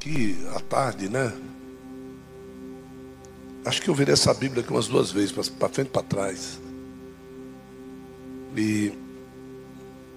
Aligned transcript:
que 0.00 0.36
à 0.54 0.60
tarde, 0.60 1.08
né? 1.08 1.32
Acho 3.64 3.82
que 3.82 3.90
eu 3.90 3.94
virei 3.94 4.14
essa 4.14 4.32
Bíblia 4.32 4.62
aqui 4.62 4.72
umas 4.72 4.88
duas 4.88 5.12
vezes, 5.12 5.30
para 5.30 5.68
frente 5.68 5.88
e 5.88 5.90
para 5.90 6.02
trás. 6.02 6.58
E, 8.56 8.92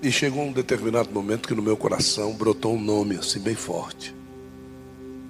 e 0.01 0.11
chegou 0.11 0.43
um 0.43 0.53
determinado 0.53 1.11
momento 1.11 1.47
que 1.47 1.53
no 1.53 1.61
meu 1.61 1.75
coração 1.75 2.33
brotou 2.33 2.75
um 2.75 2.81
nome 2.81 3.17
assim 3.17 3.39
bem 3.39 3.55
forte. 3.55 4.15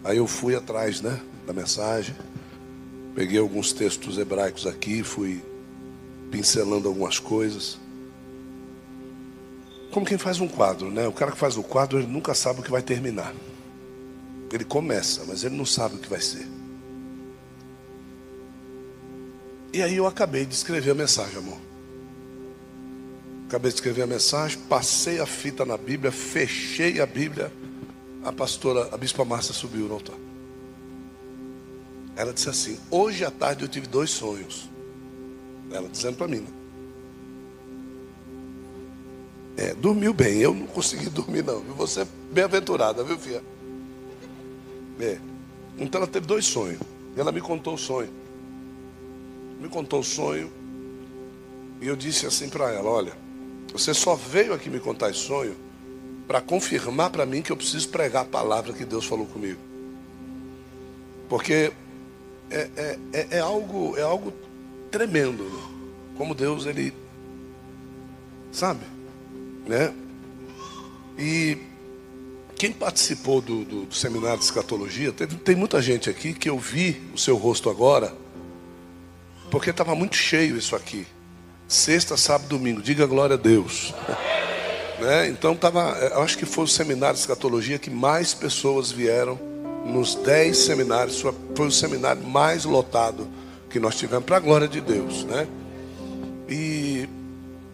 Aí 0.03 0.17
eu 0.17 0.27
fui 0.27 0.55
atrás, 0.55 1.01
né, 1.01 1.19
da 1.47 1.53
mensagem. 1.53 2.15
Peguei 3.15 3.39
alguns 3.39 3.73
textos 3.73 4.17
hebraicos 4.17 4.67
aqui, 4.67 5.03
fui 5.03 5.43
pincelando 6.29 6.87
algumas 6.87 7.17
coisas. 7.17 7.79
Como 9.91 10.05
quem 10.05 10.17
faz 10.17 10.39
um 10.39 10.47
quadro, 10.47 10.89
né? 10.89 11.07
O 11.07 11.11
cara 11.11 11.31
que 11.31 11.37
faz 11.37 11.57
o 11.57 11.63
quadro, 11.63 11.99
ele 11.99 12.07
nunca 12.07 12.33
sabe 12.33 12.59
o 12.59 12.63
que 12.63 12.71
vai 12.71 12.81
terminar. 12.81 13.33
Ele 14.53 14.63
começa, 14.63 15.23
mas 15.27 15.43
ele 15.43 15.55
não 15.55 15.65
sabe 15.65 15.95
o 15.95 15.97
que 15.97 16.07
vai 16.07 16.21
ser. 16.21 16.47
E 19.73 19.81
aí 19.81 19.95
eu 19.95 20.05
acabei 20.05 20.45
de 20.45 20.53
escrever 20.53 20.91
a 20.91 20.93
mensagem, 20.93 21.39
amor. 21.39 21.57
Acabei 23.47 23.71
de 23.71 23.77
escrever 23.77 24.03
a 24.03 24.07
mensagem, 24.07 24.59
passei 24.69 25.19
a 25.19 25.25
fita 25.25 25.65
na 25.65 25.75
Bíblia, 25.75 26.11
fechei 26.11 27.01
a 27.01 27.05
Bíblia. 27.07 27.51
A 28.23 28.31
pastora, 28.31 28.89
a 28.93 28.97
bispa 28.97 29.25
Márcia 29.25 29.55
subiu 29.55 29.87
no 29.87 29.95
altar. 29.95 30.15
Ela 32.15 32.31
disse 32.31 32.47
assim: 32.47 32.77
Hoje 32.91 33.25
à 33.25 33.31
tarde 33.31 33.63
eu 33.63 33.67
tive 33.67 33.87
dois 33.87 34.11
sonhos. 34.11 34.69
Ela 35.71 35.89
dizendo 35.89 36.15
para 36.15 36.27
mim. 36.27 36.41
Né? 36.41 36.47
É, 39.57 39.73
dormiu 39.73 40.13
bem. 40.13 40.37
Eu 40.37 40.53
não 40.53 40.67
consegui 40.67 41.09
dormir, 41.11 41.43
não. 41.43 41.59
Você 41.75 42.01
é 42.01 42.07
bem-aventurada, 42.31 43.03
viu, 43.03 43.17
filha? 43.17 43.52
É. 44.99 45.17
Então 45.77 46.01
ela 46.01 46.07
teve 46.09 46.25
dois 46.25 46.45
sonhos. 46.45 46.79
E 47.15 47.19
ela 47.19 47.31
me 47.31 47.41
contou 47.41 47.75
o 47.75 47.77
sonho. 47.77 48.09
Me 49.59 49.69
contou 49.69 49.99
o 49.99 50.03
sonho. 50.03 50.51
E 51.81 51.87
eu 51.87 51.95
disse 51.95 52.25
assim 52.25 52.49
para 52.49 52.71
ela: 52.71 52.89
Olha, 52.89 53.13
você 53.71 53.93
só 53.93 54.15
veio 54.15 54.53
aqui 54.53 54.69
me 54.69 54.79
contar 54.79 55.09
esse 55.09 55.19
sonho 55.19 55.55
para 56.27 56.41
confirmar 56.41 57.09
para 57.09 57.25
mim 57.25 57.41
que 57.41 57.51
eu 57.51 57.57
preciso 57.57 57.89
pregar 57.89 58.23
a 58.23 58.25
palavra 58.25 58.73
que 58.73 58.85
Deus 58.85 59.05
falou 59.05 59.25
comigo. 59.25 59.59
Porque 61.27 61.71
é, 62.49 62.69
é, 62.75 62.99
é, 63.11 63.27
é 63.31 63.39
algo, 63.39 63.97
é 63.97 64.01
algo 64.01 64.33
tremendo. 64.91 65.45
Como 66.17 66.35
Deus, 66.35 66.65
Ele. 66.65 66.93
Sabe? 68.51 68.85
Né? 69.67 69.93
E 71.17 71.57
quem 72.63 72.71
participou 72.71 73.41
do, 73.41 73.65
do, 73.65 73.81
do 73.87 73.93
seminário 73.93 74.37
de 74.37 74.45
escatologia, 74.45 75.11
teve, 75.11 75.35
tem 75.35 75.53
muita 75.53 75.81
gente 75.81 76.09
aqui 76.09 76.33
que 76.33 76.49
eu 76.49 76.57
vi 76.57 77.01
o 77.13 77.17
seu 77.17 77.35
rosto 77.35 77.69
agora, 77.69 78.15
porque 79.51 79.69
estava 79.69 79.93
muito 79.93 80.15
cheio 80.15 80.55
isso 80.55 80.73
aqui. 80.73 81.05
Sexta, 81.67 82.15
sábado, 82.15 82.47
domingo. 82.47 82.81
Diga 82.81 83.05
glória 83.05 83.33
a 83.33 83.37
Deus. 83.37 83.93
né? 84.97 85.27
Então 85.27 85.57
tava, 85.57 85.89
eu 86.13 86.21
acho 86.21 86.37
que 86.37 86.45
foi 86.45 86.63
o 86.63 86.67
seminário 86.67 87.15
de 87.15 87.19
escatologia 87.19 87.77
que 87.77 87.89
mais 87.89 88.33
pessoas 88.33 88.89
vieram 88.89 89.37
nos 89.85 90.15
dez 90.15 90.59
seminários. 90.59 91.19
Foi 91.19 91.67
o 91.67 91.71
seminário 91.71 92.23
mais 92.23 92.63
lotado 92.63 93.27
que 93.69 93.77
nós 93.77 93.97
tivemos 93.97 94.23
para 94.23 94.37
a 94.37 94.39
glória 94.39 94.69
de 94.69 94.79
Deus, 94.79 95.25
né? 95.25 95.49
E 96.47 97.09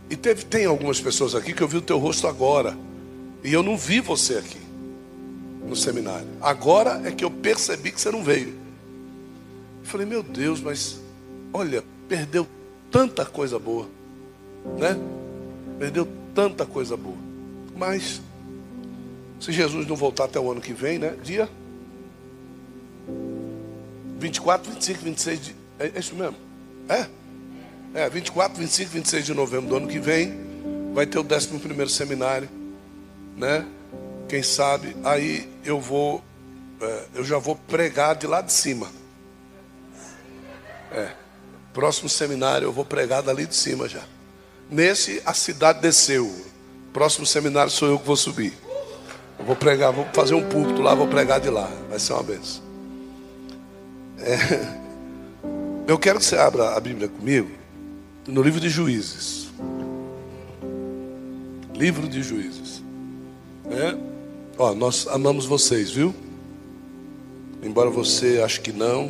e 0.09 0.16
teve, 0.16 0.46
tem 0.46 0.66
algumas 0.66 1.00
pessoas 1.00 1.36
aqui 1.36 1.53
que 1.53 1.62
eu 1.62 1.68
vi 1.68 1.78
o 1.78 1.81
teu 1.81 2.00
rosto 2.00 2.28
agora. 2.28 2.76
E 3.44 3.53
eu 3.53 3.62
não 3.62 3.78
vi 3.78 4.00
você 4.00 4.34
aqui 4.34 4.69
no 5.68 5.76
seminário. 5.76 6.28
Agora 6.42 7.02
é 7.06 7.12
que 7.12 7.24
eu 7.24 7.32
percebi 7.32 7.92
que 7.92 8.00
você 8.00 8.12
não 8.12 8.24
veio. 8.24 8.50
Eu 9.82 9.86
falei, 9.86 10.06
meu 10.06 10.24
Deus, 10.24 10.62
mas 10.62 11.00
olha, 11.54 11.84
perdeu 12.08 12.48
tanta 12.92 13.26
coisa 13.26 13.60
boa, 13.60 13.88
né? 14.78 14.98
Perdeu 15.78 16.08
tanta 16.34 16.66
coisa 16.66 16.96
boa. 16.96 17.18
Mas 17.75 18.22
se 19.40 19.52
Jesus 19.52 19.88
não 19.88 19.96
voltar 19.96 20.25
até 20.25 20.40
o 20.40 20.52
ano 20.52 20.62
que 20.62 20.74
vem, 20.74 21.00
né? 21.00 21.16
Dia 21.24 21.50
24, 24.19 24.72
25, 24.72 25.03
26 25.03 25.42
de... 25.42 25.56
É 25.80 26.00
isso 26.00 26.14
mesmo? 26.16 26.36
É? 26.90 27.08
É, 27.94 28.09
24, 28.09 28.59
25, 28.59 28.92
26 28.92 29.25
de 29.25 29.34
novembro 29.34 29.69
do 29.69 29.75
ano 29.78 29.88
que 29.88 29.98
vem, 29.98 30.34
vai 30.94 31.06
ter 31.06 31.18
o 31.18 31.22
11 31.22 31.90
seminário, 31.90 32.50
né? 33.38 33.66
Quem 34.29 34.44
sabe, 34.44 34.95
aí 35.03 35.50
eu 35.66 35.81
vou, 35.81 36.23
é, 36.79 37.06
eu 37.16 37.23
já 37.25 37.40
vou 37.40 37.56
pregar 37.56 38.16
de 38.16 38.28
lá 38.28 38.41
de 38.41 38.53
cima. 38.53 38.88
É, 40.91 41.13
próximo 41.73 42.07
seminário 42.07 42.68
eu 42.68 42.72
vou 42.72 42.85
pregar 42.85 43.23
dali 43.23 43.47
de 43.47 43.56
cima 43.56 43.89
já. 43.89 44.03
Nesse, 44.69 45.19
a 45.25 45.34
cidade 45.34 45.81
desceu. 45.81 46.31
Próximo 46.94 47.25
seminário 47.25 47.72
sou 47.72 47.88
eu 47.88 47.97
que 47.97 48.06
vou 48.06 48.16
subir. 48.16 48.53
Eu 49.39 49.45
vou 49.45 49.56
pregar, 49.56 49.91
vou 49.91 50.06
fazer 50.13 50.35
um 50.35 50.47
púlpito 50.47 50.79
lá, 50.79 50.94
vou 50.94 51.07
pregar 51.07 51.39
de 51.39 51.50
lá. 51.50 51.68
Vai 51.89 51.97
ser 51.97 52.13
uma 52.13 52.22
benção. 52.22 52.62
É, 54.19 54.35
eu 55.88 55.97
quero 55.97 56.19
que 56.19 56.25
você 56.25 56.38
abra 56.38 56.75
a 56.75 56.79
Bíblia 56.79 57.07
comigo 57.07 57.50
no 58.28 58.44
livro 58.44 58.59
de 58.59 58.69
Juízes. 58.69 59.50
Livro 61.73 62.07
de 62.07 62.22
Juízes. 62.22 62.84
É? 63.72 64.09
Ó, 64.59 64.75
nós 64.75 65.08
amamos 65.08 65.46
vocês, 65.46 65.90
viu? 65.90 66.14
Embora 67.64 67.90
você 67.90 68.42
ache 68.44 68.59
que 68.59 68.74
não, 68.74 69.09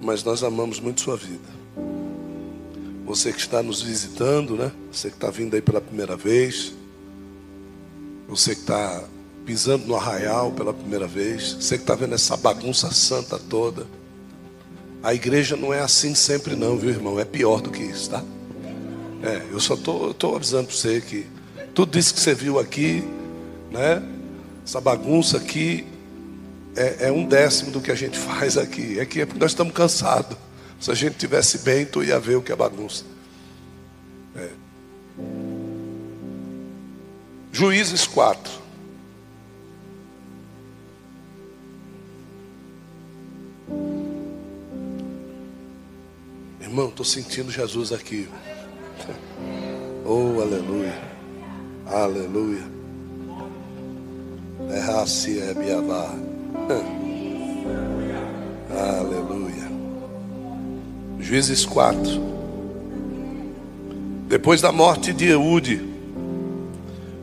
mas 0.00 0.22
nós 0.22 0.44
amamos 0.44 0.78
muito 0.78 1.00
sua 1.00 1.16
vida. 1.16 1.58
Você 3.04 3.32
que 3.32 3.40
está 3.40 3.64
nos 3.64 3.82
visitando, 3.82 4.54
né? 4.54 4.70
Você 4.92 5.10
que 5.10 5.16
está 5.16 5.28
vindo 5.28 5.54
aí 5.54 5.60
pela 5.60 5.80
primeira 5.80 6.16
vez. 6.16 6.72
Você 8.28 8.54
que 8.54 8.60
está 8.60 9.02
pisando 9.44 9.88
no 9.88 9.96
arraial 9.96 10.52
pela 10.52 10.72
primeira 10.72 11.08
vez. 11.08 11.54
Você 11.54 11.76
que 11.76 11.82
está 11.82 11.96
vendo 11.96 12.14
essa 12.14 12.36
bagunça 12.36 12.92
santa 12.92 13.40
toda. 13.40 13.88
A 15.02 15.12
igreja 15.12 15.56
não 15.56 15.74
é 15.74 15.80
assim 15.80 16.14
sempre 16.14 16.54
não, 16.54 16.78
viu 16.78 16.90
irmão? 16.90 17.18
É 17.18 17.24
pior 17.24 17.60
do 17.60 17.72
que 17.72 17.82
isso, 17.82 18.10
tá? 18.10 18.22
É, 19.20 19.42
eu 19.50 19.58
só 19.58 19.74
tô 19.74 20.36
avisando 20.36 20.68
para 20.68 20.76
você 20.76 21.00
que 21.00 21.26
tudo 21.74 21.98
isso 21.98 22.14
que 22.14 22.20
você 22.20 22.36
viu 22.36 22.60
aqui, 22.60 23.02
né? 23.72 24.00
Essa 24.68 24.82
bagunça 24.82 25.38
aqui 25.38 25.86
é, 26.76 27.06
é, 27.06 27.10
um 27.10 27.24
décimo 27.24 27.70
do 27.70 27.80
que 27.80 27.90
a 27.90 27.94
gente 27.94 28.18
faz 28.20 28.58
aqui. 28.58 29.00
É 29.00 29.06
que 29.06 29.22
é 29.22 29.24
porque 29.24 29.40
nós 29.40 29.52
estamos 29.52 29.72
cansados. 29.72 30.36
Se 30.78 30.90
a 30.90 30.94
gente 30.94 31.16
tivesse 31.16 31.60
bem, 31.60 31.86
tu 31.86 32.04
ia 32.04 32.20
ver 32.20 32.36
o 32.36 32.42
que 32.42 32.52
é 32.52 32.54
bagunça. 32.54 33.02
É. 34.36 34.50
Juízes 37.50 38.06
4. 38.06 38.52
Irmão, 46.60 46.90
estou 46.90 47.06
sentindo 47.06 47.50
Jesus 47.50 47.90
aqui. 47.90 48.28
Oh, 50.10 50.40
aleluia. 50.40 50.98
Aleluia. 51.84 52.77
Aleluia. 58.70 59.70
Juízes 61.18 61.64
4. 61.64 62.28
Depois 64.28 64.60
da 64.60 64.70
morte 64.70 65.14
de 65.14 65.28
Eude, 65.28 65.80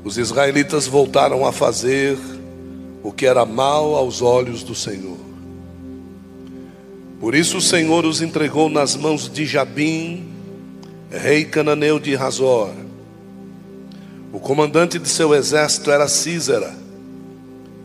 os 0.03 0.17
israelitas 0.17 0.87
voltaram 0.87 1.45
a 1.45 1.51
fazer 1.51 2.17
o 3.03 3.11
que 3.11 3.27
era 3.27 3.45
mal 3.45 3.95
aos 3.95 4.23
olhos 4.23 4.63
do 4.63 4.73
Senhor. 4.73 5.19
Por 7.19 7.35
isso 7.35 7.57
o 7.57 7.61
Senhor 7.61 8.05
os 8.05 8.21
entregou 8.21 8.69
nas 8.69 8.95
mãos 8.95 9.29
de 9.31 9.45
Jabim, 9.45 10.27
rei 11.11 11.45
cananeu 11.45 11.99
de 11.99 12.15
Razor. 12.15 12.71
O 14.33 14.39
comandante 14.39 14.97
de 14.99 15.07
seu 15.07 15.33
exército 15.33 15.91
era 15.91 16.07
Císera, 16.07 16.84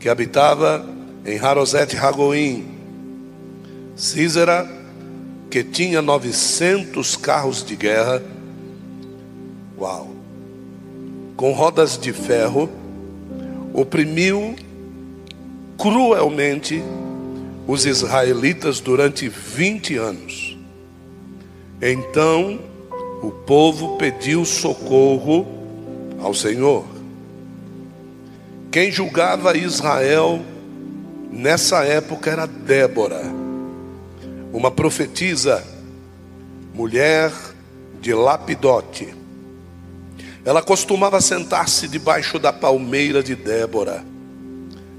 que 0.01 0.09
habitava 0.09 0.85
em 1.25 1.39
Harosete 1.39 1.95
Ragoim. 1.95 2.67
Císera, 3.95 4.67
que 5.51 5.63
tinha 5.63 6.01
900 6.01 7.17
carros 7.17 7.63
de 7.63 7.77
guerra, 7.77 8.23
uau, 9.79 10.11
com 11.37 11.53
rodas 11.53 11.99
de 11.99 12.13
ferro, 12.15 12.71
oprimiu 13.75 14.57
cruelmente 15.77 16.83
os 17.67 17.85
israelitas 17.85 18.81
durante 18.81 19.29
20 19.29 19.97
anos. 19.97 20.57
Então 21.81 22.59
o 23.23 23.31
povo 23.31 23.99
pediu 23.99 24.47
socorro 24.47 25.47
ao 26.19 26.33
Senhor. 26.33 27.00
Quem 28.71 28.93
julgava 28.93 29.57
Israel 29.57 30.41
nessa 31.29 31.83
época 31.83 32.31
era 32.31 32.47
Débora, 32.47 33.21
uma 34.53 34.71
profetisa, 34.71 35.65
mulher 36.73 37.33
de 38.01 38.15
Lapidote. 38.15 39.13
Ela 40.45 40.63
costumava 40.63 41.21
sentar-se 41.21 41.89
debaixo 41.89 42.39
da 42.39 42.53
palmeira 42.53 43.25
de 43.25 43.35
Débora, 43.35 44.05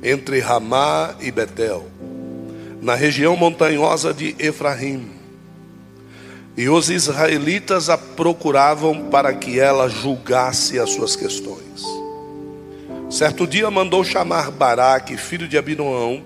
entre 0.03 0.41
Ramá 0.41 1.15
e 1.21 1.31
Betel, 1.31 1.87
na 2.81 2.93
região 2.93 3.37
montanhosa 3.37 4.13
de 4.13 4.35
Efraim. 4.37 5.09
E 6.57 6.67
os 6.67 6.89
israelitas 6.89 7.89
a 7.89 7.97
procuravam 7.97 9.05
para 9.05 9.33
que 9.33 9.61
ela 9.61 9.87
julgasse 9.87 10.77
as 10.77 10.89
suas 10.89 11.15
questões. 11.15 12.00
Certo 13.11 13.45
dia 13.45 13.69
mandou 13.69 14.05
chamar 14.05 14.49
Baraque, 14.49 15.17
filho 15.17 15.45
de 15.45 15.57
Abinoão, 15.57 16.23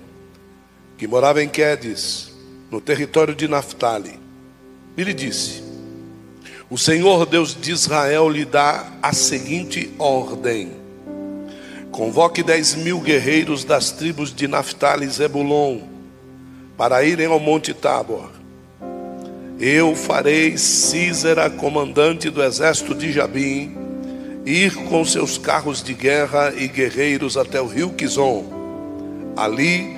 que 0.96 1.08
morava 1.08 1.42
em 1.42 1.48
Quedes, 1.48 2.32
no 2.70 2.80
território 2.80 3.34
de 3.34 3.48
Naphtali. 3.48 4.20
E 4.96 5.02
lhe 5.02 5.12
disse: 5.12 5.64
O 6.70 6.78
Senhor 6.78 7.26
Deus 7.26 7.60
de 7.60 7.72
Israel 7.72 8.28
lhe 8.28 8.44
dá 8.44 8.86
a 9.02 9.12
seguinte 9.12 9.92
ordem: 9.98 10.70
Convoque 11.90 12.44
dez 12.44 12.76
mil 12.76 13.00
guerreiros 13.00 13.64
das 13.64 13.90
tribos 13.90 14.32
de 14.32 14.46
Naphtali 14.46 15.06
e 15.06 15.10
Zebulon 15.10 15.80
para 16.76 17.02
irem 17.02 17.26
ao 17.26 17.40
Monte 17.40 17.74
Tabor. 17.74 18.30
Eu 19.58 19.96
farei 19.96 20.56
Císera, 20.56 21.50
comandante 21.50 22.30
do 22.30 22.40
exército 22.40 22.94
de 22.94 23.10
Jabim, 23.10 23.85
ir 24.46 24.72
com 24.88 25.04
seus 25.04 25.36
carros 25.36 25.82
de 25.82 25.92
guerra 25.92 26.54
e 26.56 26.68
guerreiros 26.68 27.36
até 27.36 27.60
o 27.60 27.66
rio 27.66 27.90
Quizon. 27.90 29.34
Ali 29.36 29.96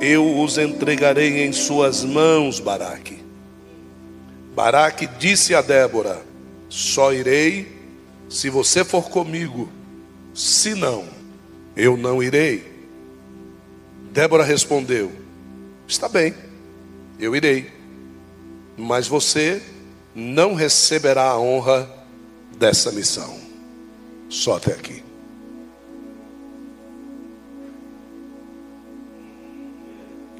eu 0.00 0.40
os 0.40 0.56
entregarei 0.56 1.44
em 1.44 1.52
suas 1.52 2.02
mãos, 2.02 2.58
Baraque. 2.58 3.18
Baraque 4.56 5.06
disse 5.18 5.54
a 5.54 5.60
Débora: 5.60 6.22
Só 6.70 7.12
irei 7.12 7.68
se 8.28 8.48
você 8.48 8.82
for 8.84 9.10
comigo, 9.10 9.68
se 10.32 10.74
não, 10.74 11.04
eu 11.76 11.96
não 11.96 12.22
irei. 12.22 12.72
Débora 14.12 14.44
respondeu: 14.44 15.12
Está 15.86 16.08
bem, 16.08 16.34
eu 17.18 17.36
irei, 17.36 17.70
mas 18.76 19.06
você 19.06 19.60
não 20.14 20.54
receberá 20.54 21.24
a 21.24 21.38
honra 21.38 21.88
dessa 22.56 22.90
missão. 22.90 23.43
Só 24.34 24.56
até 24.56 24.72
aqui. 24.72 25.00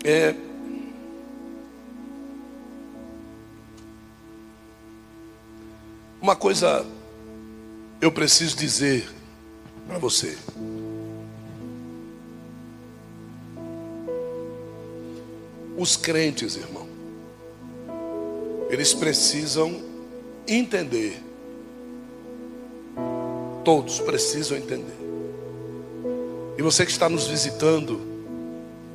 É. 0.02 0.34
Uma 6.20 6.34
coisa 6.34 6.84
eu 8.00 8.10
preciso 8.10 8.56
dizer 8.56 9.08
para 9.86 9.98
você. 9.98 10.36
Os 15.78 15.96
crentes, 15.96 16.56
irmão, 16.56 16.88
eles 18.70 18.92
precisam 18.92 19.80
entender 20.48 21.22
Todos 23.64 23.98
precisam 24.00 24.56
entender. 24.56 24.96
E 26.58 26.62
você 26.62 26.84
que 26.84 26.92
está 26.92 27.08
nos 27.08 27.26
visitando, 27.26 28.00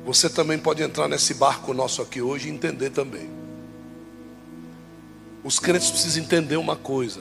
você 0.04 0.30
também 0.30 0.58
pode 0.58 0.82
entrar 0.82 1.08
nesse 1.08 1.34
barco 1.34 1.74
nosso 1.74 2.00
aqui 2.00 2.22
hoje 2.22 2.48
e 2.48 2.52
entender 2.52 2.90
também. 2.90 3.28
Os 5.42 5.58
crentes 5.58 5.90
precisam 5.90 6.22
entender 6.22 6.56
uma 6.56 6.76
coisa: 6.76 7.20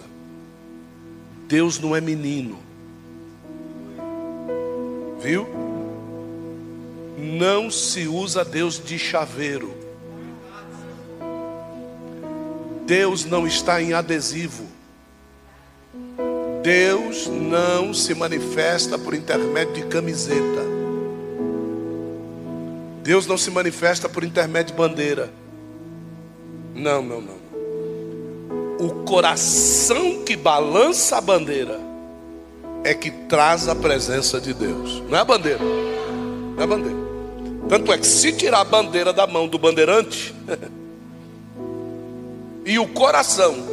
Deus 1.48 1.80
não 1.80 1.96
é 1.96 2.00
menino, 2.00 2.60
viu? 5.20 5.48
Não 7.18 7.70
se 7.70 8.08
usa 8.08 8.46
Deus 8.46 8.82
de 8.84 8.98
chaveiro. 8.98 9.74
Deus 12.86 13.26
não 13.26 13.46
está 13.46 13.82
em 13.82 13.94
adesivo. 13.94 14.79
Deus 16.62 17.28
não 17.28 17.94
se 17.94 18.14
manifesta 18.14 18.98
por 18.98 19.14
intermédio 19.14 19.76
de 19.76 19.84
camiseta. 19.84 20.68
Deus 23.02 23.26
não 23.26 23.38
se 23.38 23.50
manifesta 23.50 24.10
por 24.10 24.24
intermédio 24.24 24.74
de 24.74 24.78
bandeira. 24.78 25.30
Não, 26.76 27.02
não, 27.02 27.22
não. 27.22 27.40
O 28.80 29.04
coração 29.06 30.24
que 30.24 30.36
balança 30.36 31.18
a 31.18 31.22
bandeira 31.22 31.80
é 32.84 32.94
que 32.94 33.10
traz 33.10 33.68
a 33.68 33.76
presença 33.76 34.40
de 34.40 34.54
Deus. 34.54 35.02
Não 35.10 35.18
é 35.18 35.22
a 35.22 35.26
bandeira. 35.26 35.60
Não 35.60 36.60
é 36.60 36.64
a 36.64 36.68
bandeira. 36.68 37.00
Tanto 37.70 37.94
é 37.94 37.98
que 37.98 38.08
se 38.08 38.34
tirar 38.34 38.62
a 38.62 38.66
bandeira 38.66 39.14
da 39.14 39.28
mão 39.28 39.48
do 39.48 39.58
bandeirante 39.58 40.34
e 42.66 42.80
o 42.80 42.88
coração 42.88 43.69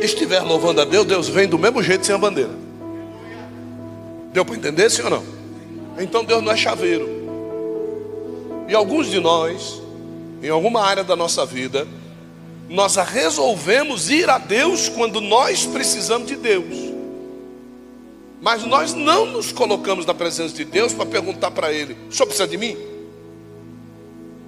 estiver 0.00 0.40
louvando 0.42 0.80
a 0.80 0.84
Deus, 0.84 1.06
Deus 1.06 1.28
vem 1.28 1.46
do 1.46 1.58
mesmo 1.58 1.82
jeito 1.82 2.04
sem 2.04 2.14
a 2.14 2.18
bandeira. 2.18 2.50
Deu 4.32 4.44
para 4.44 4.56
entender, 4.56 4.90
sim 4.90 5.02
ou 5.02 5.10
não? 5.10 5.24
Então 5.98 6.24
Deus 6.24 6.42
não 6.42 6.52
é 6.52 6.56
chaveiro. 6.56 7.08
E 8.68 8.74
alguns 8.74 9.08
de 9.08 9.20
nós, 9.20 9.80
em 10.42 10.48
alguma 10.48 10.82
área 10.82 11.04
da 11.04 11.14
nossa 11.14 11.46
vida, 11.46 11.86
nós 12.68 12.96
resolvemos 12.96 14.10
ir 14.10 14.28
a 14.28 14.38
Deus 14.38 14.88
quando 14.88 15.20
nós 15.20 15.66
precisamos 15.66 16.26
de 16.26 16.36
Deus. 16.36 16.94
Mas 18.40 18.64
nós 18.64 18.92
não 18.92 19.26
nos 19.26 19.52
colocamos 19.52 20.04
na 20.04 20.12
presença 20.12 20.54
de 20.54 20.64
Deus 20.64 20.92
para 20.92 21.06
perguntar 21.06 21.50
para 21.50 21.72
Ele: 21.72 21.96
o 22.08 22.12
senhor 22.12 22.26
precisa 22.26 22.48
de 22.48 22.58
mim? 22.58 22.76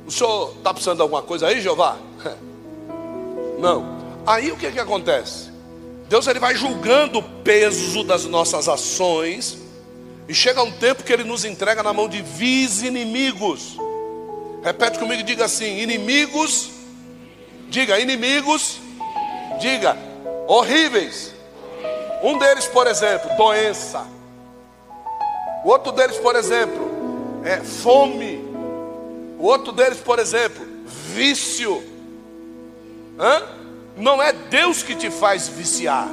O 0.07 0.11
senhor 0.11 0.55
está 0.59 0.73
precisando 0.73 0.97
de 0.97 1.03
alguma 1.03 1.23
coisa 1.23 1.47
aí, 1.49 1.61
Jeová? 1.61 1.97
Não. 3.59 3.96
Aí 4.27 4.51
o 4.51 4.57
que, 4.57 4.73
que 4.73 4.81
acontece? 4.81 5.51
Deus 6.09 6.27
ele 6.27 6.41
vai 6.41 6.55
julgando 6.57 7.19
o 7.19 7.23
peso 7.23 8.03
das 8.05 8.25
nossas 8.25 8.69
ações, 8.69 9.59
e 10.29 10.35
chega 10.35 10.63
um 10.63 10.73
tempo 10.73 11.05
que 11.05 11.13
ele 11.13 11.23
nos 11.23 11.45
entrega 11.45 11.83
na 11.83 11.93
mão 11.93 12.09
de 12.09 12.21
vis 12.21 12.83
inimigos. 12.83 13.77
Repete 14.63 14.99
comigo 14.99 15.21
e 15.21 15.25
diga 15.25 15.45
assim: 15.45 15.79
inimigos, 15.79 16.71
diga 17.69 17.99
inimigos, 18.01 18.81
diga 19.61 19.97
horríveis. 20.49 21.33
Um 22.23 22.39
deles, 22.39 22.67
por 22.67 22.87
exemplo, 22.89 23.31
doença. 23.37 24.05
O 25.65 25.69
outro 25.69 25.93
deles, 25.93 26.17
por 26.17 26.35
exemplo, 26.35 26.91
é 27.45 27.59
fome. 27.59 28.45
O 29.39 29.45
outro 29.45 29.71
deles, 29.71 29.99
por 29.99 30.19
exemplo, 30.19 30.67
vício. 31.15 31.83
Hã? 33.19 33.43
Não 33.97 34.23
é 34.23 34.33
Deus 34.33 34.83
que 34.83 34.95
te 34.95 35.11
faz 35.11 35.49
viciar. 35.49 36.09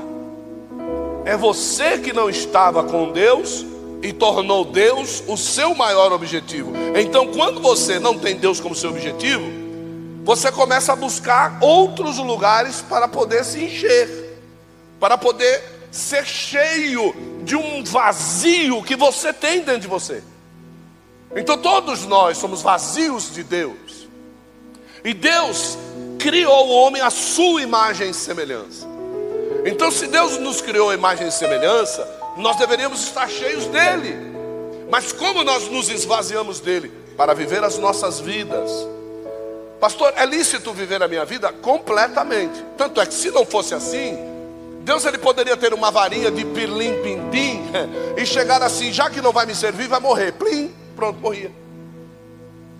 É 1.25 1.35
você 1.35 1.97
que 1.97 2.13
não 2.13 2.29
estava 2.29 2.83
com 2.83 3.11
Deus 3.11 3.65
e 4.01 4.13
tornou 4.13 4.63
Deus 4.63 5.21
o 5.27 5.35
seu 5.35 5.75
maior 5.75 6.11
objetivo. 6.13 6.73
Então, 6.97 7.27
quando 7.27 7.61
você 7.61 7.99
não 7.99 8.17
tem 8.17 8.37
Deus 8.37 8.59
como 8.59 8.73
seu 8.73 8.89
objetivo, 8.89 9.43
você 10.23 10.51
começa 10.51 10.93
a 10.93 10.95
buscar 10.95 11.57
outros 11.61 12.17
lugares 12.17 12.81
para 12.81 13.07
poder 13.07 13.43
se 13.43 13.63
encher, 13.63 14.39
para 14.99 15.17
poder 15.17 15.61
ser 15.91 16.25
cheio 16.25 17.13
de 17.43 17.55
um 17.55 17.83
vazio 17.83 18.81
que 18.81 18.95
você 18.95 19.33
tem 19.33 19.61
dentro 19.61 19.81
de 19.81 19.87
você. 19.87 20.23
Então, 21.35 21.57
todos 21.57 22.05
nós 22.05 22.37
somos 22.37 22.61
vazios 22.61 23.33
de 23.33 23.43
Deus. 23.43 24.07
E 25.03 25.13
Deus 25.13 25.77
criou 26.23 26.69
o 26.69 26.71
homem 26.71 27.01
à 27.01 27.09
sua 27.09 27.61
imagem 27.61 28.11
e 28.11 28.13
semelhança. 28.13 28.87
Então, 29.65 29.91
se 29.91 30.07
Deus 30.07 30.37
nos 30.37 30.61
criou 30.61 30.89
a 30.89 30.93
imagem 30.93 31.27
e 31.27 31.31
semelhança, 31.31 32.09
nós 32.37 32.55
deveríamos 32.55 33.03
estar 33.03 33.29
cheios 33.29 33.65
dele. 33.65 34.15
Mas 34.89 35.11
como 35.11 35.43
nós 35.43 35.67
nos 35.67 35.89
esvaziamos 35.89 36.61
dele 36.61 36.93
para 37.17 37.33
viver 37.33 37.61
as 37.61 37.77
nossas 37.77 38.21
vidas? 38.21 38.71
Pastor, 39.81 40.13
é 40.15 40.25
lícito 40.25 40.71
viver 40.71 41.03
a 41.03 41.09
minha 41.09 41.25
vida 41.25 41.51
completamente. 41.51 42.63
Tanto 42.77 43.01
é 43.01 43.05
que 43.05 43.13
se 43.13 43.29
não 43.29 43.45
fosse 43.45 43.75
assim, 43.75 44.17
Deus 44.79 45.03
ele 45.03 45.17
poderia 45.17 45.57
ter 45.57 45.73
uma 45.73 45.91
varinha 45.91 46.31
de 46.31 46.45
pirlim 46.45 47.01
pindim 47.03 47.63
e 48.15 48.25
chegar 48.25 48.63
assim, 48.63 48.93
já 48.93 49.09
que 49.09 49.19
não 49.19 49.33
vai 49.33 49.45
me 49.45 49.53
servir, 49.53 49.89
vai 49.89 49.99
morrer. 49.99 50.31
Plim, 50.31 50.73
pronto, 50.95 51.19
morria. 51.19 51.51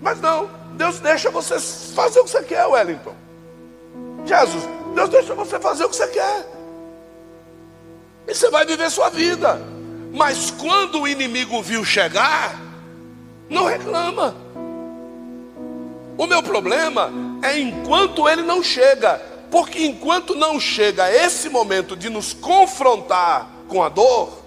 Mas 0.02 0.22
não, 0.22 0.50
Deus 0.76 1.02
deixa 1.02 1.30
você 1.30 1.60
fazer 1.94 2.22
o 2.22 2.24
que 2.24 2.30
você 2.30 2.44
quer, 2.44 2.66
Wellington. 2.66 3.23
Jesus, 4.26 4.64
Deus 4.96 5.10
deixa 5.10 5.36
você 5.36 5.60
fazer 5.60 5.86
o 5.86 5.90
que 5.90 5.96
você 5.96 6.08
quer. 6.08 6.48
E 8.28 8.34
você 8.34 8.50
vai 8.50 8.66
viver 8.66 8.90
sua 8.90 9.10
vida. 9.10 9.62
Mas 10.14 10.52
quando 10.52 11.02
o 11.02 11.08
inimigo 11.08 11.62
viu 11.62 11.84
chegar, 11.84 12.60
não 13.50 13.66
reclama. 13.66 14.36
O 16.18 16.28
meu 16.28 16.44
problema 16.44 17.12
é 17.42 17.60
enquanto 17.60 18.30
ele 18.30 18.44
não 18.44 18.64
chega, 18.64 19.20
porque 19.50 19.84
enquanto 19.84 20.36
não 20.36 20.60
chega 20.60 21.12
esse 21.12 21.50
momento 21.50 21.96
de 21.96 22.10
nos 22.10 22.34
confrontar 22.34 23.50
com 23.68 23.82
a 23.82 23.90
dor, 23.90 24.44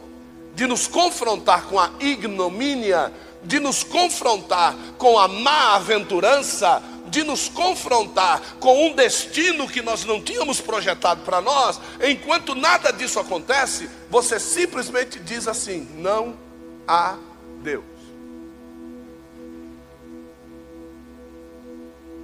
de 0.54 0.66
nos 0.66 0.86
confrontar 0.86 1.64
com 1.64 1.78
a 1.78 1.90
ignomínia, 1.98 3.12
de 3.42 3.58
nos 3.58 3.82
confrontar 3.82 4.74
com 4.96 5.18
a 5.18 5.28
má 5.28 5.74
aventurança, 5.74 6.82
de 7.08 7.22
nos 7.22 7.48
confrontar 7.48 8.40
com 8.60 8.86
um 8.86 8.94
destino 8.94 9.68
que 9.68 9.82
nós 9.82 10.04
não 10.04 10.20
tínhamos 10.20 10.60
projetado 10.60 11.22
para 11.22 11.40
nós, 11.40 11.80
enquanto 12.02 12.54
nada 12.54 12.92
disso 12.92 13.18
acontece, 13.18 13.88
você 14.10 14.38
simplesmente 14.38 15.18
diz 15.18 15.46
assim: 15.48 15.88
não 15.94 16.36
há 16.86 17.16
Deus. 17.62 17.84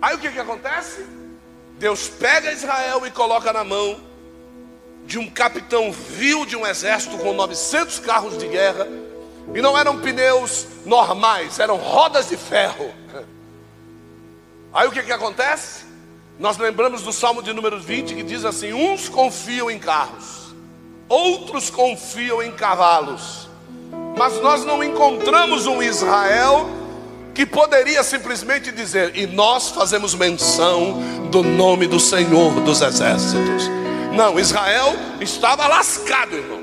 Aí 0.01 0.17
o 0.17 0.19
que, 0.19 0.31
que 0.31 0.41
acontece? 0.41 1.07
Deus 1.79 2.09
pega 2.09 2.53
Israel 2.53 3.07
e 3.07 3.11
coloca 3.11 3.53
na 3.53 3.63
mão 3.63 4.01
de 5.05 5.19
um 5.19 5.29
capitão 5.29 5.93
vil 5.93 6.45
de 6.45 6.57
um 6.57 6.67
exército 6.67 7.19
com 7.19 7.33
900 7.33 7.99
carros 8.01 8.39
de 8.39 8.47
guerra, 8.47 8.87
e 9.55 9.61
não 9.61 9.77
eram 9.77 10.01
pneus 10.01 10.67
normais, 10.85 11.59
eram 11.59 11.77
rodas 11.77 12.29
de 12.29 12.37
ferro. 12.37 12.93
Aí 14.73 14.89
o 14.89 14.91
que, 14.91 15.03
que 15.03 15.13
acontece? 15.13 15.85
Nós 16.39 16.57
lembramos 16.57 17.03
do 17.03 17.13
Salmo 17.13 17.43
de 17.43 17.53
número 17.53 17.79
20 17.79 18.15
que 18.15 18.23
diz 18.23 18.45
assim: 18.45 18.73
Uns 18.73 19.09
confiam 19.09 19.71
em 19.71 19.79
carros, 19.79 20.55
outros 21.09 21.69
confiam 21.69 22.43
em 22.43 22.51
cavalos, 22.53 23.49
mas 24.17 24.41
nós 24.41 24.65
não 24.65 24.83
encontramos 24.83 25.67
um 25.67 25.83
Israel 25.83 26.69
que 27.35 27.45
poderia 27.45 28.03
simplesmente 28.03 28.73
dizer: 28.73 29.15
E 29.15 29.27
nós 29.27 29.69
fazemos 29.69 30.15
menção 30.15 31.03
do 31.31 31.43
nome 31.43 31.87
do 31.87 32.01
Senhor 32.01 32.59
dos 32.61 32.81
Exércitos. 32.81 33.71
Não, 34.15 34.39
Israel 34.39 34.95
estava 35.21 35.67
lascado, 35.67 36.35
irmão. 36.35 36.63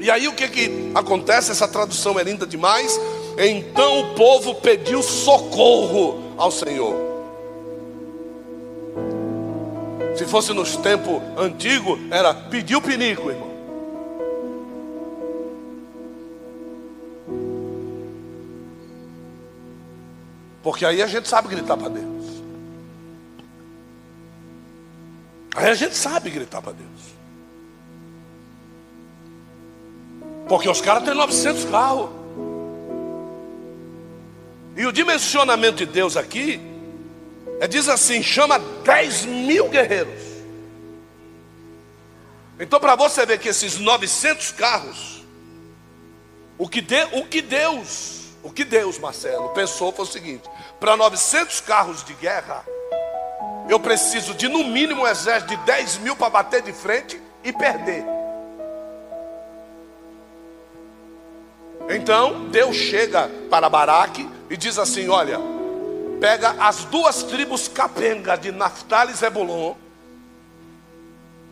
E 0.00 0.10
aí 0.10 0.26
o 0.26 0.32
que 0.32 0.48
que 0.48 0.90
acontece? 0.94 1.52
Essa 1.52 1.68
tradução 1.68 2.18
é 2.18 2.24
linda 2.24 2.46
demais. 2.46 2.98
Então 3.38 4.00
o 4.00 4.14
povo 4.14 4.56
pediu 4.56 5.02
socorro 5.02 6.29
ao 6.40 6.50
Senhor. 6.50 6.96
Se 10.16 10.24
fosse 10.24 10.54
nos 10.54 10.74
tempos 10.76 11.22
antigos, 11.36 11.98
era 12.10 12.32
pedir 12.32 12.76
o 12.76 12.82
pinico, 12.82 13.30
irmão. 13.30 13.50
Porque 20.62 20.84
aí 20.86 21.02
a 21.02 21.06
gente 21.06 21.28
sabe 21.28 21.48
gritar 21.48 21.76
para 21.76 21.88
Deus. 21.90 22.24
Aí 25.54 25.68
a 25.68 25.74
gente 25.74 25.94
sabe 25.94 26.30
gritar 26.30 26.62
para 26.62 26.72
Deus. 26.72 26.88
Porque 30.48 30.68
os 30.68 30.80
caras 30.80 31.04
têm 31.04 31.14
900 31.14 31.64
carros. 31.66 32.19
E 34.80 34.86
o 34.86 34.92
dimensionamento 34.92 35.76
de 35.76 35.84
Deus 35.84 36.16
aqui 36.16 36.58
é 37.60 37.68
diz 37.68 37.86
assim: 37.86 38.22
chama 38.22 38.58
10 38.58 39.26
mil 39.26 39.68
guerreiros. 39.68 40.22
Então, 42.58 42.80
para 42.80 42.94
você 42.94 43.26
ver 43.26 43.38
que 43.38 43.50
esses 43.50 43.78
900 43.78 44.52
carros, 44.52 45.22
o 46.56 46.66
que, 46.66 46.80
de, 46.80 46.96
o 47.12 47.26
que 47.26 47.42
Deus, 47.42 48.28
o 48.42 48.50
que 48.50 48.64
Deus, 48.64 48.98
Marcelo, 48.98 49.50
pensou 49.50 49.92
foi 49.92 50.06
o 50.06 50.08
seguinte: 50.08 50.48
para 50.80 50.96
900 50.96 51.60
carros 51.60 52.02
de 52.02 52.14
guerra, 52.14 52.64
eu 53.68 53.78
preciso 53.78 54.32
de 54.32 54.48
no 54.48 54.64
mínimo 54.64 55.02
um 55.02 55.06
exército 55.06 55.54
de 55.54 55.62
10 55.66 55.98
mil 55.98 56.16
para 56.16 56.30
bater 56.30 56.62
de 56.62 56.72
frente 56.72 57.20
e 57.44 57.52
perder. 57.52 58.02
Então 61.90 62.48
Deus 62.50 62.76
chega 62.76 63.28
para 63.50 63.68
Baraque 63.68 64.28
e 64.48 64.56
diz 64.56 64.78
assim: 64.78 65.08
Olha, 65.08 65.38
pega 66.20 66.54
as 66.60 66.84
duas 66.84 67.24
tribos 67.24 67.66
capenga 67.66 68.36
de 68.36 68.52
Naftali 68.52 69.12
e 69.12 69.16
Zebulon. 69.16 69.74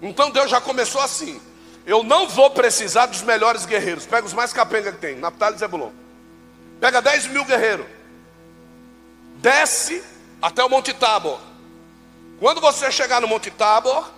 Então 0.01 0.31
Deus 0.31 0.49
já 0.49 0.61
começou 0.61 1.01
assim: 1.01 1.41
Eu 1.85 2.05
não 2.05 2.29
vou 2.29 2.51
precisar 2.51 3.07
dos 3.07 3.23
melhores 3.23 3.67
guerreiros, 3.67 4.07
pega 4.07 4.27
os 4.27 4.33
mais 4.33 4.53
capenga 4.53 4.93
que 4.93 4.99
tem, 4.99 5.17
Naftali 5.17 5.57
e 5.57 5.59
Zebulon. 5.59 5.91
Pega 6.81 7.03
10 7.03 7.27
mil 7.27 7.45
guerreiros, 7.45 7.87
desce 9.39 10.01
até 10.41 10.65
o 10.65 10.69
Monte 10.69 10.95
Tabor. 10.95 11.41
Quando 12.39 12.61
você 12.61 12.93
chegar 12.93 13.21
no 13.21 13.27
Monte 13.27 13.51
Tabor, 13.51 14.09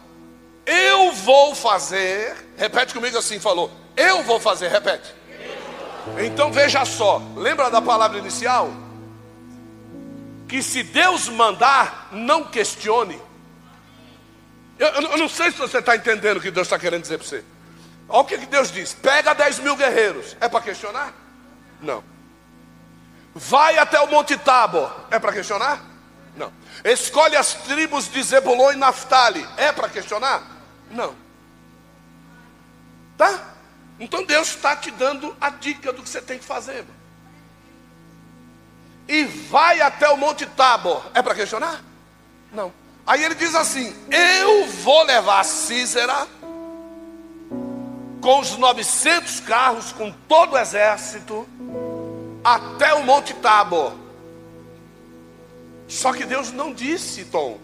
eu 0.67 1.13
vou 1.13 1.55
fazer, 1.55 2.37
repete 2.59 2.93
comigo 2.93 3.17
assim, 3.17 3.41
falou, 3.41 3.71
eu 3.97 4.23
vou 4.23 4.39
fazer, 4.39 4.69
repete. 4.69 5.20
Então 6.25 6.53
veja 6.53 6.85
só, 6.85 7.23
lembra 7.37 7.71
da 7.71 7.81
palavra 7.81 8.19
inicial? 8.19 8.71
Que 10.49 10.63
se 10.63 10.83
Deus 10.83 11.29
mandar, 11.29 12.09
não 12.11 12.45
questione. 12.45 13.21
Eu, 14.79 14.89
eu 14.89 15.19
não 15.19 15.29
sei 15.29 15.51
se 15.51 15.59
você 15.59 15.79
está 15.79 15.95
entendendo 15.95 16.39
o 16.39 16.41
que 16.41 16.51
Deus 16.51 16.67
está 16.67 16.79
querendo 16.79 17.03
dizer 17.03 17.19
para 17.19 17.27
você. 17.27 17.45
Olha 18.09 18.21
o 18.23 18.25
que, 18.25 18.37
Deus 18.39 18.73
diz: 18.73 18.93
pega 18.93 19.35
10 19.35 19.61
mil 19.61 19.77
guerreiros. 19.77 20.37
É 20.41 20.49
para 20.49 20.61
questionar? 20.61 21.13
Não. 21.81 22.03
Vai 23.35 23.79
até 23.79 24.01
o 24.01 24.09
Monte 24.09 24.37
Tabor. 24.37 24.91
É 25.11 25.19
para 25.19 25.33
questionar? 25.33 25.81
Não. 26.37 26.53
Escolhe 26.85 27.37
as 27.37 27.55
tribos 27.55 28.09
de 28.11 28.23
Zebulon 28.23 28.73
e 28.73 28.77
Naftali. 28.77 29.47
É 29.57 29.71
para 29.71 29.89
questionar? 29.89 30.43
Não. 30.91 31.15
Tá? 33.17 33.39
Então 34.01 34.25
Deus 34.25 34.49
está 34.49 34.75
te 34.75 34.91
dando 34.91 35.37
a 35.39 35.51
dica 35.51 35.93
do 35.93 36.03
que 36.03 36.09
você 36.09 36.23
tem 36.23 36.39
que 36.39 36.45
fazer. 36.45 36.87
E 39.07 39.25
vai 39.25 39.83
até 39.83 40.09
o 40.09 40.17
Monte 40.17 40.47
Tabor. 40.47 41.05
É 41.13 41.21
para 41.21 41.35
questionar? 41.35 41.85
Não. 42.51 42.73
Aí 43.07 43.23
ele 43.23 43.35
diz 43.35 43.55
assim: 43.55 43.95
Eu 44.11 44.67
vou 44.67 45.03
levar 45.05 45.45
Císera 45.45 46.27
com 48.23 48.41
os 48.41 48.57
900 48.57 49.41
carros, 49.41 49.93
com 49.93 50.11
todo 50.29 50.55
o 50.55 50.59
exército, 50.59 51.47
até 52.43 52.95
o 52.95 53.05
Monte 53.05 53.35
Tabor. 53.35 53.93
Só 55.89 56.13
que 56.13 56.25
Deus 56.25 56.53
não 56.53 56.73
disse, 56.73 57.25
Tom. 57.27 57.59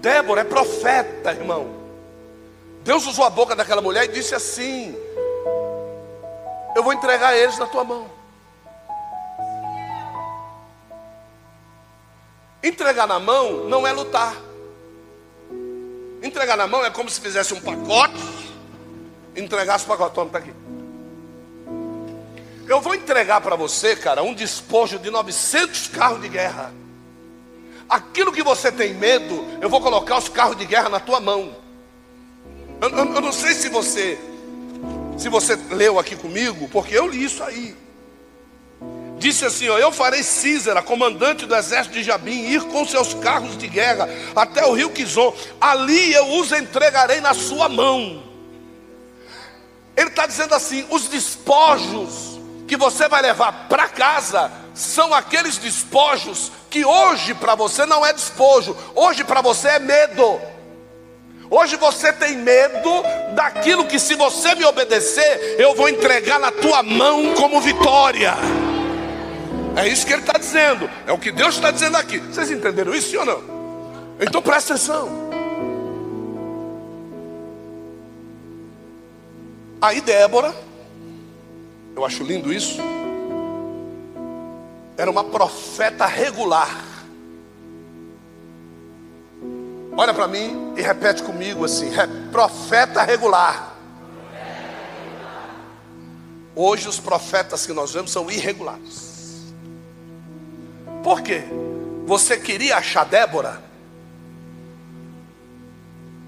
Débora 0.00 0.42
é 0.42 0.44
profeta, 0.44 1.32
irmão. 1.32 1.83
Deus 2.84 3.06
usou 3.06 3.24
a 3.24 3.30
boca 3.30 3.56
daquela 3.56 3.80
mulher 3.80 4.04
e 4.04 4.08
disse 4.08 4.34
assim: 4.34 4.94
Eu 6.76 6.84
vou 6.84 6.92
entregar 6.92 7.34
eles 7.34 7.58
na 7.58 7.66
tua 7.66 7.82
mão. 7.82 8.10
Entregar 12.62 13.06
na 13.06 13.18
mão 13.18 13.64
não 13.64 13.86
é 13.86 13.92
lutar. 13.92 14.36
Entregar 16.22 16.58
na 16.58 16.66
mão 16.66 16.84
é 16.84 16.90
como 16.90 17.08
se 17.08 17.20
fizesse 17.20 17.54
um 17.54 17.60
pacote, 17.60 18.20
entregasse 19.34 19.84
o 19.84 19.88
pacote, 19.88 20.14
toma, 20.14 20.26
está 20.26 20.38
aqui. 20.38 20.52
Eu 22.68 22.80
vou 22.82 22.94
entregar 22.94 23.40
para 23.40 23.56
você, 23.56 23.96
cara, 23.96 24.22
um 24.22 24.34
despojo 24.34 24.98
de 24.98 25.10
900 25.10 25.88
carros 25.88 26.20
de 26.20 26.28
guerra. 26.28 26.72
Aquilo 27.88 28.32
que 28.32 28.42
você 28.42 28.70
tem 28.72 28.94
medo, 28.94 29.44
eu 29.60 29.68
vou 29.68 29.80
colocar 29.80 30.18
os 30.18 30.28
carros 30.28 30.56
de 30.56 30.64
guerra 30.64 30.88
na 30.88 31.00
tua 31.00 31.20
mão. 31.20 31.63
Eu, 32.84 32.90
eu, 32.90 33.14
eu 33.14 33.20
não 33.22 33.32
sei 33.32 33.54
se 33.54 33.70
você, 33.70 34.18
se 35.16 35.30
você 35.30 35.56
leu 35.70 35.98
aqui 35.98 36.14
comigo, 36.14 36.68
porque 36.68 36.94
eu 36.94 37.08
li 37.08 37.24
isso 37.24 37.42
aí. 37.42 37.74
Disse 39.16 39.46
assim: 39.46 39.70
ó, 39.70 39.78
Eu 39.78 39.90
farei 39.90 40.22
Císera, 40.22 40.82
comandante 40.82 41.46
do 41.46 41.56
exército 41.56 41.94
de 41.94 42.02
Jabim, 42.02 42.44
ir 42.44 42.62
com 42.64 42.84
seus 42.84 43.14
carros 43.14 43.56
de 43.56 43.68
guerra 43.68 44.06
até 44.36 44.66
o 44.66 44.74
rio 44.74 44.90
Quizon. 44.90 45.34
Ali 45.58 46.12
eu 46.12 46.38
os 46.38 46.52
entregarei 46.52 47.22
na 47.22 47.32
sua 47.32 47.70
mão. 47.70 48.22
Ele 49.96 50.10
está 50.10 50.26
dizendo 50.26 50.54
assim: 50.54 50.84
os 50.90 51.08
despojos 51.08 52.38
que 52.68 52.76
você 52.76 53.08
vai 53.08 53.22
levar 53.22 53.66
para 53.66 53.88
casa 53.88 54.52
são 54.74 55.14
aqueles 55.14 55.56
despojos 55.56 56.52
que 56.68 56.84
hoje 56.84 57.32
para 57.32 57.54
você 57.54 57.86
não 57.86 58.04
é 58.04 58.12
despojo, 58.12 58.76
hoje 58.94 59.24
para 59.24 59.40
você 59.40 59.68
é 59.68 59.78
medo. 59.78 60.53
Hoje 61.50 61.76
você 61.76 62.12
tem 62.12 62.36
medo 62.38 63.02
daquilo 63.34 63.86
que, 63.86 63.98
se 63.98 64.14
você 64.14 64.54
me 64.54 64.64
obedecer, 64.64 65.56
eu 65.58 65.74
vou 65.74 65.88
entregar 65.88 66.38
na 66.38 66.50
tua 66.50 66.82
mão 66.82 67.34
como 67.34 67.60
vitória. 67.60 68.34
É 69.76 69.88
isso 69.88 70.06
que 70.06 70.12
ele 70.12 70.22
está 70.22 70.38
dizendo, 70.38 70.88
é 71.06 71.12
o 71.12 71.18
que 71.18 71.32
Deus 71.32 71.56
está 71.56 71.70
dizendo 71.70 71.96
aqui. 71.96 72.18
Vocês 72.18 72.50
entenderam 72.50 72.94
isso 72.94 73.18
ou 73.18 73.26
não? 73.26 73.42
Então 74.20 74.40
presta 74.40 74.74
atenção. 74.74 75.24
Aí 79.80 80.00
Débora 80.00 80.54
eu 81.96 82.04
acho 82.04 82.24
lindo 82.24 82.52
isso. 82.52 82.80
era 84.96 85.10
uma 85.10 85.24
profeta 85.24 86.06
regular. 86.06 86.93
Olha 89.96 90.12
para 90.12 90.26
mim 90.26 90.74
e 90.76 90.82
repete 90.82 91.22
comigo 91.22 91.64
assim: 91.64 91.90
profeta 92.32 93.02
regular. 93.02 93.74
Hoje 96.56 96.88
os 96.88 97.00
profetas 97.00 97.66
que 97.66 97.72
nós 97.72 97.92
vemos 97.92 98.10
são 98.10 98.30
irregulares. 98.30 99.52
Por 101.02 101.20
quê? 101.20 101.42
Você 102.06 102.36
queria 102.36 102.76
achar 102.76 103.04
Débora? 103.04 103.62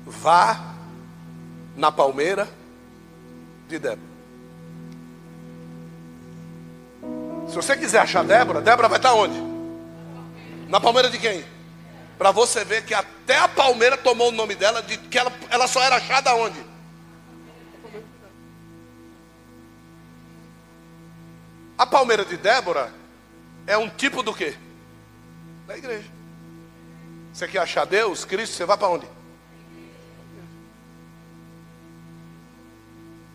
Vá 0.05 0.75
na 1.77 1.93
palmeira 1.93 2.49
de 3.69 3.79
Débora. 3.79 4.17
Se 7.49 7.55
você 7.55 7.77
quiser 7.77 8.01
achar 8.01 8.25
Débora, 8.25 8.61
Débora 8.61 8.89
vai 8.89 8.99
estar 8.99 9.15
onde? 9.15 9.41
Na 10.69 10.81
palmeira 10.81 11.09
de 11.09 11.19
quem? 11.19 11.56
Para 12.19 12.31
você 12.31 12.65
ver 12.65 12.85
que 12.85 12.95
até 12.95 13.39
a 13.39 13.49
palmeira 13.49 13.97
tomou 13.97 14.29
o 14.29 14.33
nome 14.33 14.55
dela, 14.55 14.83
de 14.83 14.97
que 14.97 15.19
ela, 15.19 15.33
ela 15.51 15.69
só 15.69 15.83
era 15.83 15.97
achada 15.97 16.35
onde? 16.35 16.65
A 21.77 21.85
palmeira 21.85 22.25
de 22.25 22.37
Débora 22.37 22.93
é 23.67 23.77
um 23.77 23.89
tipo 23.89 24.23
do 24.23 24.33
quê? 24.33 24.57
Da 25.67 25.77
igreja. 25.77 26.09
Você 27.33 27.47
quer 27.47 27.59
achar 27.59 27.85
Deus, 27.85 28.25
Cristo, 28.25 28.57
você 28.57 28.65
vai 28.65 28.79
para 28.79 28.89
onde? 28.89 29.07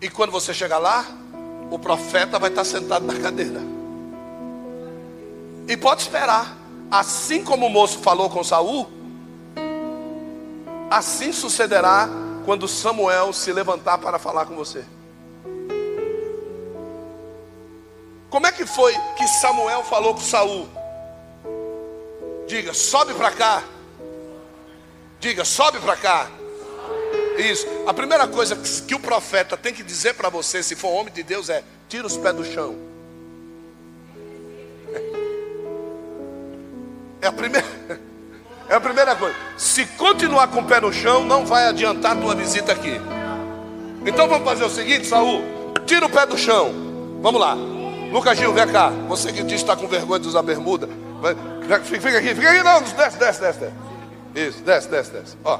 E 0.02 0.10
quando 0.10 0.32
você 0.32 0.52
chegar 0.56 0.80
lá, 0.80 1.06
o 1.70 1.78
profeta 1.78 2.40
vai 2.40 2.50
estar 2.50 2.64
sentado 2.64 3.06
na 3.06 3.20
cadeira. 3.20 3.62
E 5.68 5.78
pode 5.78 6.02
esperar. 6.02 6.61
Assim 6.92 7.42
como 7.42 7.68
o 7.68 7.70
moço 7.70 8.00
falou 8.00 8.30
com 8.30 8.44
Saul, 8.44 8.86
assim 10.90 11.32
sucederá 11.32 12.10
quando 12.44 12.68
Samuel 12.68 13.32
se 13.32 13.54
levantar 13.54 13.98
para 13.98 14.20
falar 14.20 14.46
com 14.46 14.56
você. 14.58 14.84
Como 18.30 18.46
é 18.46 18.52
que 18.52 18.66
foi 18.66 18.94
que 19.18 19.26
Samuel 19.26 19.86
falou 19.86 20.14
com 20.14 20.20
Saul? 20.20 20.68
Diga, 22.46 22.74
sobe 22.74 23.14
para 23.14 23.32
cá. 23.32 23.64
Diga, 25.22 25.46
sobe 25.46 25.80
para 25.80 25.96
cá. 25.96 26.28
Isso. 27.38 27.66
A 27.88 27.94
primeira 27.94 28.28
coisa 28.28 28.58
que 28.86 28.94
o 28.94 29.00
profeta 29.00 29.56
tem 29.56 29.74
que 29.74 29.84
dizer 29.84 30.16
para 30.16 30.28
você, 30.28 30.62
se 30.62 30.76
for 30.76 30.90
homem 30.90 31.14
de 31.14 31.24
Deus, 31.24 31.50
é: 31.50 31.64
tira 31.88 32.06
os 32.06 32.18
pés 32.18 32.36
do 32.36 32.44
chão. 32.44 32.76
É 37.22 37.28
a 37.28 37.32
primeira, 37.32 37.68
é 38.68 38.76
a 38.76 38.82
primeira 38.82 39.16
coisa. 39.16 39.36
Se 39.58 39.86
continuar 39.86 40.48
com 40.48 40.62
o 40.62 40.66
pé 40.66 40.82
no 40.82 40.92
chão, 40.92 41.24
não 41.24 41.46
vai 41.46 41.68
adiantar 41.68 42.14
a 42.14 42.16
tua 42.16 42.34
visita 42.34 42.72
aqui. 42.72 43.00
Então 44.06 44.28
vamos 44.28 44.44
fazer 44.44 44.64
o 44.64 44.70
seguinte, 44.70 45.06
Saul. 45.06 45.44
Tira 45.86 46.06
o 46.06 46.10
pé 46.10 46.26
do 46.26 46.38
chão. 46.38 46.72
Vamos 47.22 47.40
lá. 47.40 47.56
Lucas 48.12 48.38
Gil, 48.38 48.52
vem 48.54 48.68
cá. 48.68 48.90
Você 49.08 49.32
que 49.32 49.44
diz 49.44 49.48
que 49.48 49.70
está 49.70 49.76
com 49.76 49.88
vergonha 49.88 50.20
de 50.20 50.28
usar 50.28 50.42
bermuda. 50.42 50.90
Fica 51.84 52.18
aqui, 52.18 52.36
fica 52.36 52.50
aqui, 52.50 52.64
não. 52.64 52.82
Desce, 52.82 53.18
desce, 53.18 53.40
desce. 53.40 53.60
desce. 53.60 53.74
Isso, 54.34 54.64
desce, 54.64 54.90
desce, 54.90 55.12
desce. 55.12 55.38
Ó, 55.44 55.60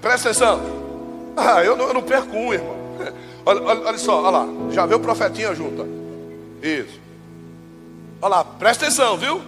presta 0.00 0.30
atenção. 0.30 0.60
Ah, 1.36 1.62
eu 1.62 1.76
não, 1.76 1.88
eu 1.88 1.94
não 1.94 2.02
perco 2.02 2.34
um, 2.34 2.52
irmão. 2.52 2.76
Olha, 3.48 3.62
olha, 3.62 3.80
olha 3.86 3.98
só, 3.98 4.22
olha 4.22 4.38
lá. 4.38 4.48
Já 4.72 4.86
vê 4.86 4.96
o 4.96 4.98
profetinha 4.98 5.54
junto. 5.54 5.82
Ó. 5.82 6.66
Isso. 6.66 6.98
Olha 8.20 8.36
lá, 8.36 8.44
presta 8.44 8.86
atenção, 8.86 9.16
viu? 9.16 9.40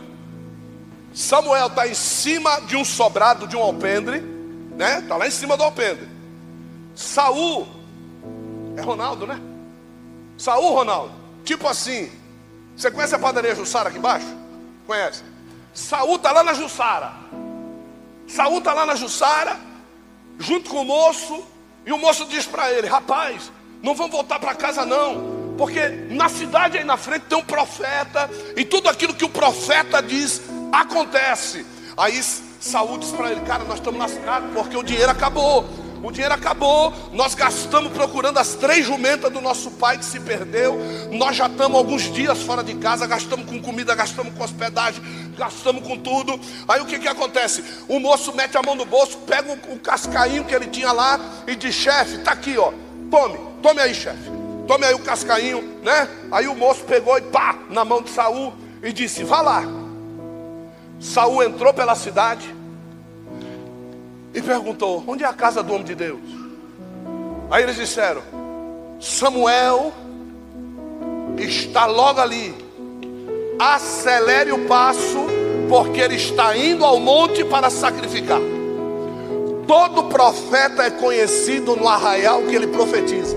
Samuel 1.18 1.66
está 1.66 1.88
em 1.88 1.94
cima 1.94 2.60
de 2.60 2.76
um 2.76 2.84
sobrado 2.84 3.48
de 3.48 3.56
um 3.56 3.60
alpendre, 3.60 4.20
né? 4.76 5.00
Está 5.00 5.16
lá 5.16 5.26
em 5.26 5.32
cima 5.32 5.56
do 5.56 5.64
alpendre. 5.64 6.08
Saul 6.94 7.66
é 8.76 8.80
Ronaldo, 8.80 9.26
né? 9.26 9.40
Saul, 10.36 10.72
Ronaldo. 10.72 11.12
Tipo 11.44 11.66
assim, 11.66 12.08
você 12.76 12.88
conhece 12.88 13.16
a 13.16 13.18
padaria 13.18 13.52
Jussara 13.52 13.88
aqui 13.88 13.98
embaixo? 13.98 14.28
Conhece? 14.86 15.24
Saul 15.74 16.14
está 16.14 16.30
lá 16.30 16.44
na 16.44 16.54
Jussara. 16.54 17.10
Saul 18.28 18.58
está 18.58 18.72
lá 18.72 18.86
na 18.86 18.94
Jussara, 18.94 19.56
junto 20.38 20.70
com 20.70 20.82
o 20.82 20.84
moço, 20.84 21.44
e 21.84 21.92
o 21.92 21.98
moço 21.98 22.26
diz 22.26 22.46
para 22.46 22.70
ele: 22.70 22.86
Rapaz, 22.86 23.50
não 23.82 23.92
vamos 23.92 24.12
voltar 24.12 24.38
para 24.38 24.54
casa 24.54 24.86
não, 24.86 25.56
porque 25.58 25.80
na 26.10 26.28
cidade 26.28 26.78
aí 26.78 26.84
na 26.84 26.96
frente 26.96 27.24
tem 27.24 27.36
um 27.36 27.44
profeta, 27.44 28.30
e 28.56 28.64
tudo 28.64 28.88
aquilo 28.88 29.14
que 29.14 29.24
o 29.24 29.28
profeta 29.28 30.00
diz 30.00 30.42
Acontece. 30.72 31.64
Aí 31.96 32.22
Saúl 32.60 32.98
diz 32.98 33.10
para 33.10 33.30
ele, 33.30 33.40
cara, 33.42 33.64
nós 33.64 33.78
estamos 33.78 33.98
lascados 33.98 34.50
porque 34.52 34.76
o 34.76 34.82
dinheiro 34.82 35.10
acabou. 35.10 35.64
O 36.02 36.12
dinheiro 36.12 36.32
acabou, 36.32 36.94
nós 37.12 37.34
gastamos 37.34 37.92
procurando 37.92 38.38
as 38.38 38.54
três 38.54 38.86
jumentas 38.86 39.32
do 39.32 39.40
nosso 39.40 39.72
pai 39.72 39.98
que 39.98 40.04
se 40.04 40.20
perdeu. 40.20 40.78
Nós 41.10 41.36
já 41.36 41.46
estamos 41.46 41.76
alguns 41.76 42.02
dias 42.12 42.40
fora 42.42 42.62
de 42.62 42.74
casa, 42.74 43.04
gastamos 43.04 43.46
com 43.46 43.60
comida, 43.60 43.96
gastamos 43.96 44.32
com 44.32 44.44
hospedagem, 44.44 45.02
gastamos 45.36 45.84
com 45.86 45.98
tudo. 45.98 46.38
Aí 46.68 46.80
o 46.80 46.86
que, 46.86 47.00
que 47.00 47.08
acontece? 47.08 47.64
O 47.88 47.98
moço 47.98 48.32
mete 48.32 48.56
a 48.56 48.62
mão 48.62 48.76
no 48.76 48.84
bolso, 48.84 49.18
pega 49.26 49.50
o, 49.50 49.74
o 49.74 49.78
cascainho 49.80 50.44
que 50.44 50.54
ele 50.54 50.68
tinha 50.68 50.92
lá 50.92 51.18
e 51.48 51.56
diz: 51.56 51.74
chefe, 51.74 52.16
está 52.16 52.30
aqui, 52.30 52.56
ó. 52.56 52.72
Tome, 53.10 53.38
tome 53.60 53.80
aí, 53.80 53.92
chefe. 53.92 54.30
Tome 54.68 54.84
aí 54.84 54.94
o 54.94 55.00
cascainho, 55.00 55.80
né? 55.82 56.08
Aí 56.30 56.46
o 56.46 56.54
moço 56.54 56.84
pegou 56.84 57.18
e 57.18 57.22
pá, 57.22 57.58
na 57.70 57.84
mão 57.84 58.02
de 58.02 58.10
Saul 58.10 58.52
e 58.84 58.92
disse: 58.92 59.24
vá 59.24 59.40
lá 59.40 59.77
Saul 61.00 61.42
entrou 61.42 61.72
pela 61.72 61.94
cidade 61.94 62.54
e 64.34 64.42
perguntou: 64.42 65.04
Onde 65.06 65.24
é 65.24 65.26
a 65.26 65.32
casa 65.32 65.62
do 65.62 65.72
homem 65.72 65.84
de 65.84 65.94
Deus? 65.94 66.20
Aí 67.50 67.62
eles 67.62 67.76
disseram: 67.76 68.22
Samuel 69.00 69.92
está 71.38 71.86
logo 71.86 72.20
ali. 72.20 72.54
Acelere 73.58 74.52
o 74.52 74.66
passo, 74.66 75.26
porque 75.68 76.00
ele 76.00 76.14
está 76.14 76.56
indo 76.56 76.84
ao 76.84 77.00
monte 77.00 77.44
para 77.44 77.70
sacrificar. 77.70 78.40
Todo 79.66 80.04
profeta 80.04 80.84
é 80.84 80.90
conhecido 80.90 81.76
no 81.76 81.88
arraial 81.88 82.42
que 82.42 82.54
ele 82.54 82.68
profetiza. 82.68 83.36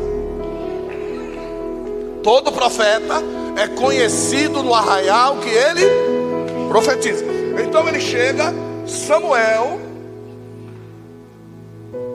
Todo 2.23 2.51
profeta 2.51 3.15
é 3.57 3.67
conhecido 3.67 4.61
no 4.61 4.73
arraial 4.73 5.37
que 5.37 5.49
ele 5.49 5.85
profetiza. 6.69 7.40
Então 7.61 7.87
ele 7.87 8.01
chega, 8.01 8.53
Samuel 8.87 9.79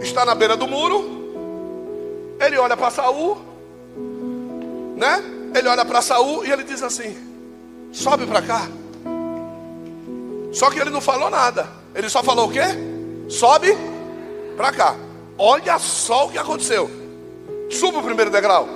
está 0.00 0.24
na 0.24 0.35
beira 0.35 0.56
do 0.56 0.66
muro. 0.66 1.14
Ele 2.40 2.59
olha 2.59 2.76
para 2.76 2.90
Saul, 2.90 3.38
né? 4.96 5.22
Ele 5.54 5.68
olha 5.68 5.85
para 5.85 6.02
Saul 6.02 6.44
e 6.44 6.50
ele 6.50 6.64
diz 6.64 6.82
assim: 6.82 7.16
"Sobe 7.92 8.26
para 8.26 8.42
cá". 8.42 8.68
Só 10.52 10.70
que 10.70 10.80
ele 10.80 10.90
não 10.90 11.00
falou 11.00 11.30
nada. 11.30 11.68
Ele 11.94 12.09
só 12.09 12.22
falou 12.22 12.48
o 12.48 12.52
quê? 12.52 12.64
Sobe 13.28 13.76
para 14.56 14.72
cá. 14.72 14.96
Olha 15.38 15.78
só 15.78 16.26
o 16.26 16.30
que 16.30 16.38
aconteceu. 16.38 16.90
Suba 17.70 17.98
o 17.98 18.02
primeiro 18.02 18.30
degrau. 18.30 18.68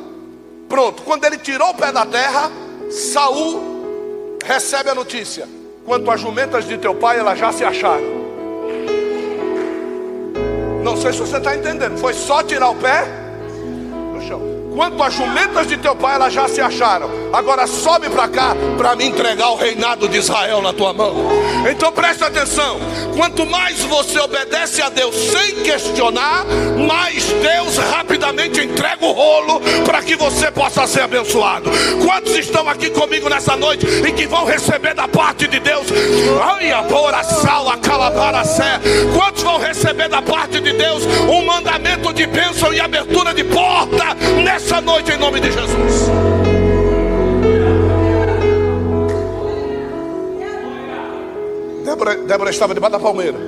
Pronto. 0.69 1.03
Quando 1.03 1.25
ele 1.25 1.39
tirou 1.39 1.71
o 1.71 1.75
pé 1.75 1.91
da 1.91 2.07
terra, 2.07 2.51
Saul 2.91 4.39
recebe 4.45 4.91
a 4.91 4.95
notícia 4.95 5.60
quanto 5.85 6.11
às 6.11 6.21
jumentas 6.21 6.67
de 6.67 6.79
teu 6.79 6.95
pai, 6.95 7.19
elas 7.19 7.39
já 7.39 7.53
se 7.53 7.65
acharam. 7.65 8.21
Não 10.83 10.97
sei 10.97 11.13
se 11.13 11.19
você 11.19 11.37
está 11.37 11.57
entendendo. 11.57 11.99
Foi 11.99 12.13
só 12.13 12.43
tirar 12.43 12.71
o 12.71 12.75
pé 12.75 13.05
do 14.15 14.21
chão. 14.27 14.60
Quanto 14.75 15.03
às 15.03 15.15
jumentas 15.15 15.67
de 15.67 15.77
teu 15.77 15.97
pai, 15.97 16.15
elas 16.15 16.33
já 16.33 16.49
se 16.49 16.61
acharam. 16.61 17.11
Agora 17.33 17.67
sobe 17.67 18.09
para 18.09 18.29
cá 18.29 18.57
para 18.77 18.95
me 18.95 19.05
entregar 19.05 19.51
o 19.51 19.57
reinado 19.57 20.09
de 20.09 20.19
Israel 20.19 20.63
na 20.63 20.73
tua 20.73 20.93
mão. 20.93 21.15
Então 21.69 21.93
presta 21.93 22.27
atenção. 22.27 22.79
Quanto 23.17 23.45
mais 23.45 23.83
você 23.85 24.19
obedece 24.21 24.81
a 24.81 24.89
Deus 24.89 25.15
sem 25.15 25.57
questionar, 25.57 26.45
mais 26.87 27.25
Deus 27.25 27.77
rapidamente 27.77 28.61
entrega 28.61 29.05
o 29.05 29.13
rolo 29.13 29.61
para 29.85 30.03
que 30.03 30.17
você 30.17 30.51
possa 30.51 30.87
ser 30.87 31.03
abençoado. 31.03 31.71
Quantos 32.05 32.35
estão 32.37 32.69
aqui 32.69 32.91
comigo 32.91 33.29
nessa 33.29 33.57
noite 33.57 33.87
e 33.87 34.13
que 34.13 34.27
vão 34.27 34.45
receber 34.45 34.95
da 34.95 35.09
parte 35.09 35.47
de 35.49 35.59
Deus? 35.59 35.87
Quantos 39.15 39.43
vão 39.43 39.59
receber 39.59 40.09
da 40.09 40.23
parte 40.23 40.61
de 40.61 40.73
Deus 40.73 41.05
um 41.29 41.45
mandamento 41.45 42.13
de 42.13 42.27
bênção 42.27 42.73
e 42.73 42.81
abertura 42.81 43.35
de 43.35 43.45
porta 43.45 44.15
nessa 44.45 44.60
nessa 44.61 44.81
noite 44.81 45.11
em 45.11 45.17
nome 45.17 45.41
de 45.41 45.51
Jesus. 45.51 46.11
Débora, 51.85 52.17
Débora 52.17 52.51
estava 52.51 52.75
debaixo 52.75 52.93
da 52.93 53.01
palmeira. 53.01 53.39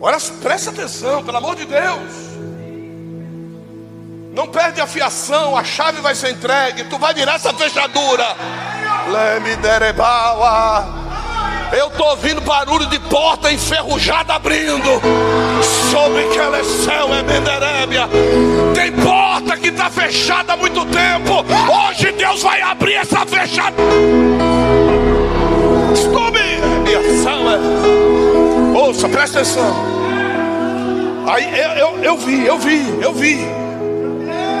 Olha, 0.00 0.18
presta 0.42 0.70
atenção, 0.70 1.24
pelo 1.24 1.38
amor 1.38 1.56
de 1.56 1.64
Deus. 1.64 2.30
Não 4.32 4.46
perde 4.46 4.80
a 4.80 4.86
fiação, 4.86 5.56
a 5.56 5.64
chave 5.64 6.00
vai 6.00 6.14
ser 6.14 6.30
entregue, 6.30 6.84
tu 6.84 6.98
vai 6.98 7.12
virar 7.12 7.34
essa 7.34 7.52
fechadura. 7.52 8.24
Eu 11.72 11.86
estou 11.86 12.08
ouvindo 12.08 12.40
barulho 12.40 12.86
de 12.86 12.98
porta 12.98 13.52
enferrujada 13.52 14.34
abrindo. 14.34 15.00
Sobre 15.90 16.24
que 16.28 16.38
ela 16.38 16.58
é 16.58 16.64
céu, 16.64 17.14
é 17.14 17.22
Menderébia. 17.22 18.08
Tem 18.74 18.92
porta 18.92 19.56
que 19.56 19.68
está 19.68 19.88
fechada 19.88 20.54
há 20.54 20.56
muito 20.56 20.84
tempo. 20.86 21.44
Hoje 21.88 22.12
Deus 22.12 22.42
vai 22.42 22.60
abrir 22.60 22.94
essa 22.94 23.24
fechada. 23.24 23.76
E 26.90 26.94
ação 26.96 27.42
é. 27.48 28.76
Ouça, 28.76 29.08
presta 29.08 29.38
atenção. 29.38 29.72
Aí 31.28 31.56
eu, 31.56 31.70
eu, 31.70 31.98
eu 32.02 32.16
vi, 32.16 32.46
eu 32.46 32.58
vi, 32.58 32.98
eu 33.00 33.12
vi. 33.12 33.38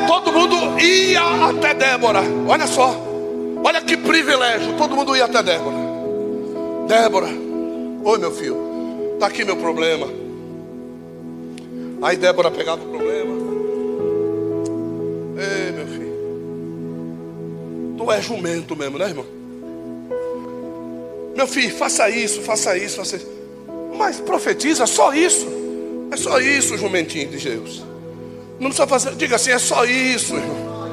Todo 0.06 0.32
mundo 0.32 0.78
ia 0.78 1.48
até 1.48 1.74
Débora. 1.74 2.22
Olha 2.46 2.68
só. 2.68 2.94
Olha 3.64 3.80
que 3.80 3.96
privilégio. 3.96 4.74
Todo 4.74 4.94
mundo 4.94 5.16
ia 5.16 5.24
até 5.24 5.42
Débora. 5.42 5.89
Débora. 6.90 7.28
Oi, 8.02 8.18
meu 8.18 8.32
filho. 8.32 8.56
Está 9.14 9.26
aqui 9.28 9.44
meu 9.44 9.56
problema. 9.56 10.08
Aí 12.02 12.16
Débora 12.16 12.50
pegava 12.50 12.82
o 12.82 12.86
problema. 12.86 13.32
Ei, 15.38 15.70
meu 15.70 15.86
filho. 15.86 16.12
Tu 17.96 18.10
é 18.10 18.20
jumento 18.20 18.74
mesmo, 18.74 18.98
né, 18.98 19.04
irmão? 19.06 19.24
Meu 21.36 21.46
filho, 21.46 21.72
faça 21.76 22.10
isso, 22.10 22.42
faça 22.42 22.76
isso, 22.76 22.96
faça 22.96 23.14
isso. 23.18 23.28
Mas 23.96 24.18
profetiza 24.18 24.84
só 24.84 25.14
isso. 25.14 25.46
É 26.10 26.16
só 26.16 26.40
isso, 26.40 26.76
jumentinho 26.76 27.28
de 27.28 27.38
Deus. 27.50 27.84
Não 28.58 28.66
precisa 28.66 28.88
fazer, 28.88 29.14
diga 29.14 29.36
assim, 29.36 29.52
é 29.52 29.60
só 29.60 29.84
isso, 29.84 30.34
irmão. 30.34 30.90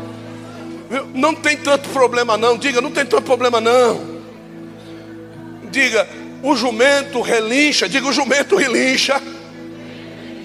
Não 1.15 1.33
tem 1.33 1.57
tanto 1.57 1.89
problema 1.89 2.37
não. 2.37 2.55
Diga, 2.55 2.81
não 2.81 2.91
tem 2.91 3.03
tanto 3.03 3.23
problema 3.23 3.59
não. 3.59 4.16
Diga, 5.77 6.09
o 6.41 6.55
jumento 6.55 7.21
relincha. 7.21 7.87
Diga, 7.87 8.07
o 8.07 8.11
jumento 8.11 8.55
relincha. 8.55 9.21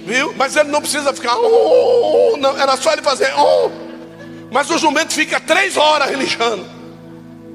Viu? 0.05 0.35
Mas 0.37 0.57
ele 0.57 0.69
não 0.69 0.83
precisa 0.83 1.11
ficar. 1.15 1.35
Oh, 1.39 2.37
não, 2.39 2.55
era 2.59 2.77
só 2.77 2.93
ele 2.93 3.01
fazer. 3.01 3.33
Oh. 3.35 3.71
Mas 4.51 4.69
o 4.69 4.77
jumento 4.77 5.15
fica 5.15 5.41
três 5.41 5.79
horas 5.79 6.11
relinchando. 6.11 6.67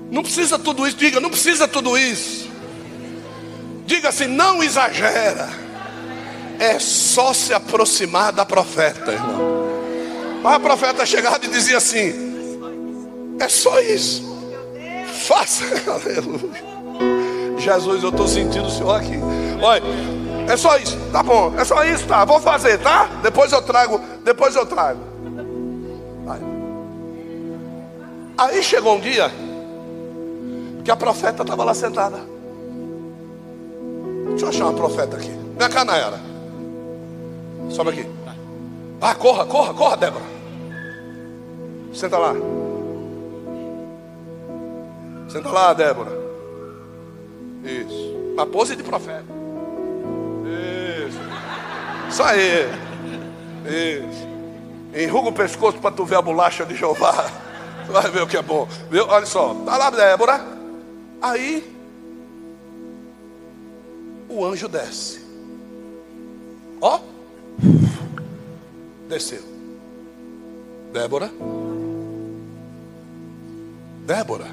Não 0.09 0.23
precisa 0.23 0.57
tudo 0.57 0.87
isso. 0.87 0.97
Diga, 0.97 1.19
não 1.19 1.29
precisa 1.29 1.67
tudo 1.67 1.95
isso. 1.95 2.49
Diga 3.85 4.09
assim, 4.09 4.25
não 4.25 4.63
exagera. 4.63 5.47
É 6.57 6.79
só 6.79 7.31
se 7.31 7.53
aproximar 7.53 8.31
da 8.31 8.43
profeta, 8.43 9.11
irmão. 9.11 9.67
Mas 10.41 10.55
a 10.55 10.59
profeta 10.59 11.05
chegava 11.05 11.45
e 11.45 11.47
dizia 11.47 11.77
assim: 11.77 12.57
é 13.39 13.47
só 13.47 13.79
isso. 13.81 14.23
Faça. 15.27 15.63
Aleluia. 15.85 16.76
Jesus, 17.67 18.01
eu 18.01 18.09
estou 18.09 18.27
sentindo 18.27 18.65
o 18.65 18.71
Senhor 18.71 18.95
aqui. 18.95 19.19
Olha, 19.61 19.83
é 20.47 20.55
só 20.55 20.77
isso. 20.77 20.97
Tá 21.11 21.21
bom, 21.21 21.53
é 21.57 21.65
só 21.65 21.83
isso, 21.83 22.07
tá? 22.07 22.23
Vou 22.23 22.39
fazer, 22.39 22.77
tá? 22.77 23.09
Depois 23.21 23.51
eu 23.51 23.61
trago, 23.61 23.99
depois 24.23 24.55
eu 24.55 24.65
trago. 24.65 25.01
Vai. 26.23 26.39
Aí 28.37 28.63
chegou 28.63 28.95
um 28.95 29.01
dia 29.01 29.29
que 30.85 30.89
a 30.89 30.95
profeta 30.95 31.41
estava 31.41 31.65
lá 31.65 31.73
sentada. 31.73 32.19
Deixa 34.29 34.45
eu 34.45 34.49
achar 34.49 34.65
uma 34.65 34.73
profeta 34.73 35.17
aqui. 35.17 35.37
Vem 35.57 35.69
cá, 35.69 35.83
Nayara. 35.83 36.21
Sobe 37.69 37.89
aqui. 37.89 38.05
Ah, 39.01 39.13
corra, 39.13 39.45
corra, 39.45 39.73
corra, 39.73 39.97
Débora. 39.97 40.25
Senta 41.93 42.17
lá. 42.17 42.33
Senta 45.27 45.49
lá, 45.49 45.73
Débora. 45.73 46.26
Isso. 47.67 48.15
Uma 48.33 48.45
pose 48.45 48.75
de 48.75 48.83
profeta. 48.83 49.25
Isso. 51.05 51.19
Isso 52.09 52.23
aí. 52.23 52.65
Isso. 53.65 54.27
Enruga 54.95 55.29
o 55.29 55.33
pescoço 55.33 55.77
para 55.79 55.91
tu 55.91 56.05
ver 56.05 56.15
a 56.15 56.21
bolacha 56.21 56.65
de 56.65 56.75
Jeová. 56.75 57.29
Tu 57.85 57.91
vai 57.91 58.09
ver 58.09 58.23
o 58.23 58.27
que 58.27 58.37
é 58.37 58.41
bom. 58.41 58.67
Viu? 58.89 59.05
Olha 59.07 59.25
só. 59.25 59.53
Tá 59.65 59.77
lá, 59.77 59.89
Débora. 59.89 60.45
Aí. 61.21 61.75
O 64.29 64.45
anjo 64.45 64.67
desce. 64.67 65.25
Ó. 66.81 66.99
Desceu. 69.09 69.43
Débora. 70.93 71.31
Débora. 74.05 74.47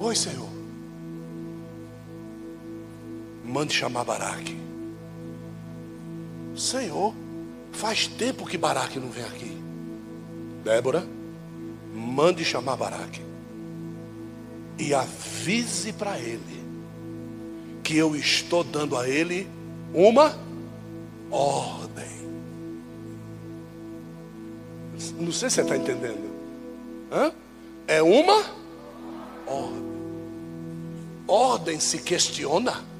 Oi, 0.00 0.14
Senhor. 0.14 0.53
Mande 3.44 3.74
chamar 3.74 4.04
Baraque. 4.04 4.56
Senhor, 6.56 7.14
faz 7.72 8.06
tempo 8.06 8.46
que 8.46 8.56
Baraque 8.56 8.98
não 8.98 9.10
vem 9.10 9.24
aqui. 9.24 9.56
Débora, 10.64 11.06
mande 11.94 12.44
chamar 12.44 12.76
Baraque. 12.76 13.20
E 14.78 14.94
avise 14.94 15.92
para 15.92 16.18
ele 16.18 16.64
que 17.82 17.96
eu 17.96 18.16
estou 18.16 18.64
dando 18.64 18.96
a 18.96 19.08
ele 19.08 19.48
uma 19.92 20.34
ordem. 21.30 22.14
Não 25.18 25.32
sei 25.32 25.50
se 25.50 25.56
você 25.56 25.60
está 25.62 25.76
entendendo. 25.76 26.32
Hã? 27.12 27.32
É 27.86 28.02
uma 28.02 28.42
ordem 29.46 29.84
ordem 31.26 31.80
se 31.80 31.98
questiona. 31.98 32.93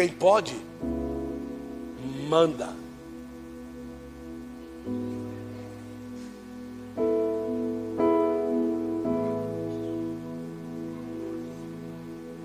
Quem 0.00 0.08
pode, 0.08 0.56
manda. 2.26 2.70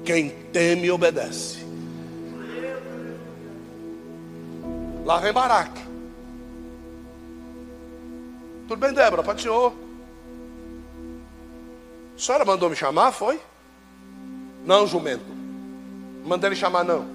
Quem 0.04 0.32
teme, 0.52 0.92
obedece. 0.92 1.66
Lá 5.06 5.20
vem 5.20 5.32
Baraque. 5.32 5.82
Tudo 8.68 8.80
bem, 8.82 8.92
Débora? 8.92 9.38
Senhor. 9.40 9.74
A 12.18 12.20
senhora 12.20 12.44
mandou 12.44 12.70
me 12.70 12.76
chamar, 12.76 13.14
foi? 13.14 13.40
Não, 14.66 14.86
jumento. 14.86 15.24
Mandei 16.26 16.50
ele 16.50 16.58
chamar, 16.58 16.84
não. 16.84 17.15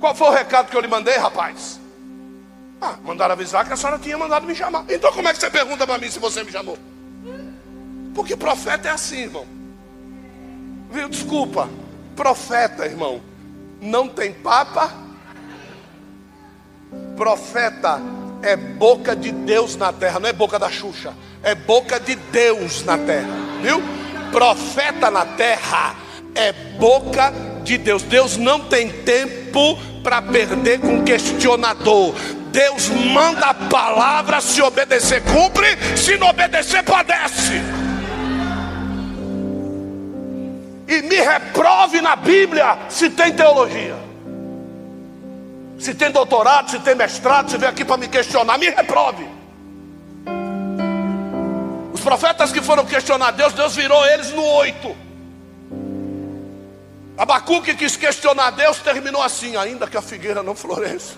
Qual 0.00 0.14
foi 0.14 0.28
o 0.28 0.32
recado 0.32 0.70
que 0.70 0.76
eu 0.76 0.80
lhe 0.80 0.88
mandei, 0.88 1.16
rapaz? 1.16 1.80
Ah, 2.80 2.96
mandaram 3.04 3.32
avisar 3.32 3.66
que 3.66 3.72
a 3.72 3.76
senhora 3.76 3.98
tinha 3.98 4.16
mandado 4.16 4.46
me 4.46 4.54
chamar. 4.54 4.84
Então 4.88 5.12
como 5.12 5.28
é 5.28 5.32
que 5.32 5.40
você 5.40 5.50
pergunta 5.50 5.86
para 5.86 5.98
mim 5.98 6.10
se 6.10 6.18
você 6.18 6.44
me 6.44 6.52
chamou? 6.52 6.78
Porque 8.14 8.36
profeta 8.36 8.88
é 8.88 8.90
assim, 8.92 9.22
irmão. 9.22 9.46
Viu? 10.90 11.08
Desculpa. 11.08 11.68
Profeta, 12.14 12.84
irmão, 12.84 13.20
não 13.80 14.08
tem 14.08 14.32
papa. 14.32 14.92
Profeta 17.16 18.00
é 18.42 18.56
boca 18.56 19.14
de 19.14 19.32
Deus 19.32 19.76
na 19.76 19.92
terra, 19.92 20.20
não 20.20 20.28
é 20.28 20.32
boca 20.32 20.58
da 20.58 20.70
Xuxa, 20.70 21.12
é 21.42 21.54
boca 21.54 21.98
de 21.98 22.14
Deus 22.14 22.84
na 22.84 22.96
terra, 22.96 23.28
viu? 23.60 23.82
Profeta 24.30 25.10
na 25.10 25.26
terra 25.26 25.94
é 26.34 26.52
boca 26.52 27.32
de 27.68 27.78
Deus. 27.78 28.02
Deus 28.02 28.36
não 28.36 28.60
tem 28.60 28.88
tempo 28.88 29.78
para 30.02 30.22
perder 30.22 30.80
com 30.80 31.04
questionador. 31.04 32.14
Deus 32.50 32.88
manda 32.88 33.46
a 33.46 33.54
palavra, 33.54 34.40
se 34.40 34.60
obedecer, 34.62 35.22
cumpre, 35.22 35.68
se 35.96 36.16
não 36.16 36.28
obedecer, 36.28 36.82
padece. 36.82 37.60
E 40.88 41.02
me 41.02 41.16
reprove 41.16 42.00
na 42.00 42.16
Bíblia 42.16 42.78
se 42.88 43.10
tem 43.10 43.32
teologia 43.32 44.08
se 45.78 45.94
tem 45.94 46.10
doutorado, 46.10 46.70
se 46.70 46.80
tem 46.80 46.94
mestrado, 46.94 47.50
se 47.50 47.56
vem 47.56 47.68
aqui 47.68 47.84
para 47.84 47.96
me 47.96 48.08
questionar, 48.08 48.58
me 48.58 48.68
reprove. 48.68 49.28
Os 51.92 52.00
profetas 52.00 52.50
que 52.52 52.60
foram 52.60 52.84
questionar 52.84 53.30
Deus, 53.30 53.52
Deus 53.52 53.76
virou 53.76 54.04
eles 54.06 54.32
no 54.32 54.42
oito. 54.42 55.07
Abacuque 57.18 57.74
quis 57.74 57.96
questionar 57.96 58.52
Deus, 58.52 58.78
terminou 58.78 59.20
assim: 59.20 59.56
ainda 59.56 59.88
que 59.88 59.96
a 59.96 60.02
figueira 60.02 60.40
não 60.40 60.54
floresça 60.54 61.14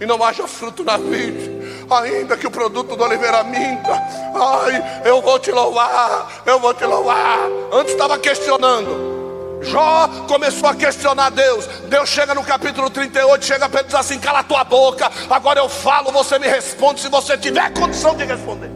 e 0.00 0.06
não 0.06 0.24
haja 0.24 0.48
fruto 0.48 0.82
na 0.82 0.96
vide, 0.96 1.50
ainda 1.90 2.36
que 2.38 2.46
o 2.46 2.50
produto 2.50 2.96
do 2.96 3.04
oliveira 3.04 3.44
minta, 3.44 3.92
ai, 4.34 5.02
eu 5.04 5.20
vou 5.20 5.38
te 5.38 5.52
louvar, 5.52 6.42
eu 6.46 6.58
vou 6.58 6.72
te 6.72 6.86
louvar. 6.86 7.38
Antes 7.70 7.92
estava 7.92 8.18
questionando, 8.18 9.60
Jó 9.62 10.08
começou 10.26 10.70
a 10.70 10.74
questionar 10.74 11.30
Deus. 11.30 11.66
Deus 11.84 12.08
chega 12.08 12.34
no 12.34 12.42
capítulo 12.42 12.88
38, 12.88 13.44
chega 13.44 13.68
para 13.68 13.80
ele 13.80 13.88
e 13.88 13.92
diz 13.92 14.00
assim: 14.00 14.18
cala 14.18 14.42
tua 14.42 14.64
boca, 14.64 15.12
agora 15.28 15.60
eu 15.60 15.68
falo, 15.68 16.10
você 16.10 16.38
me 16.38 16.48
responde 16.48 17.02
se 17.02 17.08
você 17.08 17.36
tiver 17.36 17.70
condição 17.74 18.16
de 18.16 18.24
responder. 18.24 18.70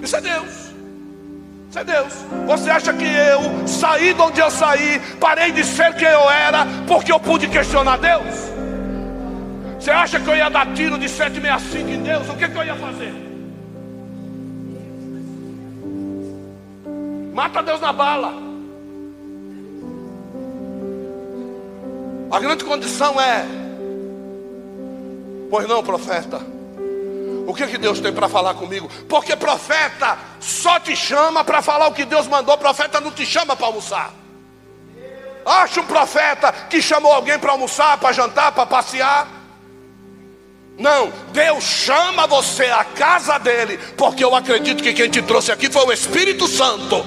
Isso 0.00 0.16
é 0.16 0.20
Deus. 0.20 0.59
Isso 1.70 1.78
é 1.78 1.84
Deus. 1.84 2.12
Você 2.48 2.68
acha 2.68 2.92
que 2.92 3.04
eu 3.04 3.68
saí 3.68 4.12
de 4.12 4.20
onde 4.20 4.40
eu 4.40 4.50
saí, 4.50 5.00
parei 5.20 5.52
de 5.52 5.62
ser 5.62 5.94
quem 5.94 6.08
eu 6.08 6.28
era, 6.28 6.66
porque 6.88 7.12
eu 7.12 7.20
pude 7.20 7.46
questionar 7.46 7.96
Deus? 7.96 8.50
Você 9.78 9.92
acha 9.92 10.18
que 10.18 10.28
eu 10.28 10.34
ia 10.34 10.50
dar 10.50 10.74
tiro 10.74 10.98
de 10.98 11.08
765 11.08 11.88
em 11.88 12.02
Deus? 12.02 12.28
O 12.28 12.34
que, 12.34 12.48
que 12.48 12.58
eu 12.58 12.64
ia 12.64 12.74
fazer? 12.74 13.14
Mata 17.32 17.62
Deus 17.62 17.80
na 17.80 17.92
bala. 17.92 18.34
A 22.32 22.40
grande 22.40 22.64
condição 22.64 23.20
é, 23.20 23.46
pois 25.48 25.68
não, 25.68 25.84
profeta. 25.84 26.40
O 27.50 27.54
que, 27.54 27.66
que 27.66 27.78
Deus 27.78 27.98
tem 27.98 28.12
para 28.12 28.28
falar 28.28 28.54
comigo? 28.54 28.88
Porque 29.08 29.34
profeta 29.34 30.16
só 30.38 30.78
te 30.78 30.94
chama 30.94 31.42
para 31.42 31.60
falar 31.60 31.88
o 31.88 31.92
que 31.92 32.04
Deus 32.04 32.28
mandou, 32.28 32.56
profeta 32.56 33.00
não 33.00 33.10
te 33.10 33.26
chama 33.26 33.56
para 33.56 33.66
almoçar. 33.66 34.12
Acha 35.44 35.80
um 35.80 35.84
profeta 35.84 36.52
que 36.70 36.80
chamou 36.80 37.12
alguém 37.12 37.40
para 37.40 37.50
almoçar, 37.50 37.98
para 37.98 38.12
jantar, 38.12 38.52
para 38.52 38.66
passear. 38.66 39.26
Não, 40.78 41.12
Deus 41.32 41.64
chama 41.64 42.24
você 42.28 42.66
à 42.66 42.84
casa 42.84 43.36
dele, 43.38 43.78
porque 43.96 44.22
eu 44.22 44.32
acredito 44.32 44.80
que 44.80 44.92
quem 44.92 45.10
te 45.10 45.20
trouxe 45.20 45.50
aqui 45.50 45.68
foi 45.68 45.84
o 45.86 45.92
Espírito 45.92 46.46
Santo. 46.46 47.04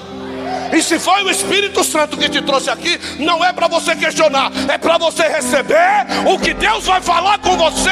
E 0.72 0.82
se 0.82 0.98
foi 0.98 1.22
o 1.22 1.30
Espírito 1.30 1.84
Santo 1.84 2.16
que 2.16 2.28
te 2.28 2.42
trouxe 2.42 2.70
aqui, 2.70 2.98
não 3.18 3.44
é 3.44 3.52
para 3.52 3.68
você 3.68 3.94
questionar, 3.94 4.50
é 4.68 4.76
para 4.76 4.98
você 4.98 5.22
receber 5.28 6.06
o 6.26 6.38
que 6.38 6.52
Deus 6.52 6.84
vai 6.84 7.00
falar 7.00 7.38
com 7.38 7.56
você, 7.56 7.90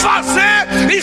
fazer 0.00 0.92
e 0.92 1.00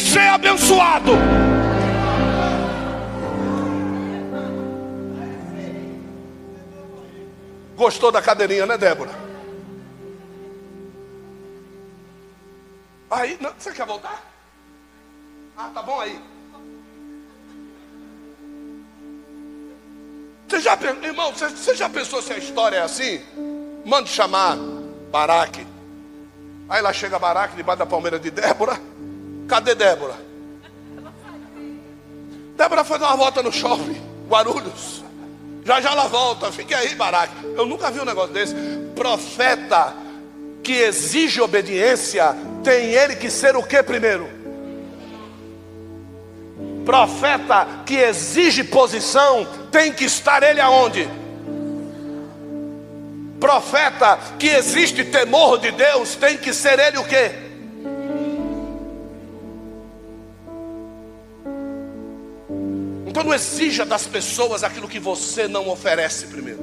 Gostou 7.82 8.12
da 8.12 8.22
cadeirinha, 8.22 8.68
né, 8.68 8.78
Débora? 8.78 9.10
Aí, 13.10 13.40
não, 13.42 13.52
você 13.58 13.72
quer 13.74 13.88
voltar? 13.88 14.24
Ah, 15.58 15.72
tá 15.74 15.82
bom 15.82 16.00
aí. 16.00 16.22
Você 20.48 20.60
já, 20.60 20.78
irmão, 21.02 21.34
você, 21.34 21.50
você 21.50 21.74
já 21.74 21.90
pensou 21.90 22.22
se 22.22 22.32
a 22.32 22.38
história 22.38 22.78
é 22.78 22.82
assim? 22.84 23.20
Manda 23.84 24.06
chamar 24.06 24.58
Baraque. 25.10 25.66
Aí 26.70 26.84
lá 26.84 26.94
chega 26.94 27.18
Baraque 27.18 27.56
debaixo 27.56 27.80
da 27.80 27.86
palmeira 27.88 28.20
de 28.20 28.30
Débora. 28.30 28.80
Cadê 29.48 29.74
Débora? 29.74 30.18
Débora 32.56 32.84
foi 32.84 33.00
dar 33.00 33.08
uma 33.08 33.18
volta 33.18 33.42
no 33.42 33.52
shopping, 33.52 34.00
Guarulhos. 34.30 35.04
Já 35.64 35.80
já 35.80 35.92
ela 35.92 36.08
volta, 36.08 36.52
fique 36.52 36.74
aí, 36.74 36.96
Baraque. 36.96 37.34
Eu 37.56 37.66
nunca 37.66 37.92
vi 37.92 38.00
um 38.00 38.06
negócio 38.06 38.34
desse. 38.34 38.56
Profeta 38.96 39.96
que 40.64 40.74
exige 40.74 41.42
obediência, 41.42 42.36
tem 42.64 42.92
ele 42.92 43.16
que 43.16 43.30
ser 43.30 43.56
o 43.56 43.64
que 43.64 43.82
primeiro? 43.82 44.30
Profeta 46.86 47.68
que 47.86 47.96
exige 47.96 48.64
posição, 48.64 49.46
tem 49.72 49.94
que 49.94 50.06
estar 50.06 50.42
ele 50.44 50.60
aonde? 50.60 51.08
Profeta 53.40 54.20
que 54.38 54.48
existe 54.48 55.04
temor 55.06 55.60
de 55.60 55.72
Deus, 55.72 56.16
tem 56.16 56.38
que 56.38 56.54
ser 56.54 56.78
ele 56.80 56.98
o 56.98 57.04
quê? 57.04 57.51
Então 63.12 63.26
não 63.26 63.34
exija 63.34 63.86
das 63.86 64.08
pessoas 64.08 64.64
aquilo 64.64 64.88
que 64.88 64.98
você 64.98 65.46
não 65.46 65.68
oferece 65.68 66.28
primeiro. 66.28 66.62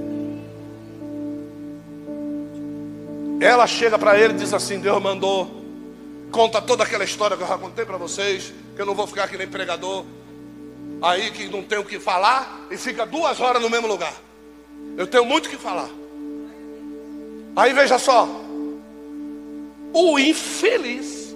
Ela 3.39 3.67
chega 3.67 3.99
para 3.99 4.19
ele 4.19 4.33
e 4.33 4.37
diz 4.39 4.55
assim: 4.55 4.79
Deus 4.79 5.03
mandou 5.03 5.47
conta 6.33 6.63
toda 6.63 6.85
aquela 6.85 7.05
história 7.05 7.37
que 7.37 7.43
eu 7.43 7.47
já 7.47 7.59
contei 7.59 7.85
para 7.85 7.99
vocês, 7.99 8.55
que 8.75 8.81
eu 8.81 8.87
não 8.87 8.95
vou 8.95 9.07
ficar 9.07 9.25
aqui 9.25 9.37
nem 9.37 9.47
pregador, 9.47 10.07
aí 11.03 11.31
que 11.33 11.49
não 11.49 11.63
tem 11.63 11.79
o 11.79 11.85
que 11.85 12.01
falar 12.01 12.67
e 12.71 12.79
fica 12.79 13.05
duas 13.05 13.39
horas 13.41 13.61
no 13.61 13.69
mesmo 13.69 13.87
lugar. 13.87 14.15
Eu 14.97 15.07
tenho 15.07 15.27
muito 15.27 15.49
o 15.49 15.51
que 15.51 15.59
falar. 15.59 15.91
Aí 17.57 17.75
veja 17.75 17.99
só, 17.99 18.27
o 19.93 20.19
infeliz 20.19 21.35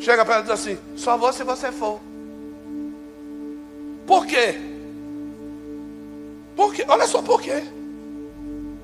chega 0.00 0.22
para 0.22 0.34
ela 0.34 0.44
e 0.44 0.48
diz 0.48 0.52
assim: 0.52 0.78
só 0.94 1.16
vou 1.16 1.32
se 1.32 1.42
você 1.42 1.72
for. 1.72 2.07
Por 4.08 4.26
quê? 4.26 4.58
Por 6.56 6.74
quê? 6.74 6.82
Olha 6.88 7.06
só 7.06 7.20
por 7.20 7.42
quê. 7.42 7.62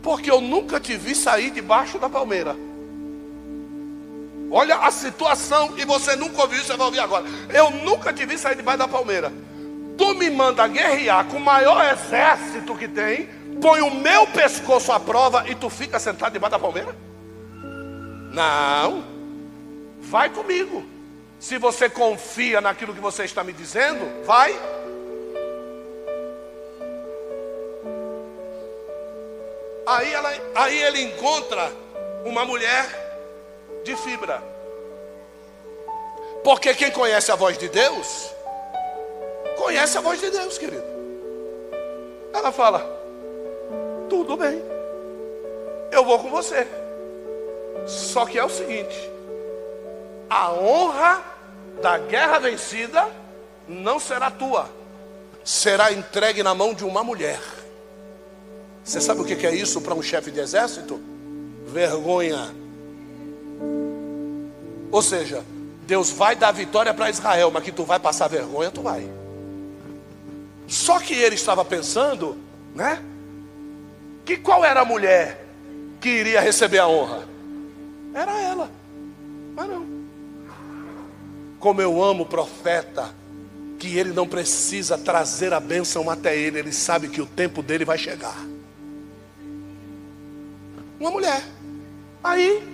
Porque 0.02 0.30
eu 0.30 0.42
nunca 0.42 0.78
te 0.78 0.98
vi 0.98 1.14
sair 1.14 1.50
debaixo 1.50 1.98
da 1.98 2.10
palmeira. 2.10 2.54
Olha 4.50 4.76
a 4.76 4.90
situação 4.90 5.72
e 5.78 5.84
você 5.86 6.14
nunca 6.14 6.42
ouviu 6.42 6.58
isso, 6.58 6.66
você 6.66 6.76
vai 6.76 6.86
ouvir 6.86 7.00
agora. 7.00 7.24
Eu 7.48 7.70
nunca 7.70 8.12
te 8.12 8.26
vi 8.26 8.36
sair 8.36 8.54
debaixo 8.54 8.80
da 8.80 8.86
palmeira. 8.86 9.32
Tu 9.96 10.14
me 10.14 10.28
manda 10.28 10.68
guerrear 10.68 11.24
com 11.24 11.38
o 11.38 11.40
maior 11.40 11.82
exército 11.90 12.76
que 12.76 12.86
tem, 12.86 13.26
põe 13.62 13.80
o 13.80 13.94
meu 13.94 14.26
pescoço 14.26 14.92
à 14.92 15.00
prova 15.00 15.48
e 15.48 15.54
tu 15.54 15.70
fica 15.70 15.98
sentado 15.98 16.34
debaixo 16.34 16.52
da 16.52 16.58
palmeira? 16.58 16.94
Não. 18.30 19.02
Vai 20.02 20.28
comigo. 20.28 20.84
Se 21.40 21.56
você 21.56 21.88
confia 21.88 22.60
naquilo 22.60 22.92
que 22.92 23.00
você 23.00 23.24
está 23.24 23.42
me 23.42 23.54
dizendo, 23.54 24.24
vai. 24.26 24.54
Aí, 29.86 30.12
ela, 30.12 30.30
aí 30.54 30.82
ele 30.82 31.02
encontra 31.02 31.70
uma 32.24 32.44
mulher 32.44 32.86
de 33.84 33.94
fibra. 33.96 34.42
Porque 36.42 36.74
quem 36.74 36.90
conhece 36.90 37.30
a 37.30 37.36
voz 37.36 37.56
de 37.56 37.68
Deus, 37.68 38.30
conhece 39.56 39.96
a 39.96 40.00
voz 40.00 40.20
de 40.20 40.30
Deus, 40.30 40.58
querido. 40.58 40.84
Ela 42.32 42.50
fala: 42.50 42.80
tudo 44.08 44.36
bem, 44.36 44.62
eu 45.90 46.04
vou 46.04 46.18
com 46.18 46.30
você. 46.30 46.66
Só 47.86 48.26
que 48.26 48.38
é 48.38 48.44
o 48.44 48.50
seguinte: 48.50 49.10
a 50.28 50.52
honra 50.52 51.22
da 51.80 51.98
guerra 51.98 52.38
vencida 52.38 53.08
não 53.66 53.98
será 53.98 54.30
tua, 54.30 54.68
será 55.44 55.92
entregue 55.92 56.42
na 56.42 56.54
mão 56.54 56.74
de 56.74 56.84
uma 56.84 57.02
mulher. 57.02 57.40
Você 58.84 59.00
sabe 59.00 59.22
o 59.22 59.24
que 59.24 59.46
é 59.46 59.54
isso 59.54 59.80
para 59.80 59.94
um 59.94 60.02
chefe 60.02 60.30
de 60.30 60.40
exército? 60.40 61.00
Vergonha 61.66 62.54
ou 64.94 65.02
seja, 65.02 65.44
Deus 65.88 66.10
vai 66.10 66.36
dar 66.36 66.52
vitória 66.52 66.94
para 66.94 67.10
Israel, 67.10 67.50
mas 67.52 67.64
que 67.64 67.72
tu 67.72 67.82
vai 67.82 67.98
passar 67.98 68.28
vergonha, 68.28 68.70
tu 68.70 68.80
vai. 68.80 69.10
Só 70.68 71.00
que 71.00 71.14
ele 71.14 71.34
estava 71.34 71.64
pensando, 71.64 72.38
né? 72.72 73.02
Que 74.24 74.36
qual 74.36 74.64
era 74.64 74.82
a 74.82 74.84
mulher 74.84 75.46
que 76.00 76.08
iria 76.08 76.40
receber 76.40 76.78
a 76.78 76.86
honra? 76.86 77.26
Era 78.14 78.40
ela. 78.40 78.70
Mas 79.56 79.68
não. 79.68 79.84
Como 81.58 81.82
eu 81.82 82.00
amo 82.00 82.22
o 82.22 82.26
profeta, 82.26 83.12
que 83.80 83.98
ele 83.98 84.12
não 84.12 84.28
precisa 84.28 84.96
trazer 84.96 85.52
a 85.52 85.58
bênção 85.58 86.08
até 86.08 86.36
ele, 86.38 86.60
ele 86.60 86.72
sabe 86.72 87.08
que 87.08 87.20
o 87.20 87.26
tempo 87.26 87.64
dele 87.64 87.84
vai 87.84 87.98
chegar. 87.98 88.40
Uma 91.04 91.10
mulher. 91.10 91.44
Aí 92.22 92.66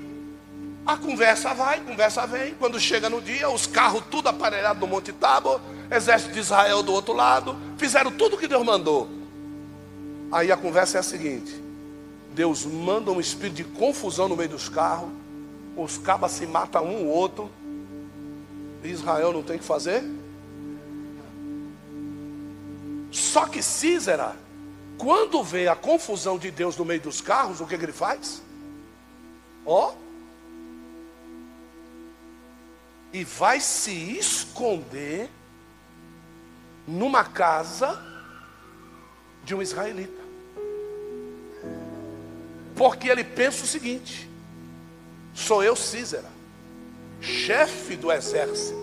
a 0.87 0.97
conversa 0.97 1.53
vai, 1.53 1.81
conversa 1.81 2.29
vem. 2.29 2.55
Quando 2.55 2.79
chega 2.79 3.11
no 3.11 3.21
dia, 3.21 3.51
os 3.51 3.67
carros 3.67 4.05
tudo 4.09 4.29
aparelhado 4.29 4.79
no 4.79 4.87
Monte 4.87 5.13
Tabor, 5.13 5.61
exército 5.91 6.35
de 6.35 6.39
Israel 6.39 6.81
do 6.81 6.93
outro 6.93 7.13
lado, 7.13 7.57
fizeram 7.77 8.13
tudo 8.13 8.37
o 8.37 8.39
que 8.39 8.47
Deus 8.47 8.65
mandou. 8.65 9.09
Aí 10.31 10.53
a 10.53 10.57
conversa 10.57 10.99
é 10.99 11.01
a 11.01 11.03
seguinte: 11.03 11.61
Deus 12.33 12.65
manda 12.65 13.11
um 13.11 13.19
espírito 13.19 13.57
de 13.57 13.65
confusão 13.65 14.29
no 14.29 14.37
meio 14.37 14.51
dos 14.51 14.69
carros, 14.69 15.11
os 15.77 15.99
cabas 15.99 16.31
se 16.31 16.47
matam 16.47 16.85
um 16.85 17.09
ou 17.09 17.13
outro, 17.13 17.51
Israel 18.85 19.33
não 19.33 19.43
tem 19.43 19.57
o 19.57 19.59
que 19.59 19.65
fazer. 19.65 20.05
Só 23.11 23.47
que 23.47 23.61
Císera, 23.61 24.37
quando 25.01 25.43
vê 25.43 25.67
a 25.67 25.75
confusão 25.75 26.39
de 26.39 26.51
Deus 26.51 26.77
no 26.77 26.85
meio 26.85 27.01
dos 27.01 27.23
carros, 27.23 27.59
o 27.59 27.67
que, 27.67 27.79
que 27.79 27.85
ele 27.87 27.91
faz? 27.91 28.43
Ó, 29.65 29.89
oh, 29.89 29.95
e 33.11 33.25
vai 33.25 33.61
se 33.61 33.91
esconder 34.19 35.31
numa 36.87 37.25
casa 37.25 37.99
de 39.43 39.55
um 39.55 39.63
israelita. 39.63 40.21
Porque 42.77 43.09
ele 43.09 43.25
pensa 43.25 43.65
o 43.65 43.67
seguinte: 43.67 44.29
sou 45.33 45.65
eu, 45.65 45.75
Císera, 45.75 46.29
chefe 47.23 47.97
do 47.97 48.13
exército. 48.13 48.79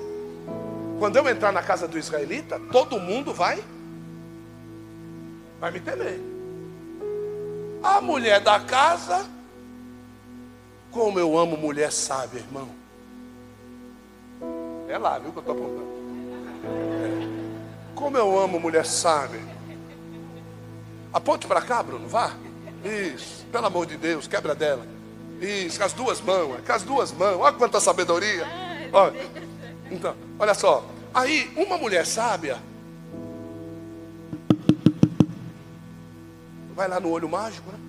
Quando 0.98 1.18
eu 1.18 1.30
entrar 1.30 1.52
na 1.52 1.62
casa 1.62 1.88
do 1.88 2.00
israelita, 2.00 2.60
todo 2.72 3.00
mundo 3.00 3.36
vai 3.36 3.64
vai 5.60 5.72
me 5.72 5.80
temer. 5.80 6.20
A 7.84 8.02
mulher 8.02 8.42
da 8.42 8.60
casa, 8.60 9.28
como 10.92 11.20
eu 11.20 11.38
amo 11.38 11.58
mulher 11.58 11.92
sábia, 11.92 12.40
irmão. 12.40 12.70
É 14.88 14.98
lá, 14.98 15.20
viu 15.20 15.32
que 15.32 15.38
eu 15.38 15.42
estou 15.42 15.56
apontando. 15.56 15.88
É. 16.64 17.94
Como 17.94 18.18
eu 18.18 18.40
amo 18.40 18.60
mulher 18.60 18.86
sábia. 18.86 19.42
Aponte 21.14 21.48
para 21.48 21.62
cá, 21.62 21.82
Bruno, 21.82 22.08
vá. 22.08 22.32
Isso, 22.84 23.46
pelo 23.52 23.66
amor 23.66 23.86
de 23.86 23.98
Deus, 23.98 24.28
quebra 24.28 24.54
dela. 24.56 24.86
Isso, 25.42 25.78
com 25.78 25.86
as 25.86 25.94
duas 25.94 26.22
mãos, 26.22 26.62
com 26.66 26.74
as 26.74 26.84
duas 26.84 27.12
mãos. 27.12 27.40
Olha 27.40 27.56
quanta 27.56 27.80
sabedoria. 27.80 28.46
Olha. 28.92 29.20
Então, 29.90 30.16
olha 30.40 30.54
só. 30.54 30.86
Aí, 31.14 31.52
uma 31.56 31.78
mulher 31.78 32.06
sábia 32.06 32.58
vai 36.78 36.88
lá 36.88 37.00
no 37.00 37.10
olho 37.10 37.28
mágico, 37.28 37.72
né? 37.72 37.80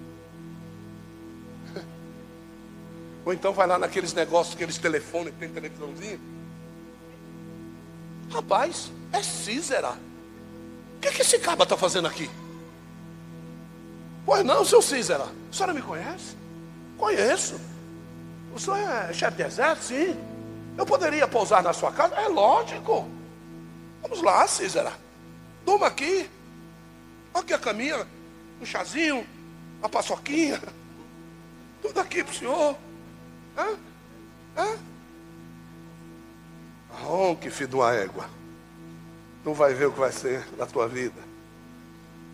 Ou 3.26 3.34
então 3.34 3.52
vai 3.52 3.66
lá 3.66 3.78
naqueles 3.78 4.14
negócios, 4.14 4.56
aqueles 4.56 4.78
telefones 4.78 5.34
que 5.34 5.40
tem 5.40 5.50
televisãozinho. 5.50 6.18
Rapaz, 8.30 8.90
é 9.12 9.22
Císera. 9.22 9.90
O 9.90 11.00
que, 11.00 11.12
que 11.12 11.20
esse 11.20 11.38
caba 11.38 11.64
está 11.64 11.76
fazendo 11.76 12.08
aqui? 12.08 12.30
Pois 14.24 14.42
não, 14.42 14.64
seu 14.64 14.80
Císera. 14.80 15.24
A 15.24 15.52
senhora 15.52 15.74
me 15.74 15.82
conhece? 15.82 16.34
Conheço. 16.96 17.60
O 18.54 18.58
senhor 18.58 18.78
é 18.78 19.12
chefe 19.12 19.36
de 19.36 19.42
exército? 19.42 19.86
Sim. 19.86 20.16
Eu 20.78 20.86
poderia 20.86 21.28
pousar 21.28 21.62
na 21.62 21.74
sua 21.74 21.92
casa? 21.92 22.14
É 22.14 22.26
lógico. 22.28 23.06
Vamos 24.00 24.22
lá, 24.22 24.46
Císera. 24.48 24.92
Toma 25.66 25.86
aqui. 25.86 26.28
Aqui 27.34 27.52
a 27.52 27.58
caminha 27.58 28.06
um 28.60 28.66
chazinho, 28.66 29.26
uma 29.78 29.88
paçoquinha, 29.88 30.60
tudo 31.80 32.00
aqui 32.00 32.22
para 32.22 32.32
o 32.32 32.36
senhor. 32.36 32.76
Hã? 33.56 33.76
Hã? 34.56 34.78
Ronque, 36.90 37.50
filho 37.50 37.68
de 37.68 37.76
uma 37.76 37.94
égua. 37.94 38.28
Tu 39.44 39.52
vai 39.54 39.72
ver 39.74 39.86
o 39.86 39.92
que 39.92 40.00
vai 40.00 40.12
ser 40.12 40.44
na 40.56 40.66
tua 40.66 40.88
vida. 40.88 41.20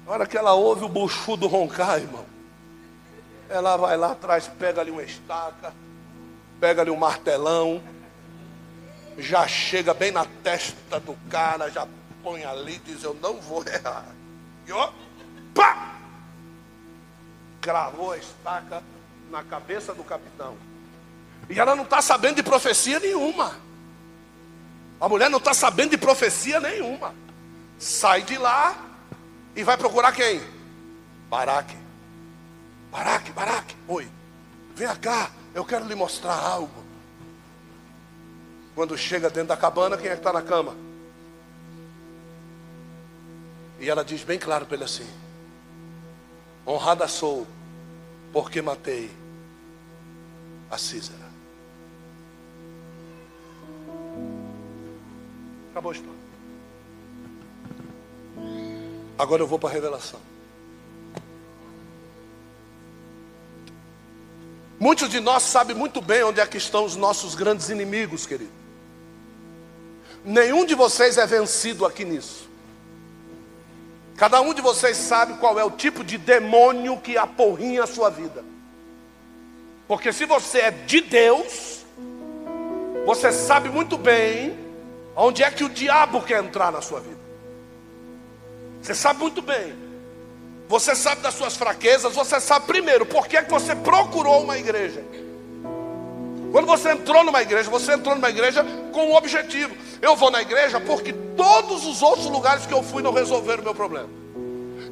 Na 0.07 0.13
hora 0.13 0.27
que 0.27 0.37
ela 0.37 0.55
ouve 0.55 0.85
o 0.85 0.89
buchudo 0.89 1.47
roncar, 1.47 1.99
irmão, 1.99 2.25
ela 3.49 3.77
vai 3.77 3.97
lá 3.97 4.13
atrás, 4.13 4.49
pega 4.59 4.81
ali 4.81 4.91
uma 4.91 5.03
estaca, 5.03 5.73
pega 6.61 6.83
ali 6.83 6.91
um 6.91 6.97
martelão, 6.97 7.83
já 9.19 9.47
chega 9.47 9.95
bem 9.95 10.11
na 10.11 10.25
testa 10.43 10.99
do 10.99 11.15
cara, 11.31 11.71
já 11.71 11.87
põe 12.23 12.45
ali 12.45 12.77
e 12.77 12.79
diz: 12.79 13.03
Eu 13.03 13.15
não 13.15 13.41
vou 13.41 13.65
errar. 13.67 14.07
E 14.67 14.73
ó, 14.73 14.91
pá! 15.55 15.94
Cravou 17.65 18.13
a 18.13 18.19
estaca 18.19 18.83
na 19.31 19.43
cabeça 19.43 19.95
do 19.95 20.05
capitão. 20.05 20.55
E 21.49 21.59
ela 21.59 21.75
não 21.75 21.85
está 21.85 22.03
sabendo 22.03 22.37
de 22.37 22.43
profecia 22.43 23.01
nenhuma. 23.01 23.57
A 25.01 25.09
mulher 25.09 25.31
não 25.31 25.39
está 25.39 25.55
sabendo 25.55 25.93
de 25.93 25.97
profecia 25.97 26.61
nenhuma. 26.61 27.15
Sai 27.79 28.21
de 28.21 28.37
lá 28.37 28.77
e 29.57 29.65
vai 29.65 29.79
procurar 29.79 30.13
quem? 30.13 30.43
Baraque. 31.31 31.75
Baraque, 32.93 33.33
Baraque. 33.33 33.75
Oi. 33.89 34.11
Vem 34.75 34.95
cá, 34.97 35.31
eu 35.55 35.65
quero 35.65 35.87
lhe 35.87 35.95
mostrar 35.95 36.35
algo. 36.35 36.85
Quando 38.75 38.97
chega 38.99 39.31
dentro 39.31 39.49
da 39.49 39.57
cabana, 39.57 39.97
quem 39.97 40.09
é 40.09 40.11
que 40.11 40.19
está 40.19 40.35
na 40.35 40.43
cama? 40.43 40.77
E 43.81 43.89
ela 43.89 44.05
diz 44.05 44.23
bem 44.23 44.39
claro 44.39 44.67
para 44.67 44.75
ele 44.75 44.85
assim: 44.85 45.24
Honrada 46.67 47.07
sou, 47.07 47.47
porque 48.33 48.63
matei 48.63 49.11
a 50.71 50.79
Císara. 50.79 51.19
Acabou 55.71 55.93
a 55.93 55.95
história. 55.95 56.25
Agora 59.19 59.43
eu 59.43 59.47
vou 59.47 59.59
para 59.59 59.69
a 59.69 59.73
revelação. 59.73 60.21
Muitos 64.79 65.09
de 65.09 65.21
nós 65.21 65.43
sabem 65.45 65.75
muito 65.75 66.01
bem 66.01 66.23
onde 66.25 66.41
é 66.41 66.47
que 66.47 66.59
estão 66.59 66.85
os 66.85 66.97
nossos 66.97 67.35
grandes 67.35 67.69
inimigos, 67.71 68.27
querido. 68.27 68.53
Nenhum 70.25 70.65
de 70.65 70.75
vocês 70.75 71.19
é 71.19 71.27
vencido 71.27 71.87
aqui 71.87 72.05
nisso. 72.05 72.49
Cada 74.17 74.41
um 74.41 74.55
de 74.55 74.63
vocês 74.63 74.97
sabe 74.97 75.35
qual 75.35 75.59
é 75.59 75.65
o 75.65 75.71
tipo 75.71 76.05
de 76.05 76.17
demônio 76.17 76.99
que 76.99 77.17
aporrinha 77.17 77.83
a 77.83 77.87
sua 77.87 78.11
vida. 78.11 78.45
Porque 79.89 80.13
se 80.13 80.25
você 80.25 80.61
é 80.61 80.71
de 80.71 81.01
Deus, 81.01 81.85
você 83.05 83.33
sabe 83.33 83.69
muito 83.69 83.99
bem 83.99 84.59
onde 85.17 85.43
é 85.43 85.51
que 85.51 85.65
o 85.65 85.69
diabo 85.69 86.23
quer 86.23 86.43
entrar 86.43 86.73
na 86.73 86.81
sua 86.81 87.01
vida. 87.01 87.21
Você 88.81 88.95
sabe 88.95 89.21
muito 89.21 89.43
bem. 89.43 89.75
Você 90.69 90.95
sabe 90.95 91.21
das 91.21 91.35
suas 91.35 91.57
fraquezas, 91.57 92.15
você 92.15 92.41
sabe 92.41 92.67
primeiro 92.67 93.05
por 93.05 93.27
que, 93.27 93.37
é 93.37 93.43
você 93.43 93.75
procurou 93.75 94.43
uma 94.43 94.57
igreja. 94.57 95.05
Quando 96.55 96.67
você 96.67 96.93
entrou 96.93 97.25
numa 97.25 97.43
igreja, 97.43 97.69
você 97.69 97.95
entrou 97.95 98.15
numa 98.15 98.31
igreja 98.31 98.65
com 98.93 99.11
um 99.11 99.17
objetivo. 99.17 99.75
Eu 100.01 100.15
vou 100.15 100.31
na 100.31 100.41
igreja 100.41 100.79
porque 100.79 101.13
todos 101.37 101.85
os 101.85 102.01
outros 102.01 102.27
lugares 102.27 102.65
que 102.65 102.73
eu 102.73 102.81
fui 102.81 103.03
não 103.03 103.13
resolveram 103.13 103.61
o 103.61 103.65
meu 103.65 103.75
problema. 103.75 104.09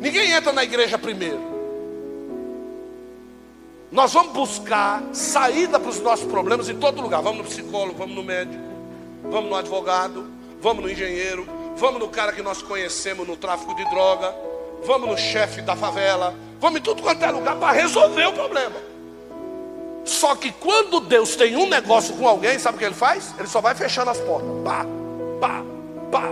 Ninguém 0.01 0.33
entra 0.33 0.53
na 0.53 0.65
igreja 0.65 0.99
primeiro. 0.99 1.41
Nós 3.93 4.13
vamos 4.13 4.33
buscar 4.33 5.05
saída 5.13 5.79
para 5.79 5.89
os 5.89 6.01
nossos 6.01 6.29
problemas 6.29 6.69
em 6.69 6.77
todo 6.81 7.01
lugar. 7.01 7.23
Vamos 7.23 7.45
no 7.45 7.45
psicólogo, 7.45 7.97
vamos 7.97 8.17
no 8.17 8.25
médico, 8.25 8.61
vamos 9.31 9.49
no 9.49 9.55
advogado, 9.55 10.27
vamos 10.61 10.83
no 10.83 10.91
engenheiro, 10.91 11.47
vamos 11.77 12.01
no 12.01 12.09
cara 12.09 12.33
que 12.33 12.43
nós 12.43 12.61
conhecemos 12.61 13.25
no 13.25 13.37
tráfico 13.37 13.73
de 13.77 13.89
droga, 13.89 14.35
vamos 14.85 15.09
no 15.09 15.17
chefe 15.17 15.63
da 15.63 15.77
favela, 15.77 16.35
vamos 16.59 16.81
em 16.81 16.83
tudo 16.83 17.01
quanto 17.03 17.25
é 17.25 17.31
lugar 17.31 17.55
para 17.55 17.71
resolver 17.71 18.27
o 18.27 18.33
problema. 18.33 18.92
Só 20.05 20.35
que 20.35 20.51
quando 20.53 21.01
Deus 21.01 21.37
tem 21.37 21.57
um 21.57 21.69
negócio 21.69 22.15
com 22.17 22.27
alguém, 22.27 22.59
sabe 22.59 22.77
o 22.77 22.79
que 22.79 22.85
ele 22.85 22.95
faz? 22.95 23.35
Ele 23.39 23.49
só 23.49 23.61
vai 23.61 23.75
fechando 23.75 24.11
as 24.11 24.19
portas. 24.19 24.51
Pá, 24.65 24.85
pá, 25.41 25.63
pá, 26.11 26.29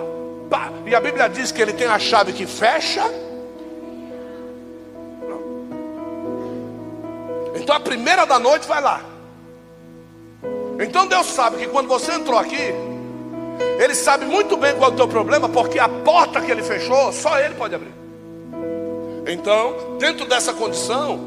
pá. 0.51 0.73
E 0.87 0.95
a 0.95 1.01
Bíblia 1.01 1.29
diz 1.29 1.53
que 1.53 1.63
ele 1.63 1.73
tem 1.73 1.87
a 1.87 1.99
chave 1.99 2.33
que 2.33 2.47
fecha. 2.47 3.05
Então 7.55 7.77
a 7.77 7.81
primeira 7.81 8.25
da 8.27 8.39
noite 8.39 8.67
vai 8.67 8.81
lá. 8.81 9.01
Então 10.81 11.07
Deus 11.07 11.27
sabe 11.27 11.59
que 11.59 11.69
quando 11.69 11.89
você 11.89 12.13
entrou 12.13 12.39
aqui, 12.39 12.75
Ele 13.79 13.95
sabe 13.95 14.25
muito 14.25 14.57
bem 14.57 14.75
qual 14.75 14.91
é 14.91 14.95
o 14.95 14.97
teu 14.97 15.07
problema, 15.07 15.49
porque 15.49 15.79
a 15.79 15.89
porta 15.89 16.41
que 16.41 16.51
Ele 16.51 16.63
fechou, 16.63 17.13
só 17.13 17.39
Ele 17.39 17.55
pode 17.55 17.75
abrir. 17.75 17.93
Então, 19.27 19.99
dentro 19.99 20.25
dessa 20.27 20.55
condição, 20.55 21.21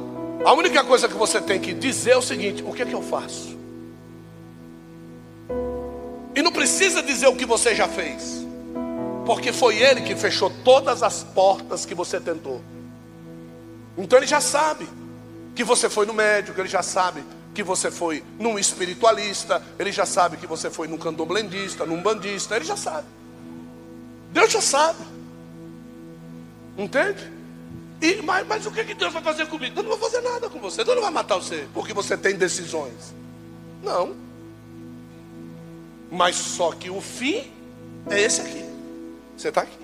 a 0.45 0.53
única 0.53 0.83
coisa 0.83 1.07
que 1.07 1.13
você 1.13 1.39
tem 1.39 1.59
que 1.59 1.73
dizer 1.73 2.11
é 2.11 2.17
o 2.17 2.21
seguinte: 2.21 2.63
o 2.63 2.73
que 2.73 2.81
é 2.81 2.85
que 2.85 2.93
eu 2.93 3.01
faço? 3.01 3.57
E 6.35 6.41
não 6.41 6.51
precisa 6.51 7.01
dizer 7.01 7.27
o 7.27 7.35
que 7.35 7.45
você 7.45 7.75
já 7.75 7.87
fez, 7.87 8.45
porque 9.25 9.53
foi 9.53 9.77
Ele 9.77 10.01
que 10.01 10.15
fechou 10.15 10.51
todas 10.63 11.03
as 11.03 11.23
portas 11.23 11.85
que 11.85 11.93
você 11.93 12.19
tentou. 12.19 12.61
Então 13.97 14.17
Ele 14.17 14.27
já 14.27 14.41
sabe 14.41 14.87
que 15.55 15.63
você 15.63 15.89
foi 15.89 16.05
no 16.05 16.13
médico, 16.13 16.59
Ele 16.59 16.67
já 16.67 16.81
sabe 16.81 17.23
que 17.53 17.61
você 17.61 17.91
foi 17.91 18.23
num 18.39 18.57
espiritualista, 18.57 19.61
Ele 19.77 19.91
já 19.91 20.05
sabe 20.05 20.37
que 20.37 20.47
você 20.47 20.69
foi 20.69 20.87
num 20.87 20.97
candomblendista, 20.97 21.85
num 21.85 22.01
bandista, 22.01 22.55
Ele 22.55 22.65
já 22.65 22.75
sabe. 22.75 23.07
Deus 24.31 24.51
já 24.51 24.61
sabe. 24.61 24.99
Entende? 26.75 27.31
E, 28.03 28.21
mas, 28.21 28.45
mas 28.45 28.65
o 28.65 28.71
que, 28.71 28.83
que 28.83 28.93
Deus 28.93 29.13
vai 29.13 29.23
fazer 29.23 29.47
comigo? 29.47 29.73
Deus 29.73 29.87
não 29.87 29.97
vai 29.97 30.09
fazer 30.09 30.21
nada 30.21 30.49
com 30.49 30.59
você. 30.59 30.83
Deus 30.83 30.97
não 30.97 31.03
vai 31.03 31.11
matar 31.11 31.37
você 31.37 31.69
porque 31.73 31.93
você 31.93 32.17
tem 32.17 32.35
decisões. 32.35 33.13
Não. 33.81 34.13
Mas 36.11 36.35
só 36.35 36.73
que 36.73 36.89
o 36.89 36.99
fim 36.99 37.49
é 38.09 38.21
esse 38.21 38.41
aqui. 38.41 38.65
Você 39.37 39.47
está 39.47 39.61
aqui. 39.61 39.77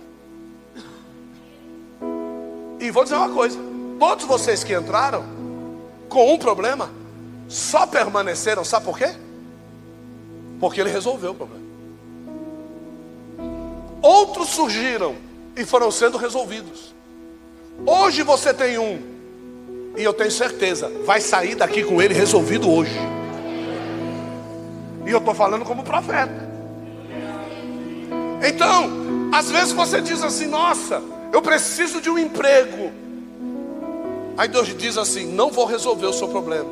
E 2.81 2.91
vou 2.91 3.03
dizer 3.05 3.15
uma 3.15 3.29
coisa: 3.29 3.57
todos 3.97 4.25
vocês 4.25 4.65
que 4.65 4.73
entraram 4.75 5.23
com 6.09 6.33
um 6.33 6.37
problema, 6.37 6.91
só 7.47 7.87
permaneceram, 7.87 8.65
sabe 8.65 8.83
por 8.83 8.97
quê? 8.97 9.15
Porque 10.59 10.81
ele 10.81 10.89
resolveu 10.89 11.31
o 11.31 11.35
problema. 11.35 11.63
Outros 14.01 14.49
surgiram 14.49 15.15
e 15.55 15.63
foram 15.63 15.89
sendo 15.89 16.17
resolvidos. 16.17 16.98
Hoje 17.85 18.23
você 18.23 18.53
tem 18.53 18.77
um, 18.77 18.99
e 19.97 20.03
eu 20.03 20.13
tenho 20.13 20.31
certeza, 20.31 20.91
vai 21.05 21.19
sair 21.19 21.55
daqui 21.55 21.83
com 21.83 22.01
ele 22.01 22.13
resolvido 22.13 22.69
hoje. 22.71 22.97
E 25.05 25.11
eu 25.11 25.17
estou 25.17 25.33
falando 25.33 25.65
como 25.65 25.83
profeta. 25.83 26.49
Então, 28.47 29.29
às 29.33 29.49
vezes 29.49 29.73
você 29.73 30.01
diz 30.01 30.23
assim: 30.23 30.45
Nossa, 30.45 31.01
eu 31.33 31.41
preciso 31.41 31.99
de 32.01 32.09
um 32.09 32.17
emprego. 32.17 32.91
Aí 34.37 34.47
Deus 34.47 34.67
diz 34.77 34.97
assim: 34.97 35.25
Não 35.25 35.51
vou 35.51 35.65
resolver 35.65 36.05
o 36.05 36.13
seu 36.13 36.27
problema. 36.27 36.69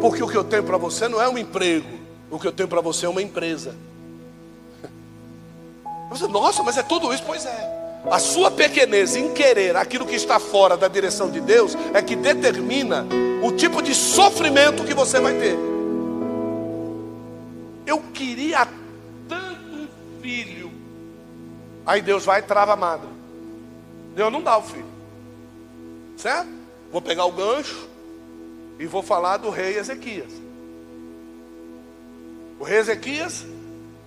Porque 0.00 0.22
o 0.22 0.28
que 0.28 0.36
eu 0.36 0.44
tenho 0.44 0.62
para 0.62 0.76
você 0.76 1.08
não 1.08 1.20
é 1.20 1.28
um 1.28 1.36
emprego, 1.36 1.98
o 2.30 2.38
que 2.38 2.46
eu 2.46 2.52
tenho 2.52 2.68
para 2.68 2.80
você 2.80 3.06
é 3.06 3.08
uma 3.08 3.22
empresa. 3.22 3.74
Você, 6.08 6.26
Nossa, 6.26 6.62
mas 6.62 6.78
é 6.78 6.82
tudo 6.82 7.12
isso? 7.12 7.22
Pois 7.26 7.44
é. 7.44 7.77
A 8.04 8.18
sua 8.18 8.50
pequenez 8.50 9.16
em 9.16 9.32
querer 9.34 9.76
aquilo 9.76 10.06
que 10.06 10.14
está 10.14 10.38
fora 10.38 10.76
da 10.76 10.88
direção 10.88 11.30
de 11.30 11.40
Deus 11.40 11.76
é 11.92 12.00
que 12.00 12.14
determina 12.16 13.06
o 13.42 13.52
tipo 13.52 13.82
de 13.82 13.94
sofrimento 13.94 14.84
que 14.84 14.94
você 14.94 15.20
vai 15.20 15.34
ter. 15.34 15.56
Eu 17.86 18.00
queria 18.12 18.66
tanto 19.28 19.74
um 19.74 19.88
filho. 20.20 20.70
Aí 21.84 22.00
Deus 22.00 22.24
vai 22.24 22.40
e 22.40 22.42
trava 22.42 22.74
a 22.74 22.76
madre. 22.76 23.08
Deus 24.14 24.32
não 24.32 24.42
dá 24.42 24.58
o 24.58 24.62
filho. 24.62 24.86
Certo? 26.16 26.48
Vou 26.90 27.02
pegar 27.02 27.24
o 27.24 27.32
gancho 27.32 27.88
e 28.78 28.86
vou 28.86 29.02
falar 29.02 29.36
do 29.38 29.50
rei 29.50 29.76
Ezequias. 29.76 30.32
O 32.58 32.64
rei 32.64 32.78
Ezequias 32.78 33.44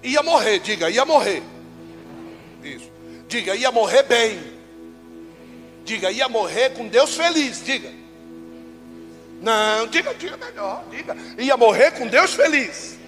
ia 0.03 0.23
morrer, 0.23 0.59
diga, 0.59 0.89
ia 0.89 1.05
morrer. 1.05 1.43
Isso. 2.63 2.89
Diga, 3.31 3.55
ia 3.55 3.71
morrer 3.71 4.03
bem. 4.03 4.43
Diga, 5.85 6.11
ia 6.11 6.27
morrer 6.27 6.71
com 6.71 6.85
Deus 6.89 7.15
feliz, 7.15 7.63
diga. 7.63 7.89
Não, 9.41 9.87
diga, 9.87 10.13
diga 10.13 10.35
melhor, 10.35 10.83
diga. 10.91 11.15
Ia 11.37 11.55
morrer 11.55 11.91
com 11.91 12.07
Deus 12.07 12.33
feliz. 12.33 12.99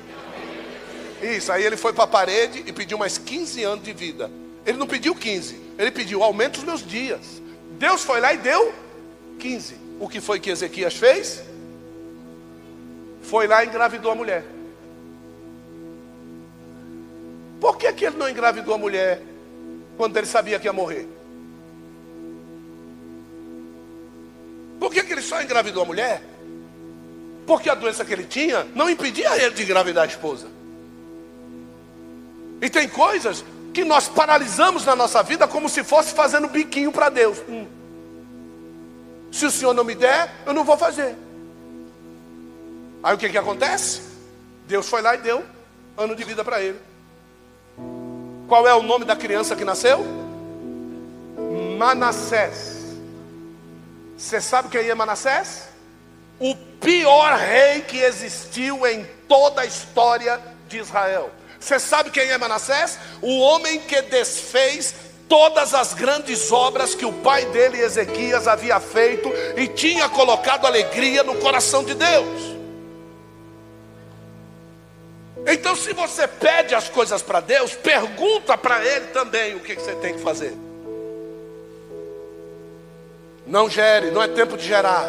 Isso, 1.21 1.51
aí 1.51 1.65
ele 1.65 1.75
foi 1.75 1.91
para 1.91 2.05
a 2.05 2.07
parede 2.07 2.63
e 2.65 2.71
pediu 2.71 2.97
mais 2.97 3.17
15 3.17 3.63
anos 3.65 3.83
de 3.83 3.91
vida. 3.91 4.31
Ele 4.65 4.77
não 4.77 4.87
pediu 4.87 5.13
15, 5.13 5.59
ele 5.77 5.91
pediu 5.91 6.23
aumento 6.23 6.59
os 6.59 6.63
meus 6.63 6.87
dias. 6.87 7.41
Deus 7.71 8.01
foi 8.01 8.21
lá 8.21 8.33
e 8.33 8.37
deu 8.37 8.73
15. 9.39 9.75
O 9.99 10.07
que 10.07 10.21
foi 10.21 10.39
que 10.39 10.49
Ezequias 10.49 10.93
fez? 10.93 11.43
Foi 13.23 13.45
lá 13.45 13.61
e 13.61 13.67
engravidou 13.67 14.09
a 14.09 14.15
mulher. 14.15 14.45
Por 17.59 17.77
que, 17.77 17.91
que 17.91 18.05
ele 18.05 18.15
não 18.15 18.29
engravidou 18.29 18.73
a 18.73 18.77
mulher 18.77 19.32
quando 19.97 20.17
ele 20.17 20.27
sabia 20.27 20.59
que 20.59 20.67
ia 20.67 20.73
morrer? 20.73 21.07
Por 24.79 24.91
que, 24.91 25.03
que 25.03 25.13
ele 25.13 25.21
só 25.21 25.41
engravidou 25.41 25.83
a 25.83 25.85
mulher? 25.85 26.21
Porque 27.45 27.69
a 27.69 27.75
doença 27.75 28.03
que 28.03 28.13
ele 28.13 28.25
tinha 28.25 28.65
não 28.75 28.89
impedia 28.89 29.35
ele 29.41 29.53
de 29.53 29.63
engravidar 29.63 30.03
a 30.03 30.07
esposa. 30.07 30.47
E 32.61 32.69
tem 32.69 32.87
coisas 32.87 33.43
que 33.73 33.83
nós 33.83 34.07
paralisamos 34.07 34.85
na 34.85 34.95
nossa 34.95 35.21
vida 35.23 35.47
como 35.47 35.67
se 35.67 35.83
fosse 35.83 36.13
fazendo 36.13 36.47
biquinho 36.47 36.91
para 36.91 37.09
Deus. 37.09 37.39
Hum. 37.49 37.67
Se 39.31 39.45
o 39.45 39.51
Senhor 39.51 39.73
não 39.73 39.83
me 39.83 39.95
der, 39.95 40.31
eu 40.45 40.53
não 40.53 40.63
vou 40.63 40.77
fazer. 40.77 41.15
Aí 43.01 43.15
o 43.15 43.17
que, 43.17 43.29
que 43.29 43.37
acontece? 43.37 44.01
Deus 44.67 44.87
foi 44.87 45.01
lá 45.01 45.15
e 45.15 45.17
deu 45.17 45.43
ano 45.97 46.15
de 46.15 46.23
vida 46.23 46.43
para 46.43 46.61
ele. 46.61 46.79
Qual 48.47 48.67
é 48.67 48.73
o 48.73 48.83
nome 48.83 49.05
da 49.05 49.15
criança 49.15 49.55
que 49.55 49.65
nasceu? 49.65 50.05
Manassés. 51.77 52.73
Você 54.17 54.39
sabe 54.39 54.69
quem 54.69 54.89
é 54.89 54.95
Manassés? 54.95 55.69
O 56.39 56.55
pior 56.79 57.37
rei 57.37 57.81
que 57.81 57.97
existiu 57.97 58.85
em 58.85 59.05
toda 59.27 59.61
a 59.61 59.65
história 59.65 60.39
de 60.67 60.77
Israel. 60.77 61.31
Você 61.59 61.79
sabe 61.79 62.09
quem 62.09 62.29
é 62.29 62.37
Manassés? 62.37 62.99
O 63.21 63.39
homem 63.39 63.79
que 63.79 64.01
desfez 64.03 64.93
todas 65.29 65.73
as 65.73 65.93
grandes 65.93 66.51
obras 66.51 66.93
que 66.93 67.05
o 67.05 67.13
pai 67.13 67.45
dele, 67.45 67.79
Ezequias, 67.79 68.47
havia 68.47 68.79
feito 68.79 69.31
e 69.57 69.67
tinha 69.67 70.09
colocado 70.09 70.65
alegria 70.65 71.23
no 71.23 71.35
coração 71.35 71.83
de 71.83 71.93
Deus. 71.95 72.53
Então, 75.45 75.75
se 75.75 75.93
você 75.93 76.27
pede 76.27 76.73
as 76.73 76.87
coisas 76.87 77.21
para 77.21 77.39
Deus, 77.39 77.73
pergunta 77.73 78.57
para 78.57 78.83
Ele 78.83 79.07
também 79.07 79.55
o 79.55 79.59
que 79.59 79.75
você 79.75 79.93
tem 79.95 80.13
que 80.13 80.21
fazer. 80.21 80.55
Não 83.45 83.69
gere, 83.69 84.09
não 84.11 84.21
é 84.21 84.27
tempo 84.27 84.55
de 84.55 84.65
gerar. 84.65 85.05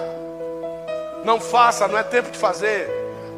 Não 1.25 1.41
faça, 1.41 1.87
não 1.87 1.97
é 1.97 2.03
tempo 2.03 2.31
de 2.31 2.39
fazer. 2.39 2.91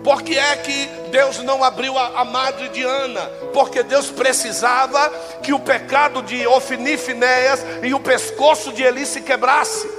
Por 0.03 0.22
que 0.22 0.38
é 0.38 0.57
que 0.57 0.86
Deus 1.11 1.38
não 1.40 1.62
abriu 1.62 1.99
a, 1.99 2.20
a 2.20 2.24
madre 2.24 2.68
de 2.70 2.82
Ana? 2.82 3.26
Porque 3.53 3.82
Deus 3.82 4.11
precisava 4.11 5.11
que 5.42 5.53
o 5.53 5.61
pecado 5.61 6.22
de 6.22 6.47
Ofni 6.47 6.97
Finéias 6.97 7.64
e 7.82 7.92
o 7.92 8.01
pescoço 8.01 8.72
de 8.72 8.82
Eli 8.82 9.05
se 9.05 9.20
quebrasse, 9.20 9.90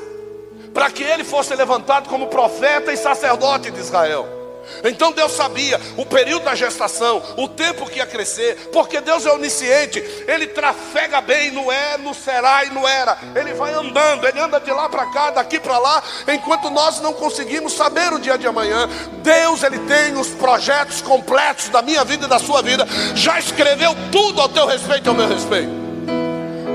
para 0.74 0.90
que 0.90 1.04
ele 1.04 1.24
fosse 1.24 1.54
levantado 1.56 2.10
como 2.10 2.28
profeta 2.28 2.92
e 2.92 2.98
sacerdote 2.98 3.70
de 3.70 3.80
Israel. 3.80 4.37
Então 4.84 5.12
Deus 5.12 5.32
sabia 5.32 5.80
o 5.98 6.06
período 6.06 6.46
da 6.46 6.56
gestação, 6.56 7.22
o 7.38 7.48
tempo 7.48 7.90
que 7.90 8.00
ia 8.00 8.06
crescer, 8.06 8.70
porque 8.72 9.02
Deus 9.02 9.26
é 9.26 9.32
onisciente, 9.32 10.00
Ele 10.28 10.48
trafega 10.48 11.22
bem, 11.22 11.52
não 11.52 11.72
é, 11.72 11.98
não 11.98 12.14
será 12.14 12.66
e 12.66 12.70
não 12.70 12.88
era. 12.88 13.18
Ele 13.36 13.54
vai 13.54 13.74
andando, 13.74 14.28
Ele 14.28 14.40
anda 14.40 14.60
de 14.60 14.72
lá 14.72 14.90
para 14.90 15.06
cá, 15.08 15.32
daqui 15.32 15.60
para 15.60 15.78
lá, 15.78 16.04
enquanto 16.28 16.70
nós 16.70 17.02
não 17.02 17.14
conseguimos 17.14 17.74
saber 17.74 18.14
o 18.14 18.20
dia 18.20 18.38
de 18.38 18.48
amanhã. 18.48 18.88
Deus, 19.24 19.64
Ele 19.64 19.80
tem 19.80 20.16
os 20.18 20.30
projetos 20.30 21.02
completos 21.02 21.70
da 21.70 21.82
minha 21.82 22.04
vida 22.04 22.26
e 22.26 22.30
da 22.30 22.40
sua 22.40 22.62
vida, 22.62 22.88
já 23.16 23.40
escreveu 23.40 23.96
tudo 24.12 24.42
ao 24.42 24.50
teu 24.50 24.66
respeito 24.66 25.06
e 25.06 25.10
ao 25.10 25.16
meu 25.16 25.28
respeito. 25.28 25.88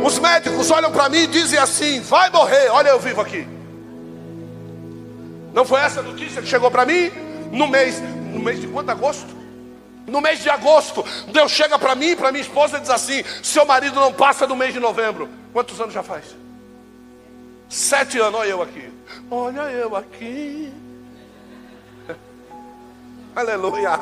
Os 0.05 0.19
médicos 0.19 0.71
olham 0.71 0.91
para 0.91 1.09
mim 1.09 1.19
e 1.19 1.27
dizem 1.27 1.59
assim: 1.59 2.01
vai 2.01 2.29
morrer, 2.31 2.69
olha 2.71 2.89
eu 2.89 2.99
vivo 2.99 3.21
aqui. 3.21 3.47
Não 5.53 5.65
foi 5.65 5.81
essa 5.81 6.03
notícia 6.03 6.41
que 6.41 6.49
chegou 6.49 6.71
para 6.71 6.87
mim? 6.87 7.11
No 7.53 7.69
mês, 7.69 8.01
no 8.01 8.41
mês 8.41 8.61
de 8.61 8.67
quanto? 8.67 8.91
Agosto? 8.91 9.43
No 10.07 10.21
mês 10.21 10.41
de 10.41 10.51
agosto, 10.51 11.05
Deus 11.29 11.53
chega 11.53 11.79
para 11.79 11.95
mim 11.95 12.09
e 12.09 12.17
para 12.17 12.33
minha 12.33 12.43
esposa 12.43 12.79
e 12.79 12.81
diz 12.81 12.91
assim: 12.91 13.23
seu 13.43 13.65
marido 13.65 14.01
não 14.01 14.13
passa 14.13 14.47
do 14.47 14.57
mês 14.57 14.73
de 14.73 14.81
novembro. 14.81 15.29
Quantos 15.53 15.81
anos 15.81 15.95
já 15.95 16.03
faz? 16.03 16.25
Sete 17.69 18.19
anos, 18.19 18.41
olha 18.41 18.49
eu 18.49 18.63
aqui. 18.63 18.91
Olha 19.31 19.61
eu 19.71 19.95
aqui. 19.95 20.73
Aleluia. 23.37 23.93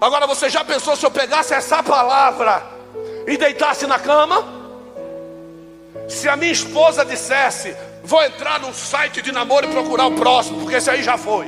Agora 0.00 0.26
você 0.26 0.48
já 0.48 0.64
pensou 0.64 0.96
se 0.96 1.04
eu 1.04 1.10
pegasse 1.10 1.52
essa 1.52 1.82
palavra 1.82 2.64
e 3.26 3.36
deitasse 3.36 3.86
na 3.86 3.98
cama? 3.98 4.42
Se 6.08 6.28
a 6.28 6.36
minha 6.36 6.52
esposa 6.52 7.04
dissesse, 7.04 7.76
Vou 8.02 8.22
entrar 8.24 8.60
num 8.60 8.72
site 8.72 9.22
de 9.22 9.30
namoro 9.30 9.66
e 9.66 9.70
procurar 9.70 10.06
o 10.06 10.12
próximo, 10.12 10.60
porque 10.60 10.76
esse 10.76 10.90
aí 10.90 11.02
já 11.02 11.18
foi. 11.18 11.46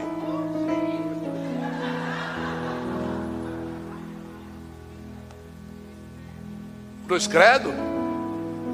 Cruz 7.07 7.27
credo. 7.27 7.73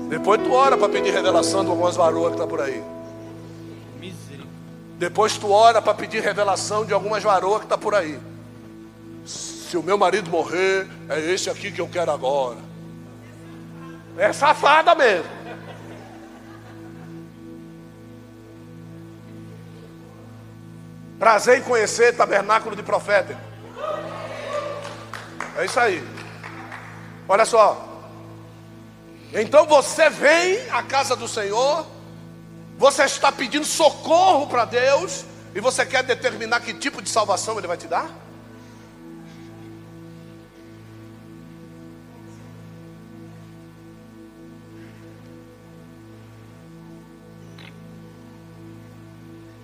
Depois 0.08 0.40
tu 0.40 0.52
ora 0.52 0.76
para 0.76 0.88
pedir 0.88 1.12
revelação 1.12 1.64
de 1.64 1.70
algumas 1.70 1.96
varoas 1.96 2.28
que 2.28 2.36
está 2.36 2.46
por 2.46 2.60
aí. 2.60 2.82
Depois 4.98 5.36
tu 5.36 5.50
ora 5.50 5.80
para 5.80 5.94
pedir 5.94 6.22
revelação 6.22 6.84
de 6.84 6.92
algumas 6.92 7.22
varoas 7.22 7.60
que 7.60 7.66
está 7.66 7.78
por 7.78 7.94
aí. 7.94 8.18
Se 9.24 9.76
o 9.76 9.82
meu 9.82 9.96
marido 9.96 10.28
morrer, 10.28 10.88
é 11.08 11.20
esse 11.20 11.48
aqui 11.48 11.70
que 11.70 11.80
eu 11.80 11.88
quero 11.88 12.10
agora. 12.10 12.56
É 14.16 14.32
safada 14.32 14.94
mesmo. 14.96 15.37
Prazer 21.18 21.58
em 21.58 21.62
conhecer 21.62 22.16
tabernáculo 22.16 22.76
de 22.76 22.82
profeta. 22.82 23.36
É 25.56 25.64
isso 25.64 25.80
aí. 25.80 26.06
Olha 27.28 27.44
só. 27.44 27.86
Então 29.32 29.66
você 29.66 30.08
vem 30.08 30.70
à 30.70 30.82
casa 30.82 31.14
do 31.14 31.28
Senhor, 31.28 31.84
você 32.78 33.04
está 33.04 33.30
pedindo 33.30 33.66
socorro 33.66 34.46
para 34.46 34.64
Deus, 34.64 35.24
e 35.54 35.60
você 35.60 35.84
quer 35.84 36.02
determinar 36.02 36.60
que 36.60 36.72
tipo 36.72 37.02
de 37.02 37.10
salvação 37.10 37.58
Ele 37.58 37.66
vai 37.66 37.76
te 37.76 37.86
dar? 37.86 38.08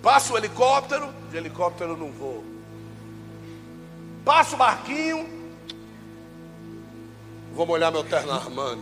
Passa 0.03 0.33
o 0.33 0.37
helicóptero, 0.37 1.11
de 1.35 1.39
helicóptero 1.39 1.91
eu 1.91 1.97
não 1.97 2.11
vou. 2.11 2.43
Passa 4.23 4.55
o 4.55 4.57
barquinho, 4.57 5.27
vou 7.53 7.65
molhar 7.65 7.91
meu 7.91 8.03
terno 8.03 8.31
Armani. 8.31 8.81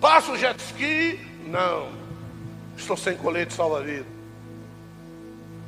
Passa 0.00 0.32
o 0.32 0.36
jet 0.36 0.60
ski? 0.60 1.20
Não. 1.46 1.88
Estou 2.76 2.96
sem 2.96 3.16
colete 3.16 3.54
salva-vida. 3.54 4.06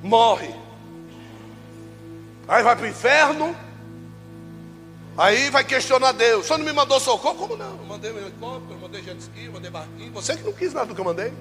Morre. 0.02 0.52
Aí 2.48 2.62
vai 2.62 2.76
para 2.76 2.84
o 2.84 2.88
inferno. 2.88 3.56
Aí 5.16 5.48
vai 5.48 5.64
questionar 5.64 6.12
Deus. 6.12 6.46
Você 6.46 6.56
não 6.58 6.64
me 6.64 6.72
mandou 6.72 7.00
socorro? 7.00 7.36
Como 7.36 7.56
não? 7.56 7.78
Eu 7.78 7.84
mandei 7.86 8.12
um 8.12 8.18
helicóptero, 8.18 8.80
mandei 8.80 9.02
jet 9.02 9.18
ski, 9.20 9.48
mandei 9.48 9.70
barquinho. 9.70 10.12
Você 10.12 10.36
que 10.36 10.42
não 10.42 10.52
quis 10.52 10.74
nada 10.74 10.86
do 10.86 10.94
que 10.94 11.00
eu 11.00 11.04
mandei. 11.04 11.32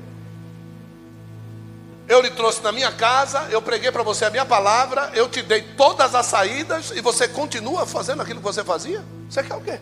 Eu 2.07 2.21
lhe 2.21 2.29
trouxe 2.29 2.61
na 2.61 2.71
minha 2.71 2.91
casa, 2.91 3.47
eu 3.49 3.61
preguei 3.61 3.91
para 3.91 4.03
você 4.03 4.25
a 4.25 4.29
minha 4.29 4.45
palavra, 4.45 5.09
eu 5.15 5.27
te 5.27 5.41
dei 5.41 5.61
todas 5.75 6.13
as 6.13 6.25
saídas 6.27 6.91
e 6.91 7.01
você 7.01 7.27
continua 7.27 7.85
fazendo 7.85 8.21
aquilo 8.21 8.39
que 8.39 8.45
você 8.45 8.63
fazia? 8.63 9.03
Você 9.27 9.41
quer 9.41 9.55
o 9.55 9.61
quê? 9.61 9.79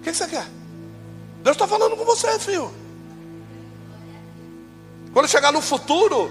O 0.00 0.02
que 0.02 0.12
você 0.12 0.26
quer? 0.26 0.46
Deus 1.44 1.54
está 1.54 1.68
falando 1.68 1.96
com 1.96 2.04
você, 2.04 2.38
filho. 2.40 2.74
Quando 5.12 5.28
chegar 5.28 5.52
no 5.52 5.62
futuro, 5.62 6.30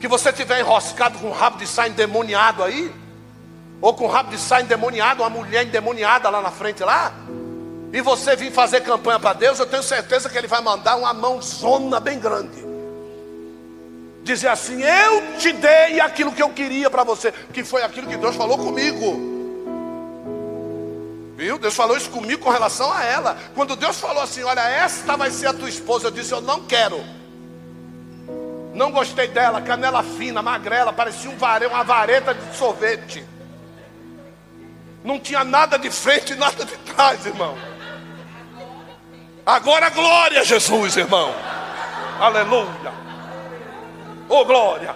que 0.00 0.08
você 0.08 0.32
tiver 0.32 0.60
enroscado 0.60 1.18
com 1.18 1.28
o 1.28 1.32
rabo 1.32 1.58
de 1.58 1.66
saia 1.66 1.90
endemoniado 1.90 2.64
aí, 2.64 2.90
ou 3.80 3.92
com 3.92 4.04
o 4.04 4.08
rabo 4.08 4.30
de 4.30 4.38
saia 4.38 4.62
endemoniado, 4.62 5.22
uma 5.22 5.30
mulher 5.30 5.66
endemoniada 5.66 6.30
lá 6.30 6.40
na 6.40 6.50
frente 6.50 6.82
lá, 6.82 7.12
e 7.92 8.00
você 8.00 8.34
vir 8.36 8.50
fazer 8.50 8.80
campanha 8.80 9.20
para 9.20 9.34
Deus, 9.34 9.58
eu 9.58 9.66
tenho 9.66 9.82
certeza 9.82 10.30
que 10.30 10.38
Ele 10.38 10.46
vai 10.46 10.62
mandar 10.62 10.96
uma 10.96 11.12
mãozona 11.12 12.00
bem 12.00 12.18
grande. 12.18 12.67
Dizer 14.28 14.48
assim: 14.48 14.82
Eu 14.82 15.38
te 15.38 15.50
dei 15.54 16.00
aquilo 16.00 16.30
que 16.32 16.42
eu 16.42 16.50
queria 16.50 16.90
para 16.90 17.02
você, 17.02 17.32
que 17.50 17.64
foi 17.64 17.82
aquilo 17.82 18.06
que 18.06 18.16
Deus 18.18 18.36
falou 18.36 18.58
comigo. 18.58 19.38
Viu? 21.34 21.58
Deus 21.58 21.74
falou 21.74 21.96
isso 21.96 22.10
comigo 22.10 22.42
com 22.44 22.50
relação 22.50 22.92
a 22.92 23.02
ela. 23.02 23.38
Quando 23.54 23.74
Deus 23.74 23.98
falou 23.98 24.22
assim: 24.22 24.42
Olha, 24.42 24.60
esta 24.60 25.16
vai 25.16 25.30
ser 25.30 25.46
a 25.46 25.54
tua 25.54 25.70
esposa, 25.70 26.08
eu 26.08 26.10
disse: 26.10 26.32
Eu 26.32 26.42
não 26.42 26.62
quero. 26.64 27.02
Não 28.74 28.92
gostei 28.92 29.28
dela, 29.28 29.62
canela 29.62 30.02
fina, 30.02 30.42
magrela, 30.42 30.92
parecia 30.92 31.30
um 31.30 31.38
vare, 31.38 31.64
uma 31.64 31.82
vareta 31.82 32.34
de 32.34 32.54
sorvete. 32.54 33.24
Não 35.02 35.18
tinha 35.18 35.42
nada 35.42 35.78
de 35.78 35.90
frente 35.90 36.34
e 36.34 36.36
nada 36.36 36.66
de 36.66 36.76
trás, 36.76 37.24
irmão. 37.24 37.56
Agora 39.46 39.88
glória 39.88 40.42
a 40.42 40.44
Jesus, 40.44 40.98
irmão. 40.98 41.34
Aleluia. 42.20 43.07
Oh, 44.28 44.44
glória. 44.44 44.94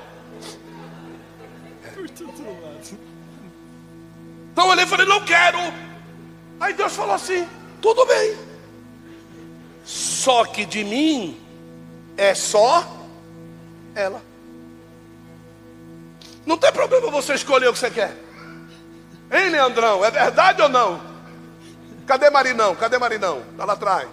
Então 4.53 4.65
eu 4.65 4.71
olhei 4.71 4.85
e 4.85 4.89
falei, 4.89 5.07
não 5.07 5.25
quero. 5.25 5.59
Aí 6.61 6.75
Deus 6.75 6.95
falou 6.95 7.15
assim: 7.15 7.49
tudo 7.81 8.07
bem. 8.07 8.37
Só 9.85 10.45
que 10.45 10.65
de 10.65 10.85
mim 10.85 11.41
é 12.17 12.35
só 12.35 12.87
ela. 13.95 14.23
Não 16.45 16.57
tem 16.57 16.73
problema 16.73 17.11
você 17.11 17.35
escolher 17.35 17.69
o 17.69 17.73
que 17.73 17.79
você 17.79 17.91
quer. 17.91 18.17
Hein, 19.31 19.49
Leandrão? 19.51 20.05
É 20.05 20.11
verdade 20.11 20.61
ou 20.63 20.69
não? 20.69 21.01
Cadê 22.07 22.31
Marinão? 22.31 22.75
Cadê 22.77 22.99
Marinão? 22.99 23.43
Está 23.51 23.65
lá 23.65 23.73
atrás. 23.73 24.09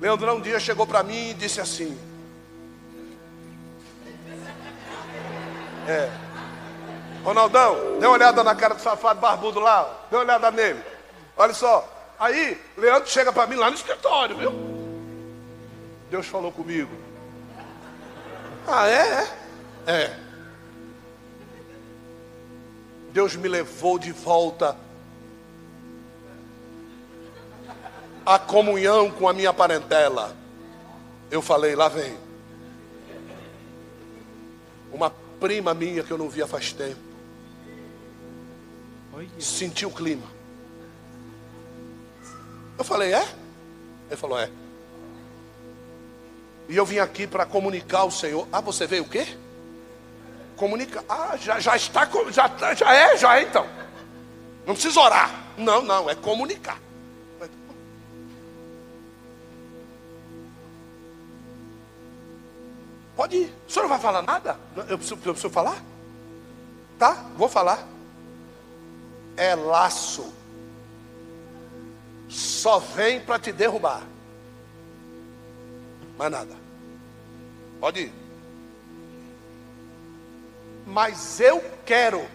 Leandrão 0.00 0.36
um 0.36 0.40
dia 0.40 0.60
chegou 0.60 0.86
para 0.86 1.02
mim 1.02 1.30
e 1.30 1.34
disse 1.34 1.60
assim: 1.60 1.98
É. 5.88 6.10
Ronaldão, 7.24 7.98
dê 7.98 8.06
uma 8.06 8.12
olhada 8.12 8.44
na 8.44 8.54
cara 8.54 8.74
do 8.74 8.82
safado 8.82 9.20
barbudo 9.20 9.58
lá. 9.58 10.06
Dê 10.10 10.16
uma 10.16 10.22
olhada 10.22 10.50
nele. 10.50 10.82
Olha 11.34 11.54
só. 11.54 11.88
Aí, 12.18 12.60
Leandro 12.76 13.08
chega 13.08 13.32
para 13.32 13.46
mim 13.46 13.56
lá 13.56 13.70
no 13.70 13.76
escritório, 13.76 14.36
viu? 14.36 14.52
Deus 16.10 16.26
falou 16.26 16.52
comigo. 16.52 16.94
Ah, 18.66 18.86
é? 18.86 19.28
É. 19.86 20.16
Deus 23.10 23.34
me 23.34 23.48
levou 23.48 23.98
de 23.98 24.12
volta 24.12 24.76
à 28.26 28.38
comunhão 28.38 29.10
com 29.10 29.26
a 29.26 29.32
minha 29.32 29.54
parentela. 29.54 30.36
Eu 31.30 31.40
falei, 31.40 31.74
lá 31.74 31.88
vem. 31.88 32.18
Uma 34.92 35.10
prima 35.40 35.74
minha 35.74 36.02
que 36.02 36.10
eu 36.10 36.18
não 36.18 36.28
via 36.28 36.46
faz 36.46 36.72
tempo. 36.72 37.08
Senti 39.38 39.84
o 39.84 39.90
clima. 39.90 40.26
Eu 42.76 42.84
falei, 42.84 43.12
é? 43.12 43.26
Ele 44.08 44.16
falou, 44.16 44.38
é. 44.38 44.48
E 46.68 46.76
eu 46.76 46.84
vim 46.84 46.98
aqui 46.98 47.26
para 47.26 47.44
comunicar 47.44 48.00
ao 48.00 48.10
Senhor. 48.10 48.46
Ah, 48.52 48.60
você 48.60 48.86
veio 48.86 49.02
o 49.02 49.08
quê? 49.08 49.26
Comunicar. 50.56 51.02
Ah, 51.08 51.36
já, 51.36 51.58
já 51.58 51.74
está, 51.74 52.08
já, 52.30 52.74
já 52.74 52.94
é, 52.94 53.16
já 53.16 53.38
é 53.38 53.42
então. 53.42 53.66
Não 54.66 54.74
precisa 54.74 55.00
orar. 55.00 55.46
Não, 55.56 55.82
não, 55.82 56.08
é 56.08 56.14
comunicar. 56.14 56.78
Pode 63.18 63.36
ir. 63.36 63.54
O 63.66 63.70
senhor 63.70 63.82
não 63.82 63.90
vai 63.90 63.98
falar 63.98 64.22
nada? 64.22 64.56
Eu 64.88 64.96
preciso, 64.96 65.20
eu 65.24 65.34
preciso 65.34 65.50
falar? 65.50 65.76
Tá, 66.98 67.26
vou 67.36 67.50
falar 67.50 67.86
é 69.38 69.54
laço. 69.54 70.34
Só 72.28 72.80
vem 72.80 73.20
para 73.20 73.38
te 73.38 73.52
derrubar. 73.52 74.02
Mais 76.18 76.30
nada. 76.30 76.54
Pode 77.80 78.00
ir. 78.00 78.12
Mas 80.84 81.38
eu 81.38 81.62
quero. 81.86 82.26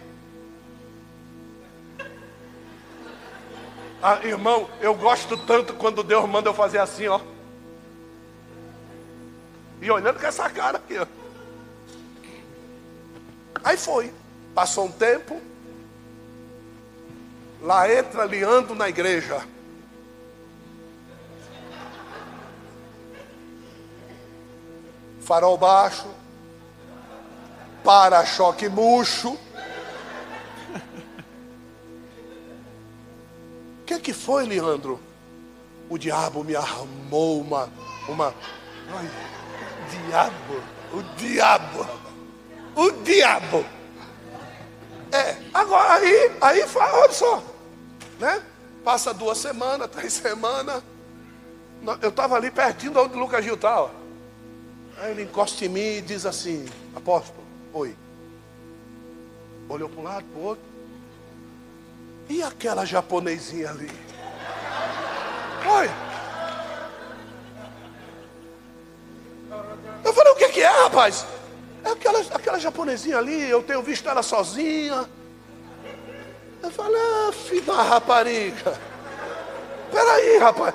Ah, 4.02 4.20
irmão, 4.24 4.68
eu 4.80 4.94
gosto 4.94 5.36
tanto 5.36 5.74
quando 5.74 6.02
Deus 6.02 6.28
manda 6.28 6.48
eu 6.48 6.54
fazer 6.54 6.78
assim, 6.78 7.06
ó. 7.06 7.20
E 9.84 9.90
olhando 9.90 10.18
com 10.18 10.26
essa 10.26 10.48
cara 10.48 10.78
aqui, 10.78 10.96
ó. 10.96 11.06
Aí 13.62 13.76
foi. 13.76 14.10
Passou 14.54 14.86
um 14.86 14.90
tempo. 14.90 15.38
Lá 17.60 17.92
entra 17.92 18.24
Leandro 18.24 18.74
na 18.74 18.88
igreja. 18.88 19.46
Farol 25.20 25.58
baixo. 25.58 26.08
Para-choque 27.84 28.70
murcho. 28.70 29.38
O 33.82 33.84
que, 33.84 34.00
que 34.00 34.14
foi, 34.14 34.46
Leandro? 34.46 34.98
O 35.90 35.98
diabo 35.98 36.42
me 36.42 36.56
armou 36.56 37.42
uma. 37.42 37.68
uma 38.08 38.34
ai, 38.88 39.33
diabo, 39.94 40.62
o 40.92 41.02
diabo, 41.16 41.86
o 42.74 42.90
diabo. 43.02 43.64
É, 45.12 45.36
agora 45.54 45.94
aí, 45.94 46.36
aí 46.40 46.64
olha 46.76 47.12
só 47.12 47.54
né? 48.18 48.42
Passa 48.84 49.14
duas 49.14 49.38
semanas, 49.38 49.90
três 49.90 50.12
semanas. 50.12 50.82
Eu 52.00 52.08
estava 52.08 52.36
ali 52.36 52.50
pertinho 52.50 52.92
de 52.92 52.98
onde 52.98 53.16
o 53.16 53.18
Lucas 53.18 53.44
Gil 53.44 53.54
está. 53.54 53.90
Aí 54.98 55.10
ele 55.10 55.22
encosta 55.22 55.64
em 55.64 55.68
mim 55.68 55.96
e 55.96 56.00
diz 56.00 56.24
assim: 56.26 56.66
Apóstolo, 56.94 57.44
oi. 57.72 57.96
Olhou 59.68 59.88
para 59.88 60.00
um 60.00 60.04
lado, 60.04 60.24
para 60.24 60.40
o 60.40 60.44
outro. 60.44 60.64
E 62.28 62.42
aquela 62.42 62.84
japonesinha 62.84 63.70
ali? 63.70 63.90
Oi. 65.66 66.13
Eu 70.04 70.12
falei: 70.12 70.32
O 70.32 70.36
que, 70.36 70.48
que 70.50 70.62
é, 70.62 70.82
rapaz? 70.82 71.26
É 71.84 71.90
aquela, 71.90 72.20
aquela 72.20 72.58
japonesinha 72.58 73.18
ali. 73.18 73.48
Eu 73.48 73.62
tenho 73.62 73.82
visto 73.82 74.08
ela 74.08 74.22
sozinha. 74.22 75.08
Eu 76.62 76.70
falei, 76.70 76.98
ah, 76.98 77.32
filho 77.32 77.62
da 77.62 77.82
rapariga. 77.82 78.80
Peraí, 79.92 80.38
rapaz. 80.38 80.74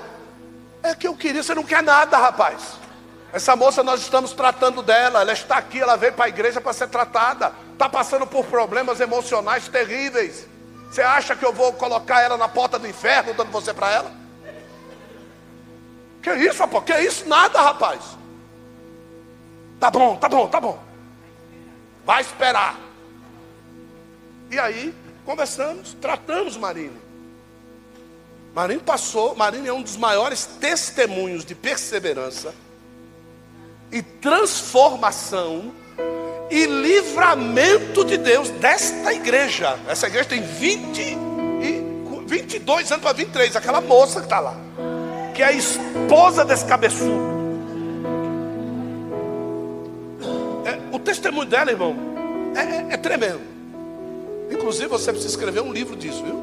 É 0.84 0.94
que 0.94 1.08
eu 1.08 1.16
queria, 1.16 1.42
você 1.42 1.52
não 1.52 1.64
quer 1.64 1.82
nada, 1.82 2.16
rapaz. 2.16 2.78
Essa 3.32 3.56
moça, 3.56 3.82
nós 3.82 4.00
estamos 4.00 4.32
tratando 4.32 4.82
dela. 4.82 5.20
Ela 5.20 5.32
está 5.32 5.56
aqui, 5.56 5.80
ela 5.80 5.96
veio 5.96 6.12
para 6.12 6.26
a 6.26 6.28
igreja 6.28 6.60
para 6.60 6.72
ser 6.72 6.88
tratada. 6.88 7.52
Está 7.72 7.88
passando 7.88 8.24
por 8.24 8.46
problemas 8.46 9.00
emocionais 9.00 9.66
terríveis. 9.66 10.46
Você 10.88 11.02
acha 11.02 11.34
que 11.34 11.44
eu 11.44 11.52
vou 11.52 11.72
colocar 11.72 12.22
ela 12.22 12.36
na 12.36 12.48
porta 12.48 12.78
do 12.78 12.86
inferno, 12.86 13.34
dando 13.34 13.50
você 13.50 13.74
para 13.74 13.90
ela? 13.90 14.12
Que 16.22 16.32
isso, 16.34 16.60
rapaz? 16.60 16.84
Que 16.84 16.98
isso? 17.00 17.28
Nada, 17.28 17.60
rapaz. 17.60 18.19
Tá 19.80 19.90
bom, 19.90 20.16
tá 20.16 20.28
bom, 20.28 20.46
tá 20.46 20.60
bom. 20.60 20.78
Vai 22.04 22.20
esperar. 22.20 22.78
E 24.50 24.58
aí, 24.58 24.94
Conversamos, 25.24 25.96
tratamos 26.00 26.56
Marina. 26.56 26.96
Marinho 28.52 28.80
passou, 28.80 29.36
Marinho 29.36 29.68
é 29.68 29.72
um 29.72 29.80
dos 29.80 29.96
maiores 29.96 30.44
testemunhos 30.44 31.44
de 31.44 31.54
perseverança 31.54 32.52
e 33.92 34.02
transformação 34.02 35.72
e 36.50 36.66
livramento 36.66 38.04
de 38.04 38.16
Deus 38.16 38.50
desta 38.50 39.12
igreja. 39.12 39.78
Essa 39.86 40.08
igreja 40.08 40.30
tem 40.30 40.42
20 40.42 41.00
e 41.00 42.26
22 42.26 42.90
anos 42.90 43.02
para 43.04 43.12
23, 43.12 43.54
aquela 43.54 43.80
moça 43.80 44.18
que 44.18 44.26
está 44.26 44.40
lá, 44.40 44.56
que 45.32 45.42
é 45.42 45.46
a 45.46 45.52
esposa 45.52 46.44
desse 46.44 46.64
cabeçudo. 46.64 47.39
Dela, 51.50 51.70
irmão, 51.70 51.94
é, 52.56 52.60
é, 52.60 52.94
é 52.94 52.96
tremendo. 52.96 53.42
Inclusive, 54.50 54.86
você 54.86 55.12
precisa 55.12 55.34
escrever 55.34 55.60
um 55.60 55.72
livro 55.72 55.96
disso, 55.96 56.24
viu? 56.24 56.42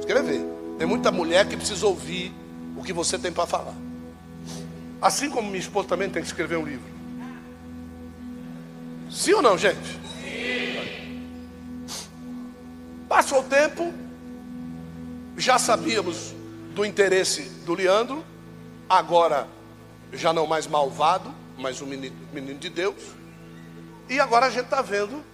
Escrever. 0.00 0.40
Tem 0.78 0.86
muita 0.86 1.12
mulher 1.12 1.46
que 1.46 1.56
precisa 1.56 1.86
ouvir 1.86 2.32
o 2.76 2.82
que 2.82 2.92
você 2.92 3.18
tem 3.18 3.30
para 3.30 3.46
falar. 3.46 3.74
Assim 5.00 5.30
como 5.30 5.48
minha 5.48 5.60
esposa 5.60 5.88
também 5.88 6.08
tem 6.08 6.22
que 6.22 6.28
escrever 6.28 6.56
um 6.56 6.64
livro. 6.64 6.90
Sim 9.10 9.34
ou 9.34 9.42
não, 9.42 9.56
gente? 9.58 10.00
Passou 13.08 13.40
o 13.40 13.42
tempo, 13.42 13.92
já 15.36 15.58
sabíamos 15.58 16.34
do 16.74 16.84
interesse 16.84 17.42
do 17.66 17.74
Leandro, 17.74 18.24
agora 18.88 19.48
já 20.12 20.32
não 20.32 20.46
mais 20.46 20.66
malvado, 20.66 21.34
mas 21.58 21.82
um 21.82 21.86
menino, 21.86 22.16
menino 22.32 22.58
de 22.58 22.68
Deus. 22.68 23.19
E 24.10 24.18
agora 24.18 24.46
a 24.46 24.50
gente 24.50 24.64
está 24.64 24.82
vendo 24.82 25.24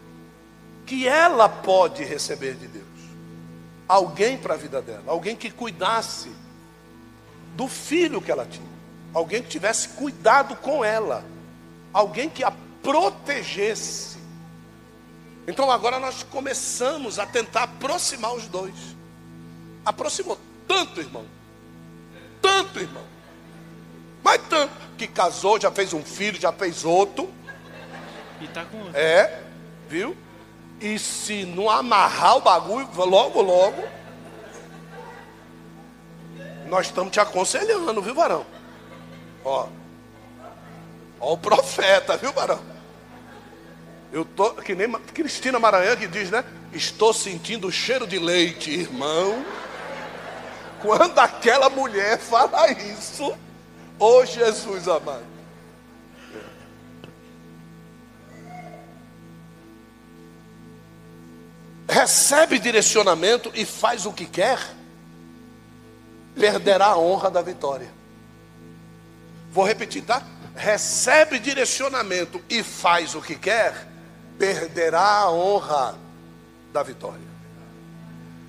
que 0.85 1.09
ela 1.09 1.49
pode 1.49 2.05
receber 2.05 2.55
de 2.55 2.69
Deus 2.69 2.87
alguém 3.89 4.37
para 4.37 4.53
a 4.53 4.57
vida 4.57 4.83
dela, 4.83 5.05
alguém 5.07 5.35
que 5.35 5.51
cuidasse 5.51 6.31
do 7.55 7.67
filho 7.69 8.21
que 8.21 8.31
ela 8.31 8.45
tinha, 8.45 8.69
alguém 9.15 9.43
que 9.43 9.49
tivesse 9.49 9.89
cuidado 9.91 10.55
com 10.57 10.85
ela, 10.85 11.25
alguém 11.91 12.29
que 12.29 12.45
a 12.45 12.53
protegesse. 12.83 14.19
Então 15.49 15.71
agora 15.71 15.99
nós 15.99 16.23
começamos 16.23 17.19
a 17.19 17.25
tentar 17.25 17.63
aproximar 17.63 18.35
os 18.35 18.47
dois. 18.47 18.75
Aproximou 19.85 20.39
tanto, 20.69 21.01
irmão. 21.01 21.25
Tanto, 22.43 22.79
irmão. 22.79 23.05
Mas 24.23 24.43
tanto 24.49 24.75
que 24.99 25.07
casou, 25.07 25.59
já 25.59 25.71
fez 25.71 25.95
um 25.95 26.03
filho, 26.03 26.39
já 26.39 26.53
fez 26.53 26.85
outro. 26.85 27.33
E 28.41 28.49
tá 28.49 28.65
com 28.65 28.79
outro. 28.79 28.97
É, 28.97 29.43
viu? 29.89 30.17
E 30.81 30.99
se 30.99 31.45
não 31.45 31.71
amarrar 31.71 32.37
o 32.37 32.41
bagulho, 32.41 32.89
logo, 32.95 33.41
logo, 33.41 33.83
nós 36.67 36.87
estamos 36.87 37.13
te 37.13 37.21
aconselhando, 37.21 38.03
viu, 38.03 38.15
varão? 38.15 38.45
Ó, 39.45 39.69
ó 41.19 41.33
o 41.33 41.39
profeta, 41.39 42.17
viu, 42.17 42.33
varão? 42.33 42.61
Eu 44.13 44.25
tô, 44.25 44.55
que 44.55 44.75
nem 44.75 44.91
Cristina 44.93 45.59
Maranhão 45.59 45.97
que 45.97 46.07
diz, 46.07 46.31
né? 46.31 46.45
Estou 46.73 47.13
sentindo 47.13 47.69
o 47.69 47.73
cheiro 47.73 48.07
de 48.07 48.19
leite, 48.19 48.71
irmão. 48.71 49.45
Quando 50.81 51.19
aquela 51.19 51.69
mulher 51.69 52.19
fala 52.19 52.71
isso, 52.71 53.33
ô 53.99 54.19
oh 54.19 54.25
Jesus 54.25 54.87
amado. 54.89 55.36
Recebe 61.89 62.59
direcionamento 62.59 63.51
e 63.55 63.65
faz 63.65 64.07
o 64.07 64.13
que 64.13 64.27
quer, 64.27 64.59
perderá 66.35 66.87
a 66.89 66.99
honra 66.99 67.31
da 67.31 67.43
vitória. 67.43 67.89
Vou 69.51 69.65
repetir, 69.65 70.03
tá? 70.03 70.23
Recebe 70.55 71.39
direcionamento 71.39 72.43
e 72.49 72.63
faz 72.63 73.15
o 73.15 73.23
que 73.23 73.37
quer, 73.37 73.87
perderá 74.39 75.21
a 75.21 75.31
honra 75.31 75.97
da 76.73 76.83
vitória. 76.83 77.27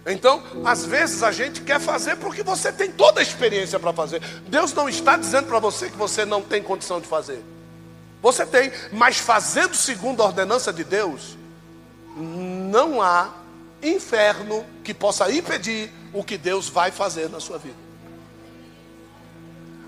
Então, 0.06 0.42
às 0.66 0.86
vezes 0.86 1.22
a 1.22 1.32
gente 1.32 1.62
quer 1.62 1.82
fazer 1.82 2.16
porque 2.16 2.42
você 2.42 2.72
tem 2.72 2.90
toda 2.90 3.20
a 3.20 3.24
experiência 3.24 3.78
para 3.78 3.92
fazer. 3.92 4.22
Deus 4.48 4.74
não 4.74 4.88
está 4.88 5.18
dizendo 5.18 5.48
para 5.48 5.60
você 5.60 5.90
que 5.90 5.98
você 5.98 6.26
não 6.26 6.42
tem 6.42 6.64
condição 6.64 7.02
de 7.02 7.08
fazer. 7.08 7.44
Você 8.22 8.46
tem, 8.46 8.72
mas 8.92 9.18
fazendo 9.18 9.76
segundo 9.76 10.24
a 10.24 10.26
ordenança 10.26 10.72
de 10.72 10.84
Deus, 10.84 11.37
não 12.18 13.02
há 13.02 13.32
inferno 13.82 14.66
que 14.84 14.94
possa 14.94 15.32
impedir 15.32 15.92
o 16.14 16.24
que 16.24 16.38
Deus 16.38 16.70
vai 16.70 16.92
fazer 16.92 17.30
na 17.30 17.40
sua 17.40 17.58
vida. 17.58 17.88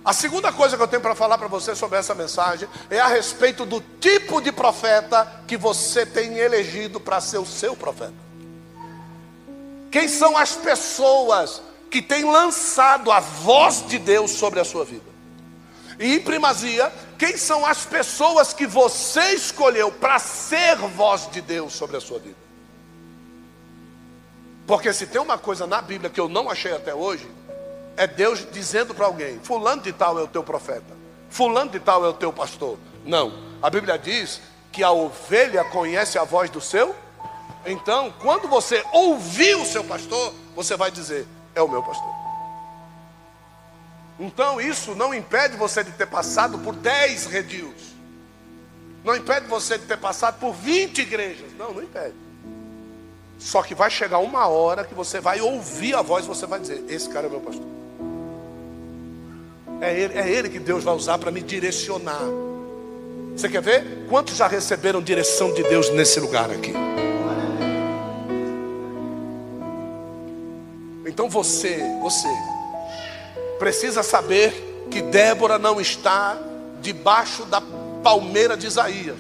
A 0.04 0.14
segunda 0.14 0.52
coisa 0.52 0.78
que 0.78 0.84
eu 0.84 0.88
tenho 0.88 1.02
para 1.02 1.14
falar 1.14 1.38
para 1.38 1.48
você 1.48 1.76
sobre 1.76 1.98
essa 1.98 2.16
mensagem 2.16 2.68
é 2.90 3.00
a 3.00 3.08
respeito 3.08 3.66
do 3.66 3.82
tipo 4.00 4.42
de 4.42 4.52
profeta 4.52 5.44
que 5.46 5.58
você 5.58 6.06
tem 6.06 6.38
elegido 6.38 7.00
para 7.00 7.20
ser 7.20 7.38
o 7.38 7.46
seu 7.46 7.76
profeta. 7.76 8.14
Quem 9.92 10.08
são 10.08 10.38
as 10.38 10.56
pessoas 10.56 11.62
que 11.90 12.02
têm 12.02 12.24
lançado 12.24 13.12
a 13.12 13.20
voz 13.20 13.86
de 13.88 13.98
Deus 13.98 14.32
sobre 14.32 14.60
a 14.60 14.66
sua 14.66 14.86
vida? 14.86 15.09
E 16.00 16.16
em 16.16 16.20
primazia, 16.22 16.92
quem 17.18 17.36
são 17.36 17.66
as 17.66 17.86
pessoas 17.86 18.54
que 18.54 18.66
você 18.66 19.34
escolheu 19.34 19.92
para 19.92 20.18
ser 20.18 20.78
voz 20.78 21.30
de 21.30 21.42
Deus 21.42 21.74
sobre 21.74 21.98
a 21.98 22.02
sua 22.02 22.20
vida? 22.20 22.38
Porque 24.66 24.94
se 24.94 25.06
tem 25.08 25.20
uma 25.20 25.38
coisa 25.38 25.68
na 25.68 25.82
Bíblia 25.82 26.10
que 26.10 26.20
eu 26.20 26.30
não 26.30 26.50
achei 26.50 26.74
até 26.74 26.96
hoje, 26.96 27.30
é 27.98 28.08
Deus 28.08 28.48
dizendo 28.50 28.96
para 28.96 29.08
alguém: 29.08 29.40
Fulano 29.44 29.82
de 29.82 29.92
Tal 29.92 30.18
é 30.18 30.24
o 30.24 30.28
teu 30.28 30.42
profeta, 30.42 30.96
Fulano 31.30 31.70
de 31.70 31.80
Tal 31.82 32.06
é 32.06 32.08
o 32.08 32.14
teu 32.14 32.32
pastor. 32.32 32.78
Não, 33.04 33.34
a 33.62 33.70
Bíblia 33.70 33.98
diz 33.98 34.40
que 34.72 34.84
a 34.84 34.92
ovelha 34.92 35.66
conhece 35.66 36.18
a 36.18 36.24
voz 36.24 36.50
do 36.50 36.62
seu. 36.62 36.96
Então, 37.66 38.14
quando 38.22 38.48
você 38.48 38.82
ouvir 38.94 39.56
o 39.56 39.66
seu 39.66 39.84
pastor, 39.84 40.34
você 40.56 40.78
vai 40.78 40.92
dizer: 40.92 41.28
É 41.54 41.62
o 41.62 41.68
meu 41.68 41.84
pastor. 41.84 42.19
Então 44.20 44.60
isso 44.60 44.94
não 44.96 45.14
impede 45.14 45.56
você 45.56 45.84
de 45.84 45.92
ter 45.92 46.08
passado 46.08 46.60
por 46.60 46.76
10 46.76 47.26
redios. 47.28 47.96
Não 49.04 49.16
impede 49.16 49.48
você 49.48 49.78
de 49.78 49.86
ter 49.86 49.98
passado 49.98 50.40
por 50.40 50.54
20 50.54 51.00
igrejas. 51.00 51.48
Não, 51.58 51.74
não 51.74 51.82
impede. 51.82 52.16
Só 53.40 53.64
que 53.64 53.74
vai 53.74 53.90
chegar 53.90 54.20
uma 54.20 54.48
hora 54.48 54.84
que 54.84 54.94
você 54.94 55.22
vai 55.22 55.40
ouvir 55.40 55.96
a 55.96 56.02
voz 56.02 56.26
você 56.26 56.46
vai 56.46 56.60
dizer: 56.60 56.84
Esse 56.90 57.08
cara 57.08 57.28
é 57.28 57.30
meu 57.30 57.40
pastor. 57.40 57.66
É 59.80 59.98
ele, 59.98 60.14
é 60.20 60.30
ele 60.30 60.50
que 60.50 60.60
Deus 60.60 60.84
vai 60.84 60.94
usar 60.94 61.18
para 61.18 61.32
me 61.32 61.42
direcionar. 61.42 62.20
Você 63.34 63.48
quer 63.48 63.62
ver? 63.62 64.06
Quantos 64.10 64.36
já 64.36 64.48
receberam 64.48 65.02
direção 65.02 65.54
de 65.54 65.64
Deus 65.64 65.90
nesse 65.92 66.20
lugar 66.20 66.52
aqui? 66.52 66.74
Então 71.06 71.30
você, 71.30 71.80
você, 72.02 72.28
precisa 73.60 74.02
saber 74.02 74.88
que 74.90 75.02
Débora 75.02 75.60
não 75.60 75.80
está 75.80 76.38
debaixo 76.82 77.46
da 77.46 77.62
palmeira 78.02 78.56
de 78.58 78.66
Isaías. 78.66 79.18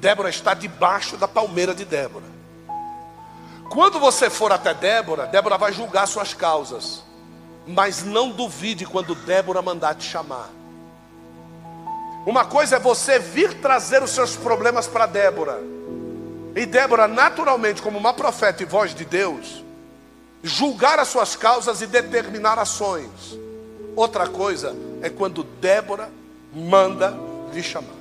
Débora 0.00 0.30
está 0.30 0.54
debaixo 0.54 1.16
da 1.16 1.28
palmeira 1.28 1.74
de 1.74 1.84
Débora. 1.84 2.24
Quando 3.70 4.00
você 4.00 4.30
for 4.30 4.50
até 4.50 4.72
Débora, 4.72 5.26
Débora 5.26 5.58
vai 5.58 5.72
julgar 5.72 6.08
suas 6.08 6.32
causas. 6.32 7.04
Mas 7.66 8.02
não 8.02 8.30
duvide 8.30 8.86
quando 8.86 9.14
Débora 9.14 9.60
mandar 9.60 9.94
te 9.94 10.04
chamar. 10.04 10.48
Uma 12.24 12.44
coisa 12.44 12.76
é 12.76 12.78
você 12.78 13.18
vir 13.18 13.60
trazer 13.60 14.02
os 14.02 14.10
seus 14.10 14.36
problemas 14.36 14.86
para 14.86 15.06
Débora. 15.06 15.60
E 16.56 16.64
Débora, 16.64 17.06
naturalmente, 17.06 17.82
como 17.82 17.98
uma 17.98 18.14
profeta 18.14 18.62
e 18.62 18.66
voz 18.66 18.94
de 18.94 19.04
Deus, 19.04 19.62
julgar 20.42 20.98
as 20.98 21.08
suas 21.08 21.36
causas 21.36 21.80
e 21.80 21.86
determinar 21.86 22.58
ações. 22.58 23.38
Outra 23.96 24.28
coisa 24.28 24.74
é 25.02 25.10
quando 25.10 25.42
Débora 25.42 26.10
manda 26.54 27.16
lhe 27.52 27.62
chamar. 27.62 27.96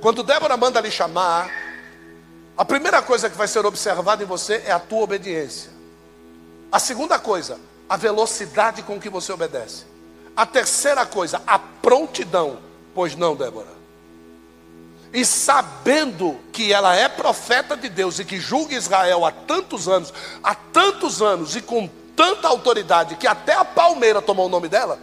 Quando 0.00 0.22
Débora 0.22 0.56
manda 0.56 0.80
lhe 0.80 0.90
chamar, 0.90 1.50
a 2.56 2.64
primeira 2.64 3.00
coisa 3.00 3.30
que 3.30 3.36
vai 3.36 3.48
ser 3.48 3.64
observada 3.64 4.22
em 4.22 4.26
você 4.26 4.62
é 4.66 4.72
a 4.72 4.78
tua 4.78 5.02
obediência. 5.02 5.70
A 6.70 6.78
segunda 6.78 7.18
coisa, 7.18 7.58
a 7.88 7.96
velocidade 7.96 8.82
com 8.82 9.00
que 9.00 9.08
você 9.08 9.32
obedece. 9.32 9.86
A 10.36 10.44
terceira 10.44 11.06
coisa, 11.06 11.42
a 11.46 11.58
prontidão. 11.58 12.58
Pois 12.94 13.16
não, 13.16 13.34
Débora 13.34 13.77
e 15.12 15.24
sabendo 15.24 16.38
que 16.52 16.72
ela 16.72 16.94
é 16.94 17.08
profeta 17.08 17.76
de 17.76 17.88
Deus 17.88 18.18
e 18.18 18.24
que 18.24 18.38
julga 18.38 18.74
Israel 18.74 19.24
há 19.24 19.32
tantos 19.32 19.88
anos, 19.88 20.12
há 20.42 20.54
tantos 20.54 21.22
anos 21.22 21.56
e 21.56 21.62
com 21.62 21.88
tanta 22.14 22.48
autoridade 22.48 23.16
que 23.16 23.26
até 23.26 23.54
a 23.54 23.64
palmeira 23.64 24.20
tomou 24.20 24.46
o 24.46 24.50
nome 24.50 24.68
dela, 24.68 24.98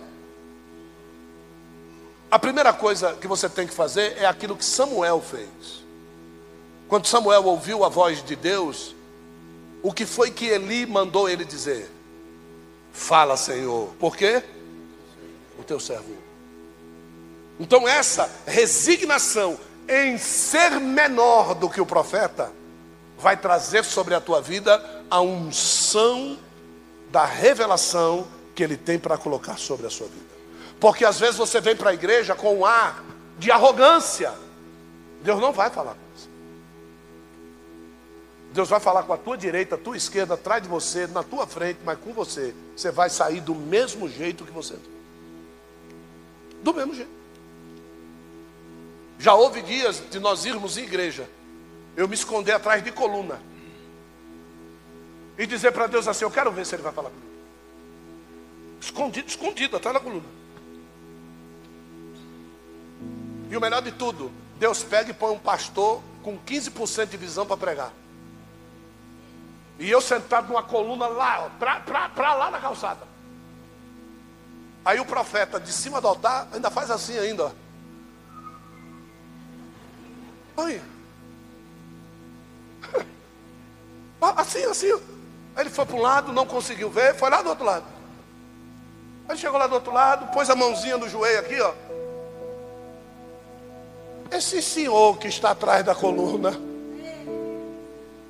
a 2.29 2.37
primeira 2.37 2.73
coisa 2.73 3.13
que 3.13 3.27
você 3.27 3.47
tem 3.47 3.65
que 3.65 3.73
fazer 3.73 4.17
é 4.17 4.25
aquilo 4.25 4.55
que 4.55 4.65
Samuel 4.65 5.21
fez. 5.21 5.85
Quando 6.87 7.07
Samuel 7.07 7.45
ouviu 7.45 7.83
a 7.83 7.89
voz 7.89 8.23
de 8.23 8.35
Deus, 8.35 8.95
o 9.81 9.93
que 9.93 10.05
foi 10.05 10.29
que 10.31 10.45
Eli 10.45 10.85
mandou 10.85 11.29
ele 11.29 11.45
dizer? 11.45 11.89
Fala, 12.91 13.37
Senhor. 13.37 13.93
Por 13.99 14.15
quê? 14.15 14.43
O 15.57 15.63
teu 15.63 15.79
servo. 15.79 16.15
Então, 17.59 17.87
essa 17.87 18.29
resignação 18.45 19.57
em 19.87 20.17
ser 20.17 20.71
menor 20.79 21.53
do 21.53 21.69
que 21.69 21.79
o 21.79 21.85
profeta 21.85 22.51
vai 23.17 23.37
trazer 23.37 23.83
sobre 23.83 24.13
a 24.13 24.21
tua 24.21 24.41
vida 24.41 24.81
a 25.09 25.21
unção 25.21 26.37
da 27.11 27.25
revelação 27.25 28.27
que 28.53 28.63
ele 28.63 28.77
tem 28.77 28.99
para 28.99 29.17
colocar 29.17 29.57
sobre 29.57 29.87
a 29.87 29.89
sua 29.89 30.07
vida. 30.07 30.25
Porque 30.79 31.05
às 31.05 31.19
vezes 31.19 31.35
você 31.35 31.61
vem 31.61 31.75
para 31.75 31.91
a 31.91 31.93
igreja 31.93 32.35
com 32.35 32.59
um 32.59 32.65
ar 32.65 33.03
de 33.37 33.51
arrogância. 33.51 34.33
Deus 35.21 35.39
não 35.39 35.51
vai 35.51 35.69
falar 35.69 35.93
com 35.93 35.99
você. 36.15 36.27
Deus 38.53 38.69
vai 38.69 38.79
falar 38.79 39.03
com 39.03 39.13
a 39.13 39.17
tua 39.17 39.37
direita, 39.37 39.75
a 39.75 39.77
tua 39.77 39.97
esquerda, 39.97 40.35
atrás 40.35 40.61
de 40.61 40.69
você, 40.69 41.07
na 41.07 41.23
tua 41.23 41.47
frente, 41.47 41.79
mas 41.83 41.99
com 41.99 42.13
você. 42.13 42.53
Você 42.75 42.91
vai 42.91 43.09
sair 43.09 43.41
do 43.41 43.55
mesmo 43.55 44.09
jeito 44.09 44.45
que 44.45 44.51
você 44.51 44.73
entrou. 44.73 44.95
Do 46.63 46.73
mesmo 46.73 46.93
jeito. 46.93 47.14
Já 49.17 49.33
houve 49.33 49.61
dias 49.61 50.03
de 50.09 50.19
nós 50.19 50.45
irmos 50.45 50.77
em 50.77 50.83
igreja, 50.83 51.29
eu 51.95 52.07
me 52.07 52.15
esconder 52.15 52.53
atrás 52.53 52.83
de 52.83 52.91
coluna. 52.91 53.41
E 55.37 55.45
dizer 55.45 55.71
para 55.71 55.87
Deus 55.87 56.07
assim: 56.07 56.23
Eu 56.23 56.31
quero 56.31 56.51
ver 56.51 56.65
se 56.65 56.75
Ele 56.75 56.83
vai 56.83 56.91
falar 56.91 57.09
comigo. 57.09 57.27
Escondido, 58.79 59.27
escondido, 59.27 59.77
atrás 59.77 59.93
da 59.93 59.99
coluna. 59.99 60.25
E 63.49 63.57
o 63.57 63.61
melhor 63.61 63.81
de 63.81 63.91
tudo, 63.91 64.31
Deus 64.57 64.83
pega 64.83 65.11
e 65.11 65.13
põe 65.13 65.31
um 65.31 65.39
pastor 65.39 66.01
com 66.23 66.37
15% 66.39 67.07
de 67.07 67.17
visão 67.17 67.45
para 67.45 67.57
pregar. 67.57 67.93
E 69.77 69.89
eu 69.89 69.99
sentado 70.01 70.47
numa 70.47 70.63
coluna 70.63 71.07
lá, 71.07 71.49
para 71.59 72.33
lá 72.33 72.49
na 72.49 72.59
calçada. 72.59 73.07
Aí 74.83 74.99
o 74.99 75.05
profeta 75.05 75.59
de 75.59 75.71
cima 75.71 75.99
do 75.99 76.07
altar 76.07 76.47
ainda 76.53 76.69
faz 76.69 76.89
assim 76.89 77.17
ainda. 77.17 77.53
Olha. 80.57 80.81
Assim, 84.21 84.63
assim. 84.65 84.91
Aí 85.55 85.63
ele 85.63 85.69
foi 85.69 85.85
para 85.85 85.95
um 85.95 86.01
lado, 86.01 86.33
não 86.33 86.45
conseguiu 86.45 86.89
ver, 86.89 87.15
foi 87.15 87.29
lá 87.29 87.41
do 87.41 87.49
outro 87.49 87.65
lado. 87.65 87.85
Aí 89.27 89.37
chegou 89.37 89.57
lá 89.57 89.67
do 89.67 89.75
outro 89.75 89.93
lado, 89.93 90.31
pôs 90.33 90.49
a 90.49 90.55
mãozinha 90.55 90.97
no 90.97 91.09
joelho 91.09 91.39
aqui, 91.39 91.59
ó. 91.59 91.73
Esse 94.31 94.61
senhor 94.61 95.17
que 95.17 95.27
está 95.27 95.51
atrás 95.51 95.85
da 95.85 95.95
coluna, 95.95 96.59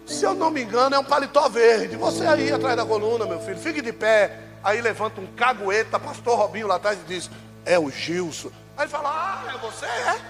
se 0.06 0.24
eu 0.24 0.36
não 0.36 0.52
me 0.52 0.62
engano, 0.62 0.96
é 0.96 1.00
um 1.00 1.04
paletó 1.04 1.50
verde. 1.50 1.96
Você 1.96 2.26
aí 2.28 2.52
atrás 2.52 2.76
da 2.76 2.86
coluna, 2.86 3.26
meu 3.26 3.40
filho, 3.40 3.58
fique 3.58 3.82
de 3.82 3.92
pé. 3.92 4.40
Aí 4.64 4.82
levanta 4.82 5.22
um 5.22 5.28
cagueta, 5.28 6.00
pastor 6.00 6.38
Robinho 6.38 6.68
lá 6.68 6.76
atrás 6.76 7.00
e 7.00 7.04
diz: 7.04 7.30
É 7.66 7.80
o 7.80 7.90
Gilson. 7.90 8.52
Aí 8.78 8.84
ele 8.84 8.92
fala: 8.92 9.10
Ah, 9.10 9.54
é 9.54 9.58
você? 9.58 9.86
É? 9.86 10.22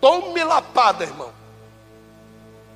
Tome 0.00 0.42
lapada, 0.44 1.04
irmão. 1.04 1.32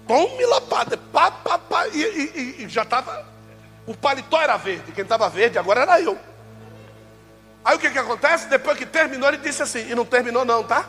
Tome 0.07 0.45
lapada. 0.47 0.97
Pá, 0.97 1.31
pá, 1.31 1.59
pá. 1.59 1.87
E, 1.89 2.01
e, 2.01 2.65
e 2.65 2.69
já 2.69 2.83
estava. 2.83 3.25
O 3.87 3.95
paletó 3.95 4.41
era 4.41 4.57
verde. 4.57 4.93
Quem 4.93 5.03
estava 5.03 5.29
verde 5.29 5.59
agora 5.59 5.83
era 5.83 6.01
eu. 6.01 6.19
Aí 7.65 7.77
o 7.77 7.79
que, 7.79 7.91
que 7.91 7.99
acontece? 7.99 8.49
Depois 8.49 8.77
que 8.77 8.87
terminou, 8.87 9.29
ele 9.29 9.39
disse 9.39 9.63
assim: 9.63 9.89
E 9.89 9.95
não 9.95 10.05
terminou, 10.05 10.45
não, 10.45 10.65
tá? 10.65 10.89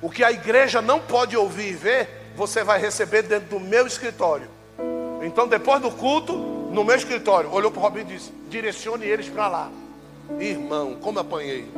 O 0.00 0.10
que 0.10 0.24
a 0.24 0.32
igreja 0.32 0.80
não 0.80 1.00
pode 1.00 1.36
ouvir 1.36 1.70
e 1.70 1.72
ver, 1.74 2.32
você 2.36 2.64
vai 2.64 2.80
receber 2.80 3.22
dentro 3.22 3.50
do 3.50 3.60
meu 3.60 3.86
escritório. 3.86 4.48
Então, 5.22 5.46
depois 5.46 5.80
do 5.80 5.90
culto, 5.90 6.32
no 6.34 6.84
meu 6.84 6.96
escritório, 6.96 7.50
olhou 7.52 7.70
para 7.70 7.80
o 7.80 7.82
Robinho 7.82 8.06
e 8.08 8.14
disse: 8.14 8.32
Direcione 8.48 9.04
eles 9.04 9.28
para 9.28 9.48
lá. 9.48 9.70
Irmão, 10.38 10.96
como 10.96 11.18
apanhei. 11.18 11.70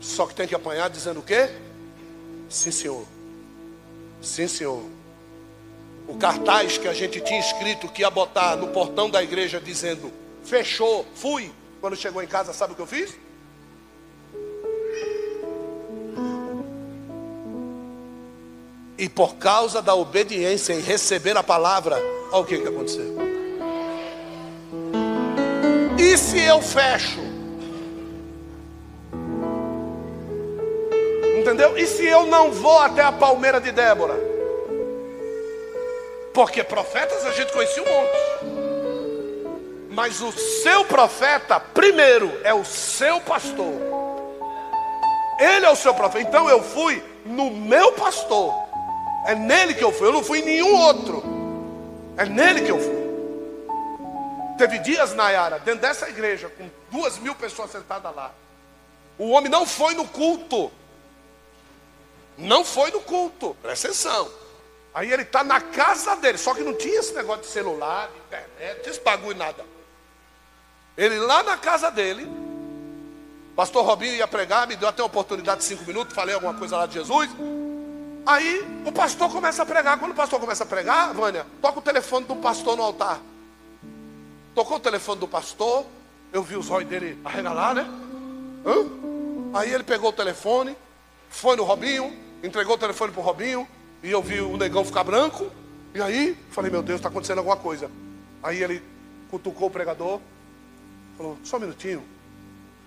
Só 0.00 0.26
que 0.26 0.34
tem 0.34 0.46
que 0.46 0.54
apanhar 0.54 0.90
dizendo 0.90 1.20
o 1.20 1.22
quê? 1.22 1.48
Sim, 2.52 2.70
senhor. 2.70 3.06
Sim, 4.20 4.46
senhor. 4.46 4.82
O 6.06 6.16
cartaz 6.18 6.76
que 6.76 6.86
a 6.86 6.92
gente 6.92 7.18
tinha 7.22 7.40
escrito 7.40 7.88
que 7.88 8.02
ia 8.02 8.10
botar 8.10 8.56
no 8.56 8.68
portão 8.68 9.08
da 9.08 9.22
igreja 9.22 9.58
dizendo: 9.58 10.12
Fechou, 10.44 11.06
fui. 11.14 11.50
Quando 11.80 11.96
chegou 11.96 12.22
em 12.22 12.26
casa, 12.26 12.52
sabe 12.52 12.74
o 12.74 12.76
que 12.76 12.82
eu 12.82 12.86
fiz? 12.86 13.16
E 18.98 19.08
por 19.08 19.36
causa 19.36 19.80
da 19.80 19.94
obediência 19.94 20.74
em 20.74 20.80
receber 20.80 21.34
a 21.38 21.42
palavra, 21.42 21.96
olha 22.30 22.42
o 22.42 22.44
que, 22.44 22.58
que 22.58 22.68
aconteceu. 22.68 23.16
E 25.98 26.18
se 26.18 26.38
eu 26.38 26.60
fecho? 26.60 27.31
Entendeu? 31.52 31.76
E 31.76 31.86
se 31.86 32.06
eu 32.06 32.24
não 32.24 32.50
vou 32.50 32.78
até 32.78 33.02
a 33.02 33.12
palmeira 33.12 33.60
de 33.60 33.70
Débora? 33.70 34.14
Porque 36.32 36.64
profetas 36.64 37.26
a 37.26 37.32
gente 37.32 37.52
conhecia 37.52 37.82
um 37.82 37.86
monte. 37.86 38.16
Mas 39.90 40.22
o 40.22 40.32
seu 40.32 40.82
profeta, 40.86 41.60
primeiro, 41.60 42.32
é 42.42 42.54
o 42.54 42.64
seu 42.64 43.20
pastor. 43.20 43.74
Ele 45.38 45.66
é 45.66 45.70
o 45.70 45.76
seu 45.76 45.92
profeta. 45.92 46.26
Então 46.26 46.48
eu 46.48 46.62
fui 46.62 47.04
no 47.26 47.50
meu 47.50 47.92
pastor. 47.92 48.54
É 49.26 49.34
nele 49.34 49.74
que 49.74 49.84
eu 49.84 49.92
fui. 49.92 50.08
Eu 50.08 50.12
não 50.14 50.24
fui 50.24 50.38
em 50.38 50.44
nenhum 50.46 50.74
outro. 50.74 51.22
É 52.16 52.24
nele 52.24 52.62
que 52.62 52.72
eu 52.72 52.80
fui. 52.80 53.02
Teve 54.56 54.78
dias, 54.78 55.12
Nayara, 55.12 55.58
dentro 55.58 55.82
dessa 55.82 56.08
igreja, 56.08 56.48
com 56.48 56.70
duas 56.90 57.18
mil 57.18 57.34
pessoas 57.34 57.70
sentadas 57.70 58.16
lá. 58.16 58.32
O 59.18 59.28
homem 59.32 59.50
não 59.50 59.66
foi 59.66 59.94
no 59.94 60.08
culto. 60.08 60.72
Não 62.36 62.64
foi 62.64 62.90
no 62.90 63.00
culto, 63.00 63.56
presta 63.62 63.88
atenção. 63.88 64.30
Aí 64.94 65.10
ele 65.10 65.22
está 65.22 65.42
na 65.42 65.60
casa 65.60 66.16
dele, 66.16 66.36
só 66.36 66.54
que 66.54 66.62
não 66.62 66.74
tinha 66.74 67.00
esse 67.00 67.14
negócio 67.14 67.42
de 67.42 67.48
celular, 67.48 68.08
de 68.08 68.18
internet, 68.18 68.76
não 68.76 68.82
tinha 68.82 68.90
esse 68.90 69.00
bagulho 69.00 69.38
nada. 69.38 69.64
Ele 70.96 71.18
lá 71.18 71.42
na 71.42 71.56
casa 71.56 71.90
dele, 71.90 72.28
pastor 73.56 73.84
Robinho 73.84 74.14
ia 74.14 74.28
pregar, 74.28 74.66
me 74.66 74.76
deu 74.76 74.88
até 74.88 75.02
uma 75.02 75.06
oportunidade 75.06 75.60
de 75.60 75.66
cinco 75.66 75.84
minutos, 75.84 76.14
falei 76.14 76.34
alguma 76.34 76.52
coisa 76.54 76.76
lá 76.76 76.86
de 76.86 76.94
Jesus. 76.94 77.30
Aí 78.24 78.82
o 78.84 78.92
pastor 78.92 79.30
começa 79.30 79.62
a 79.62 79.66
pregar. 79.66 79.98
Quando 79.98 80.12
o 80.12 80.14
pastor 80.14 80.38
começa 80.38 80.62
a 80.62 80.66
pregar, 80.66 81.12
Vânia, 81.12 81.46
toca 81.60 81.78
o 81.78 81.82
telefone 81.82 82.26
do 82.26 82.36
pastor 82.36 82.76
no 82.76 82.82
altar. 82.82 83.20
Tocou 84.54 84.76
o 84.76 84.80
telefone 84.80 85.18
do 85.18 85.26
pastor, 85.26 85.86
eu 86.32 86.42
vi 86.42 86.56
os 86.56 86.70
olhos 86.70 86.88
dele 86.88 87.18
arregalar, 87.24 87.74
né? 87.74 87.88
Hã? 88.66 89.58
Aí 89.58 89.72
ele 89.72 89.82
pegou 89.82 90.10
o 90.10 90.12
telefone, 90.12 90.76
foi 91.30 91.56
no 91.56 91.64
Robinho, 91.64 92.14
entregou 92.42 92.74
o 92.74 92.78
telefone 92.78 93.12
para 93.12 93.20
o 93.20 93.24
Robinho, 93.24 93.66
e 94.02 94.10
eu 94.10 94.22
vi 94.22 94.40
o 94.40 94.56
negão 94.56 94.84
ficar 94.84 95.04
branco. 95.04 95.50
E 95.94 96.00
aí, 96.00 96.36
falei, 96.50 96.70
meu 96.70 96.82
Deus, 96.82 96.98
está 96.98 97.08
acontecendo 97.08 97.38
alguma 97.38 97.56
coisa. 97.56 97.90
Aí 98.42 98.62
ele 98.62 98.82
cutucou 99.30 99.68
o 99.68 99.70
pregador, 99.70 100.20
falou, 101.16 101.38
só 101.44 101.56
um 101.56 101.60
minutinho. 101.60 102.02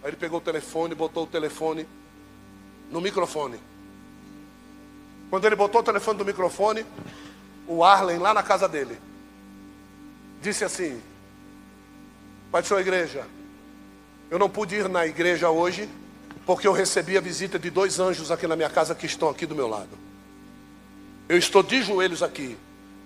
Aí 0.04 0.10
ele 0.10 0.18
pegou 0.18 0.40
o 0.40 0.42
telefone, 0.42 0.94
botou 0.94 1.24
o 1.24 1.28
telefone 1.28 1.88
no 2.92 3.00
microfone. 3.00 3.60
Quando 5.30 5.46
ele 5.46 5.56
botou 5.56 5.82
o 5.82 5.84
telefone 5.84 6.18
do 6.18 6.26
microfone, 6.26 6.86
o 7.68 7.84
Arlen, 7.84 8.20
lá 8.20 8.34
na 8.34 8.44
casa 8.44 8.68
dele, 8.68 8.98
disse 10.42 10.64
assim: 10.64 11.02
Pai 12.52 12.62
de 12.62 12.68
sua 12.68 12.82
igreja, 12.82 13.26
eu 14.30 14.38
não 14.38 14.50
pude 14.50 14.76
ir 14.76 14.88
na 14.88 15.06
igreja 15.06 15.50
hoje, 15.50 15.90
porque 16.46 16.68
eu 16.68 16.74
recebi 16.74 17.18
a 17.18 17.22
visita 17.22 17.58
de 17.58 17.70
dois 17.70 18.00
anjos 18.00 18.32
aqui 18.32 18.46
na 18.46 18.56
minha 18.56 18.70
casa 18.70 18.94
que 18.94 19.06
estão 19.06 19.30
aqui 19.30 19.46
do 19.46 19.56
meu 19.56 19.68
lado. 19.68 19.90
Eu 21.28 21.38
estou 21.38 21.64
de 21.64 21.82
joelhos 21.82 22.22
aqui 22.22 22.56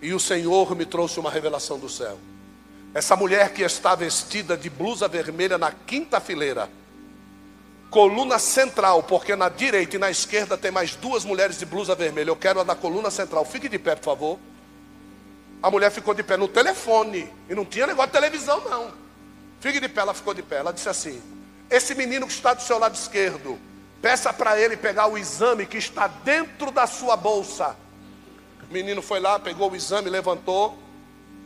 e 0.01 0.13
o 0.13 0.19
Senhor 0.19 0.75
me 0.75 0.85
trouxe 0.85 1.19
uma 1.19 1.31
revelação 1.31 1.79
do 1.79 1.87
céu. 1.87 2.17
Essa 2.93 3.15
mulher 3.15 3.53
que 3.53 3.61
está 3.61 3.95
vestida 3.95 4.57
de 4.57 4.69
blusa 4.69 5.07
vermelha 5.07 5.57
na 5.57 5.71
quinta 5.71 6.19
fileira, 6.19 6.69
coluna 7.89 8.37
central, 8.39 9.03
porque 9.03 9.35
na 9.35 9.47
direita 9.47 9.95
e 9.95 9.99
na 9.99 10.11
esquerda 10.11 10.57
tem 10.57 10.71
mais 10.71 10.95
duas 10.95 11.23
mulheres 11.23 11.57
de 11.57 11.65
blusa 11.65 11.95
vermelha. 11.95 12.29
Eu 12.29 12.35
quero 12.35 12.59
a 12.59 12.63
da 12.63 12.75
coluna 12.75 13.09
central. 13.09 13.45
Fique 13.45 13.69
de 13.69 13.79
pé, 13.79 13.95
por 13.95 14.03
favor. 14.03 14.39
A 15.61 15.71
mulher 15.71 15.91
ficou 15.91 16.13
de 16.13 16.23
pé 16.23 16.35
no 16.35 16.47
telefone 16.47 17.31
e 17.49 17.55
não 17.55 17.63
tinha 17.63 17.87
negócio 17.87 18.11
de 18.11 18.13
televisão, 18.13 18.61
não. 18.69 18.91
Fique 19.61 19.79
de 19.79 19.87
pé, 19.87 20.01
ela 20.01 20.13
ficou 20.13 20.33
de 20.33 20.41
pé. 20.41 20.57
Ela 20.57 20.71
disse 20.71 20.89
assim: 20.89 21.21
esse 21.69 21.93
menino 21.93 22.25
que 22.25 22.33
está 22.33 22.53
do 22.53 22.61
seu 22.61 22.79
lado 22.79 22.95
esquerdo, 22.95 23.57
peça 24.01 24.33
para 24.33 24.59
ele 24.59 24.75
pegar 24.75 25.07
o 25.07 25.17
exame 25.17 25.65
que 25.65 25.77
está 25.77 26.07
dentro 26.07 26.71
da 26.71 26.87
sua 26.87 27.15
bolsa. 27.15 27.75
O 28.69 28.73
menino 28.73 29.01
foi 29.01 29.19
lá, 29.19 29.39
pegou 29.39 29.71
o 29.71 29.75
exame, 29.75 30.09
levantou. 30.09 30.77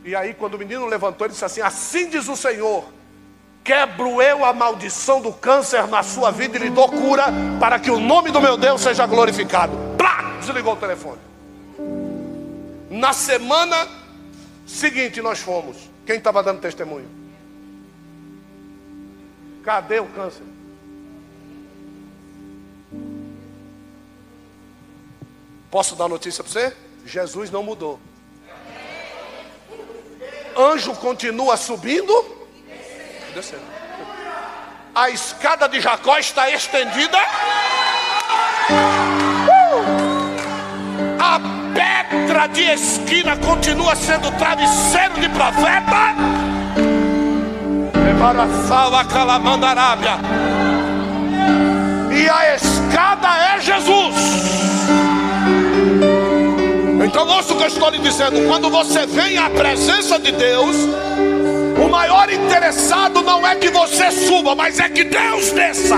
E 0.04 0.14
aí, 0.14 0.34
quando 0.34 0.54
o 0.54 0.58
menino 0.58 0.86
levantou, 0.86 1.26
ele 1.26 1.32
disse 1.32 1.44
assim: 1.44 1.60
Assim 1.60 2.08
diz 2.08 2.28
o 2.28 2.36
Senhor: 2.36 2.84
Quebro 3.62 4.20
eu 4.20 4.44
a 4.44 4.52
maldição 4.52 5.20
do 5.20 5.32
câncer 5.32 5.86
na 5.88 6.02
sua 6.02 6.30
vida 6.30 6.56
e 6.56 6.60
lhe 6.60 6.70
dou 6.70 6.88
cura, 6.88 7.24
para 7.58 7.78
que 7.78 7.90
o 7.90 7.98
nome 7.98 8.30
do 8.30 8.40
meu 8.40 8.56
Deus 8.56 8.80
seja 8.80 9.06
glorificado. 9.06 9.72
Plá! 9.96 10.36
Desligou 10.38 10.74
o 10.74 10.76
telefone. 10.76 11.18
Na 12.90 13.12
semana 13.12 13.88
seguinte, 14.66 15.20
nós 15.20 15.40
fomos. 15.40 15.76
Quem 16.06 16.16
estava 16.16 16.42
dando 16.42 16.60
testemunho? 16.60 17.23
Cadê 19.64 19.98
o 19.98 20.06
câncer? 20.06 20.42
Posso 25.70 25.96
dar 25.96 26.06
notícia 26.06 26.44
para 26.44 26.52
você? 26.52 26.76
Jesus 27.06 27.50
não 27.50 27.62
mudou. 27.62 27.98
Anjo 30.56 30.94
continua 30.96 31.56
subindo, 31.56 32.12
descendo. 33.34 33.64
A 34.94 35.10
escada 35.10 35.68
de 35.68 35.80
Jacó 35.80 36.16
está 36.18 36.48
estendida. 36.50 37.18
A 41.18 41.40
pedra 41.74 42.46
de 42.48 42.62
esquina 42.62 43.36
continua 43.38 43.96
sendo 43.96 44.30
travesseiro 44.38 45.14
de 45.14 45.28
profeta. 45.30 46.43
E 52.10 52.26
a 52.26 52.54
escada 52.54 53.28
é 53.54 53.60
Jesus. 53.60 54.14
Então, 57.04 57.28
ouça 57.28 57.52
o 57.52 57.56
que 57.58 57.64
eu 57.64 57.68
estou 57.68 57.90
lhe 57.90 57.98
dizendo: 57.98 58.48
quando 58.48 58.70
você 58.70 59.04
vem 59.04 59.36
à 59.36 59.50
presença 59.50 60.18
de 60.18 60.32
Deus, 60.32 60.74
o 61.84 61.86
maior 61.90 62.32
interessado 62.32 63.22
não 63.22 63.46
é 63.46 63.56
que 63.56 63.68
você 63.68 64.10
suba, 64.10 64.54
mas 64.54 64.80
é 64.80 64.88
que 64.88 65.04
Deus 65.04 65.50
desça. 65.50 65.96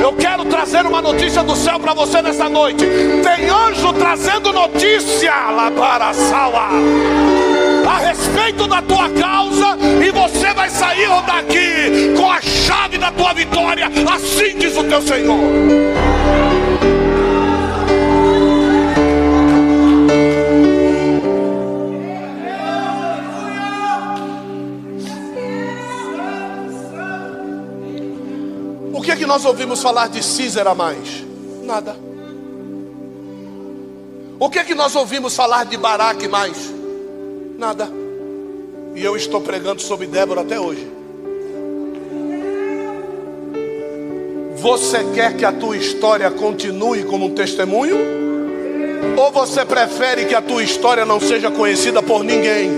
Eu 0.00 0.12
quero 0.12 0.44
trazer 0.44 0.86
uma 0.86 1.02
notícia 1.02 1.42
do 1.42 1.56
céu 1.56 1.80
para 1.80 1.92
você 1.92 2.22
nessa 2.22 2.48
noite. 2.48 2.86
Tem 3.24 3.50
anjo 3.50 3.92
trazendo 3.94 4.52
notícia 4.52 5.32
lá 5.50 5.72
para 5.72 6.10
a 6.10 6.14
sala 6.14 6.68
a 7.92 7.98
respeito 7.98 8.66
da 8.66 8.80
tua 8.80 9.08
causa 9.10 9.76
e 10.04 10.10
você 10.10 10.41
vai 10.62 10.70
sair 10.70 11.08
daqui 11.26 12.14
com 12.16 12.30
a 12.30 12.40
chave 12.40 12.96
da 12.96 13.10
tua 13.10 13.32
vitória. 13.32 13.86
Assim 13.86 14.56
diz 14.58 14.76
o 14.76 14.84
teu 14.84 15.02
Senhor. 15.02 15.38
O 28.92 29.02
que 29.02 29.10
é 29.10 29.16
que 29.16 29.26
nós 29.26 29.44
ouvimos 29.44 29.82
falar 29.82 30.08
de 30.08 30.22
Císera 30.22 30.76
mais? 30.76 31.24
Nada. 31.64 31.96
O 34.38 34.48
que 34.48 34.60
é 34.60 34.64
que 34.64 34.76
nós 34.76 34.94
ouvimos 34.94 35.34
falar 35.34 35.64
de 35.64 35.76
Baraque 35.76 36.28
mais? 36.28 36.72
Nada. 37.58 38.01
E 38.94 39.02
eu 39.02 39.16
estou 39.16 39.40
pregando 39.40 39.80
sobre 39.80 40.06
Débora 40.06 40.42
até 40.42 40.60
hoje. 40.60 40.86
Você 44.56 45.02
quer 45.14 45.36
que 45.36 45.44
a 45.44 45.52
tua 45.52 45.76
história 45.76 46.30
continue 46.30 47.02
como 47.04 47.26
um 47.26 47.34
testemunho? 47.34 47.96
Ou 49.16 49.32
você 49.32 49.64
prefere 49.64 50.26
que 50.26 50.34
a 50.34 50.42
tua 50.42 50.62
história 50.62 51.04
não 51.04 51.18
seja 51.18 51.50
conhecida 51.50 52.02
por 52.02 52.22
ninguém? 52.22 52.70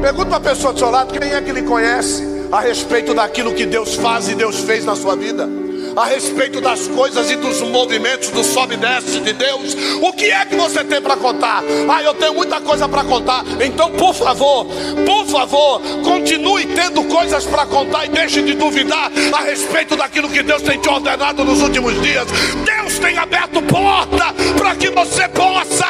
Pergunta 0.00 0.28
para 0.28 0.36
a 0.36 0.54
pessoa 0.54 0.72
do 0.72 0.78
seu 0.78 0.90
lado 0.90 1.18
quem 1.18 1.32
é 1.32 1.40
que 1.40 1.50
lhe 1.50 1.62
conhece 1.62 2.22
a 2.52 2.60
respeito 2.60 3.12
daquilo 3.14 3.54
que 3.54 3.66
Deus 3.66 3.94
faz 3.94 4.28
e 4.28 4.34
Deus 4.34 4.60
fez 4.60 4.84
na 4.84 4.94
sua 4.94 5.16
vida, 5.16 5.48
a 5.94 6.06
respeito 6.06 6.60
das 6.60 6.88
coisas 6.88 7.30
e 7.30 7.36
dos 7.36 7.60
movimentos 7.62 8.30
do 8.30 8.42
sobe 8.42 8.74
e 8.74 8.76
desce 8.76 9.20
de 9.20 9.32
Deus. 9.32 9.76
O 10.02 10.12
que 10.12 10.26
é 10.30 10.44
que 10.44 10.56
você 10.56 10.82
tem 10.84 11.00
para 11.00 11.16
contar? 11.16 11.62
Ah, 11.88 12.02
eu 12.02 12.14
tenho 12.14 12.34
muita 12.34 12.60
coisa 12.60 12.88
para 12.88 13.04
contar. 13.04 13.44
Então, 13.64 13.90
por 13.92 14.14
favor, 14.14 14.66
por 15.04 15.26
favor, 15.26 15.80
continue 16.02 16.66
tendo 16.66 17.04
coisas 17.04 17.44
para 17.44 17.66
contar 17.66 18.06
e 18.06 18.08
deixe 18.08 18.42
de 18.42 18.54
duvidar 18.54 19.10
a 19.32 19.42
respeito 19.42 19.96
daquilo 19.96 20.28
que 20.28 20.42
Deus 20.42 20.62
tem 20.62 20.78
te 20.78 20.88
ordenado 20.88 21.44
nos 21.44 21.62
últimos 21.62 22.00
dias. 22.02 22.26
Deus 22.64 22.98
tem 22.98 23.18
aberto 23.18 23.62
porta 23.62 24.34
para 24.56 24.74
que 24.74 24.90
você 24.90 25.28
possa 25.28 25.86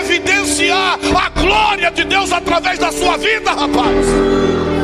evidenciar 0.00 0.98
a 1.14 1.40
glória 1.40 1.90
de 1.90 2.04
Deus 2.04 2.32
através 2.32 2.78
da 2.78 2.92
sua 2.92 3.16
vida, 3.16 3.50
rapaz. 3.50 4.75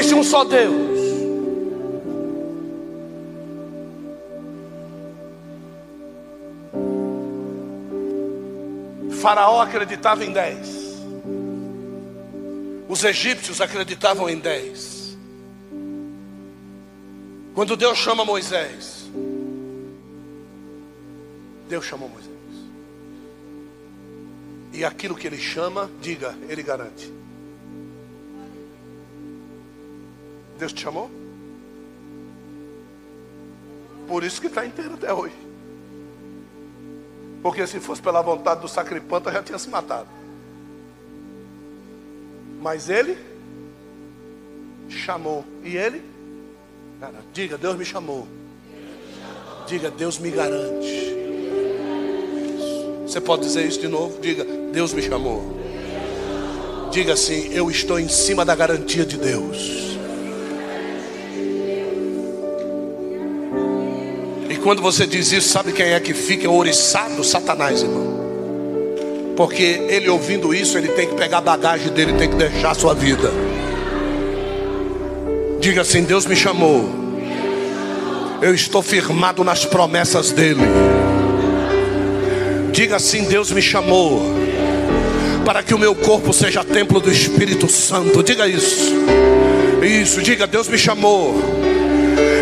Existe 0.00 0.14
um 0.14 0.24
só 0.24 0.44
Deus. 0.44 0.98
Faraó 9.20 9.60
acreditava 9.60 10.24
em 10.24 10.32
dez. 10.32 11.02
Os 12.88 13.04
egípcios 13.04 13.60
acreditavam 13.60 14.30
em 14.30 14.38
dez. 14.38 15.18
Quando 17.54 17.76
Deus 17.76 17.98
chama 17.98 18.24
Moisés, 18.24 19.04
Deus 21.68 21.84
chamou 21.84 22.08
Moisés. 22.08 22.30
E 24.72 24.82
aquilo 24.82 25.14
que 25.14 25.26
ele 25.26 25.36
chama, 25.38 25.90
diga, 26.00 26.34
ele 26.48 26.62
garante. 26.62 27.19
Deus 30.60 30.72
te 30.72 30.82
chamou? 30.82 31.10
Por 34.06 34.22
isso 34.22 34.40
que 34.40 34.46
está 34.46 34.66
inteiro 34.66 34.94
até 34.94 35.12
hoje. 35.12 35.34
Porque 37.42 37.66
se 37.66 37.80
fosse 37.80 38.02
pela 38.02 38.20
vontade 38.20 38.60
do 38.60 38.68
sacripanta, 38.68 39.32
já 39.32 39.42
tinha 39.42 39.58
se 39.58 39.70
matado. 39.70 40.08
Mas 42.60 42.90
ele 42.90 43.16
chamou. 44.88 45.44
E 45.64 45.76
ele? 45.76 46.02
diga, 47.32 47.56
Deus 47.56 47.76
me 47.76 47.84
chamou. 47.84 48.28
Diga, 49.66 49.90
Deus 49.90 50.18
me 50.18 50.30
garante. 50.30 51.16
Você 53.06 53.20
pode 53.20 53.42
dizer 53.42 53.66
isso 53.66 53.80
de 53.80 53.88
novo? 53.88 54.20
Diga, 54.20 54.44
Deus 54.72 54.92
me 54.92 55.00
chamou. 55.00 55.58
Diga 56.90 57.14
assim: 57.14 57.52
Eu 57.54 57.70
estou 57.70 57.98
em 57.98 58.08
cima 58.08 58.44
da 58.44 58.54
garantia 58.54 59.06
de 59.06 59.16
Deus. 59.16 59.89
Quando 64.70 64.82
você 64.82 65.04
diz 65.04 65.32
isso, 65.32 65.48
sabe 65.48 65.72
quem 65.72 65.86
é 65.86 65.98
que 65.98 66.14
fica 66.14 66.48
ouriçado? 66.48 67.24
Satanás, 67.24 67.82
irmão. 67.82 69.34
Porque 69.36 69.64
ele 69.88 70.08
ouvindo 70.08 70.54
isso, 70.54 70.78
ele 70.78 70.86
tem 70.86 71.08
que 71.08 71.16
pegar 71.16 71.38
a 71.38 71.40
bagagem 71.40 71.88
dele, 71.88 72.12
tem 72.12 72.30
que 72.30 72.36
deixar 72.36 72.70
a 72.70 72.74
sua 72.74 72.94
vida. 72.94 73.32
Diga 75.58 75.80
assim: 75.80 76.04
Deus 76.04 76.24
me 76.24 76.36
chamou. 76.36 76.88
Eu 78.40 78.54
estou 78.54 78.80
firmado 78.80 79.42
nas 79.42 79.64
promessas 79.64 80.30
dele. 80.30 80.62
Diga 82.70 82.94
assim: 82.94 83.24
Deus 83.24 83.50
me 83.50 83.60
chamou 83.60 84.22
para 85.44 85.64
que 85.64 85.74
o 85.74 85.78
meu 85.80 85.96
corpo 85.96 86.32
seja 86.32 86.62
templo 86.62 87.00
do 87.00 87.10
Espírito 87.10 87.68
Santo. 87.68 88.22
Diga 88.22 88.46
isso. 88.46 88.94
Isso, 89.82 90.22
diga: 90.22 90.46
Deus 90.46 90.68
me 90.68 90.78
chamou 90.78 91.79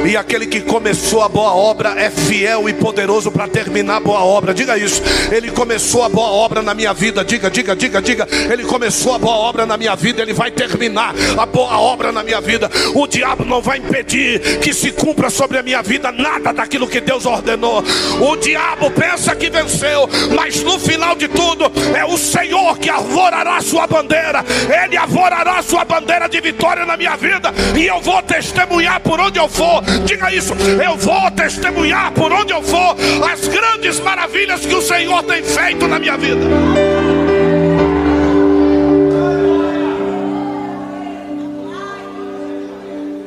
e 0.08 0.16
aquele 0.16 0.46
que 0.46 0.62
começou 0.62 1.22
a 1.22 1.28
boa 1.28 1.52
obra 1.54 1.90
é 2.00 2.08
fiel 2.08 2.66
e 2.66 2.72
poderoso 2.72 3.30
para 3.30 3.46
terminar 3.46 3.96
a 3.96 4.00
boa 4.00 4.24
obra. 4.24 4.54
Diga 4.54 4.78
isso. 4.78 5.02
Ele 5.30 5.50
começou 5.50 6.02
a 6.02 6.08
boa 6.08 6.28
obra 6.28 6.62
na 6.62 6.72
minha 6.72 6.94
vida. 6.94 7.22
Diga, 7.22 7.50
diga, 7.50 7.76
diga, 7.76 8.00
diga. 8.00 8.26
Ele 8.50 8.64
começou 8.64 9.14
a 9.14 9.18
boa 9.18 9.36
obra 9.36 9.66
na 9.66 9.76
minha 9.76 9.94
vida. 9.94 10.22
Ele 10.22 10.32
vai 10.32 10.50
terminar 10.50 11.14
a 11.36 11.44
boa 11.44 11.78
obra 11.78 12.10
na 12.10 12.22
minha 12.22 12.40
vida. 12.40 12.70
O 12.94 13.06
diabo 13.06 13.44
não 13.44 13.60
vai 13.60 13.76
impedir 13.76 14.58
que 14.60 14.72
se 14.72 14.92
cumpra 14.92 15.28
sobre 15.28 15.58
a 15.58 15.62
minha 15.62 15.82
vida 15.82 16.10
nada 16.10 16.54
daquilo 16.54 16.88
que 16.88 17.02
Deus 17.02 17.26
ordenou. 17.26 17.84
O 18.18 18.34
diabo 18.36 18.90
pensa 18.90 19.36
que 19.36 19.50
venceu, 19.50 20.08
mas 20.34 20.62
no 20.62 20.78
final 20.78 21.16
de 21.16 21.28
tudo 21.28 21.70
é 21.94 22.06
o 22.06 22.16
Senhor 22.16 22.78
que 22.78 22.88
arvorará 22.88 23.60
sua 23.60 23.86
bandeira. 23.86 24.42
Ele 24.84 24.96
arvorará 24.96 25.60
sua 25.62 25.84
bandeira 25.84 26.26
de 26.30 26.40
vitória 26.40 26.86
na 26.86 26.96
minha 26.96 27.14
vida. 27.14 27.52
E 27.76 27.86
eu 27.86 28.00
vou 28.00 28.22
testemunhar 28.22 29.00
por 29.00 29.20
onde 29.20 29.38
eu 29.38 29.48
for 29.48 29.82
Diga 30.04 30.32
isso, 30.32 30.54
eu 30.54 30.96
vou 30.96 31.30
testemunhar 31.30 32.12
por 32.12 32.32
onde 32.32 32.52
eu 32.52 32.62
for 32.62 32.96
as 33.30 33.46
grandes 33.48 34.00
maravilhas 34.00 34.64
que 34.64 34.74
o 34.74 34.82
Senhor 34.82 35.22
tem 35.22 35.42
feito 35.42 35.86
na 35.86 35.98
minha 35.98 36.16
vida. 36.16 36.46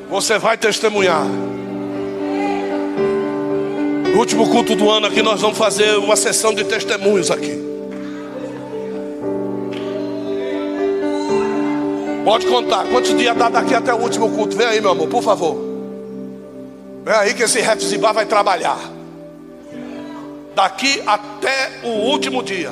Você 0.09 0.38
vai 0.38 0.57
testemunhar. 0.57 1.26
No 4.13 4.19
último 4.19 4.49
culto 4.49 4.76
do 4.76 4.89
ano 4.89 5.07
aqui, 5.07 5.22
nós 5.22 5.39
vamos 5.39 5.57
fazer 5.57 5.97
uma 5.97 6.15
sessão 6.15 6.53
de 6.53 6.65
testemunhos 6.65 7.32
aqui. 7.32 7.59
Pode 12.26 12.45
contar. 12.45 12.86
Quantos 12.86 13.17
dias 13.17 13.36
dá 13.36 13.49
daqui 13.49 13.74
até 13.74 13.93
o 13.93 13.97
último 13.97 14.30
culto? 14.30 14.55
Vem 14.55 14.67
aí, 14.67 14.82
meu 14.82 14.91
amor, 14.91 15.07
por 15.07 15.24
favor. 15.24 15.70
Vem 17.03 17.13
aí 17.13 17.33
que 17.33 17.43
esse 17.43 17.59
Refzibá 17.59 18.11
vai 18.11 18.25
trabalhar. 18.25 18.77
Daqui 20.53 21.01
até 21.05 21.79
o 21.83 21.89
último 21.89 22.43
dia. 22.43 22.71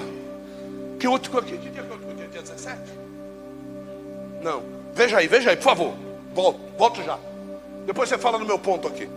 Que 0.99 1.07
último 1.07 1.41
que 1.41 1.57
dia 1.57 1.71
que 1.71 1.79
é 1.79 1.83
o 1.83 1.91
último 1.91 2.13
dia? 2.13 2.27
Dia 2.27 2.41
17? 2.41 2.77
Não. 4.41 4.63
Veja 4.93 5.17
aí, 5.17 5.27
veja 5.27 5.49
aí, 5.49 5.55
por 5.55 5.63
favor. 5.63 5.93
Volto, 6.33 6.59
volto 6.77 7.03
já. 7.03 7.17
Depois 7.85 8.09
você 8.09 8.17
fala 8.17 8.37
no 8.37 8.45
meu 8.45 8.59
ponto 8.59 8.87
aqui. 8.87 9.09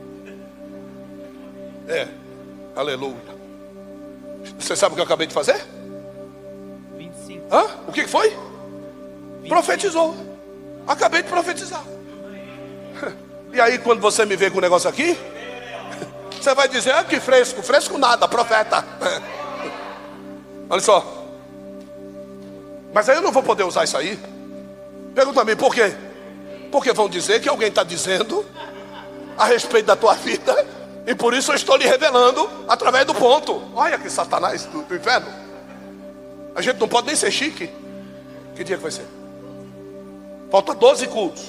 É. 1.88 2.08
Aleluia. 2.74 3.16
Você 4.58 4.74
sabe 4.74 4.92
o 4.92 4.94
que 4.94 5.00
eu 5.00 5.04
acabei 5.04 5.26
de 5.26 5.34
fazer? 5.34 5.62
25. 6.96 7.54
Hã? 7.54 7.64
O 7.86 7.92
que 7.92 8.06
foi? 8.06 8.34
Profetizou. 9.48 10.14
Acabei 10.86 11.22
de 11.22 11.28
profetizar. 11.28 11.84
E 13.53 13.61
aí, 13.61 13.78
quando 13.78 14.00
você 14.00 14.24
me 14.24 14.34
vê 14.34 14.50
com 14.50 14.59
o 14.59 14.61
negócio 14.61 14.88
aqui, 14.88 15.16
você 16.40 16.55
vai 16.55 16.68
dizer: 16.68 16.92
ah, 16.92 17.05
que 17.05 17.20
fresco, 17.20 17.62
fresco 17.62 17.98
nada, 17.98 18.26
profeta. 18.26 18.84
Olha 20.70 20.80
só. 20.80 21.22
Mas 22.94 23.09
aí 23.09 23.16
eu 23.16 23.22
não 23.22 23.32
vou 23.32 23.42
poder 23.42 23.64
usar 23.64 23.84
isso 23.84 23.96
aí. 23.96 24.18
Pergunta 25.14 25.42
a 25.42 25.44
mim, 25.44 25.57
por 25.57 25.74
quê? 25.74 25.94
Porque 26.70 26.92
vão 26.92 27.09
dizer 27.09 27.40
que 27.40 27.48
alguém 27.48 27.68
está 27.68 27.82
dizendo 27.82 28.44
a 29.36 29.46
respeito 29.46 29.86
da 29.86 29.96
tua 29.96 30.14
vida, 30.14 30.55
e 31.07 31.14
por 31.14 31.34
isso 31.34 31.53
eu 31.53 31.57
estou 31.57 31.76
lhe 31.76 31.86
revelando 31.86 32.48
através 32.68 33.05
do 33.07 33.14
ponto. 33.14 33.62
Olha 33.74 33.98
que 33.98 34.09
satanás 34.09 34.64
do, 34.64 34.82
do 34.82 34.96
inferno. 34.96 35.26
A 36.55 36.62
gente 36.62 36.78
não 36.78 36.88
pode 36.88 37.07
nem 37.07 37.16
ser 37.16 37.30
chique. 37.30 37.70
Que 38.55 38.62
dia 38.62 38.76
que 38.76 38.82
vai 38.82 38.92
ser? 38.92 39.07
Falta 40.50 40.74
12 40.74 41.07
cultos. 41.09 41.42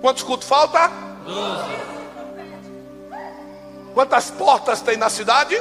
Quantos 0.00 0.22
cultos 0.24 0.48
falta? 0.48 0.90
12. 1.26 1.62
Quantas 3.94 4.30
portas 4.30 4.80
tem 4.80 4.96
na 4.96 5.10
cidade? 5.10 5.60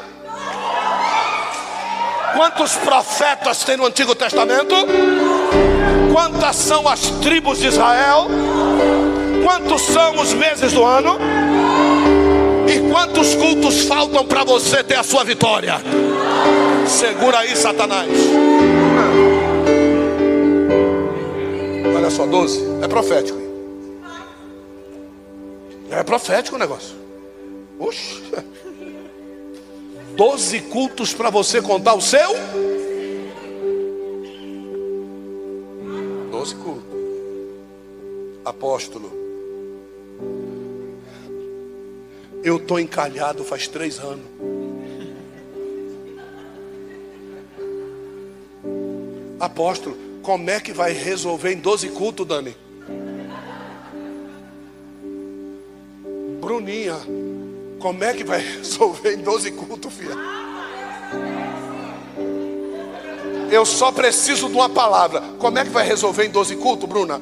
Quantos 2.33 2.75
profetas 2.77 3.63
tem 3.63 3.77
no 3.77 3.85
Antigo 3.85 4.15
Testamento? 4.15 4.75
Quantas 6.13 6.55
são 6.55 6.87
as 6.87 7.01
tribos 7.21 7.59
de 7.59 7.67
Israel? 7.67 8.27
Quantos 9.43 9.81
são 9.81 10.15
os 10.19 10.33
meses 10.33 10.71
do 10.71 10.83
ano? 10.83 11.17
E 12.67 12.89
quantos 12.89 13.35
cultos 13.35 13.83
faltam 13.83 14.25
para 14.25 14.45
você 14.45 14.81
ter 14.83 14.95
a 14.95 15.03
sua 15.03 15.25
vitória? 15.25 15.75
Segura 16.87 17.39
aí, 17.39 17.55
Satanás. 17.55 18.09
Olha 21.95 22.09
só, 22.09 22.25
12. 22.25 22.79
É 22.81 22.87
profético. 22.87 23.50
É 25.91 26.01
profético 26.03 26.55
o 26.55 26.59
negócio. 26.59 26.95
Oxe. 27.77 28.21
12 30.15 30.61
cultos 30.61 31.13
para 31.13 31.29
você 31.29 31.61
contar 31.61 31.95
o 31.95 32.01
seu? 32.01 32.31
12 36.31 36.55
cultos. 36.55 36.83
Apóstolo. 38.45 39.11
Eu 42.41 42.55
estou 42.55 42.79
encalhado 42.79 43.43
faz 43.43 43.67
três 43.67 43.99
anos. 43.99 44.25
Apóstolo, 49.39 49.97
como 50.21 50.49
é 50.49 50.59
que 50.59 50.71
vai 50.71 50.93
resolver 50.93 51.51
em 51.51 51.57
12 51.57 51.89
cultos, 51.89 52.25
Dani? 52.25 52.55
Bruninha, 56.51 56.97
como 57.79 58.03
é 58.03 58.13
que 58.13 58.25
vai 58.25 58.39
resolver 58.39 59.13
em 59.13 59.19
12 59.19 59.51
cultos, 59.51 59.93
filha? 59.93 60.17
Eu 63.49 63.65
só 63.65 63.89
preciso 63.89 64.49
de 64.49 64.55
uma 64.55 64.67
palavra. 64.67 65.21
Como 65.39 65.57
é 65.57 65.63
que 65.63 65.69
vai 65.69 65.87
resolver 65.87 66.25
em 66.25 66.29
12 66.29 66.57
cultos, 66.57 66.89
Bruna? 66.89 67.21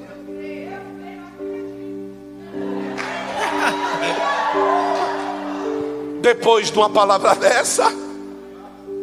Depois 6.22 6.72
de 6.72 6.78
uma 6.80 6.90
palavra 6.90 7.36
dessa, 7.36 7.86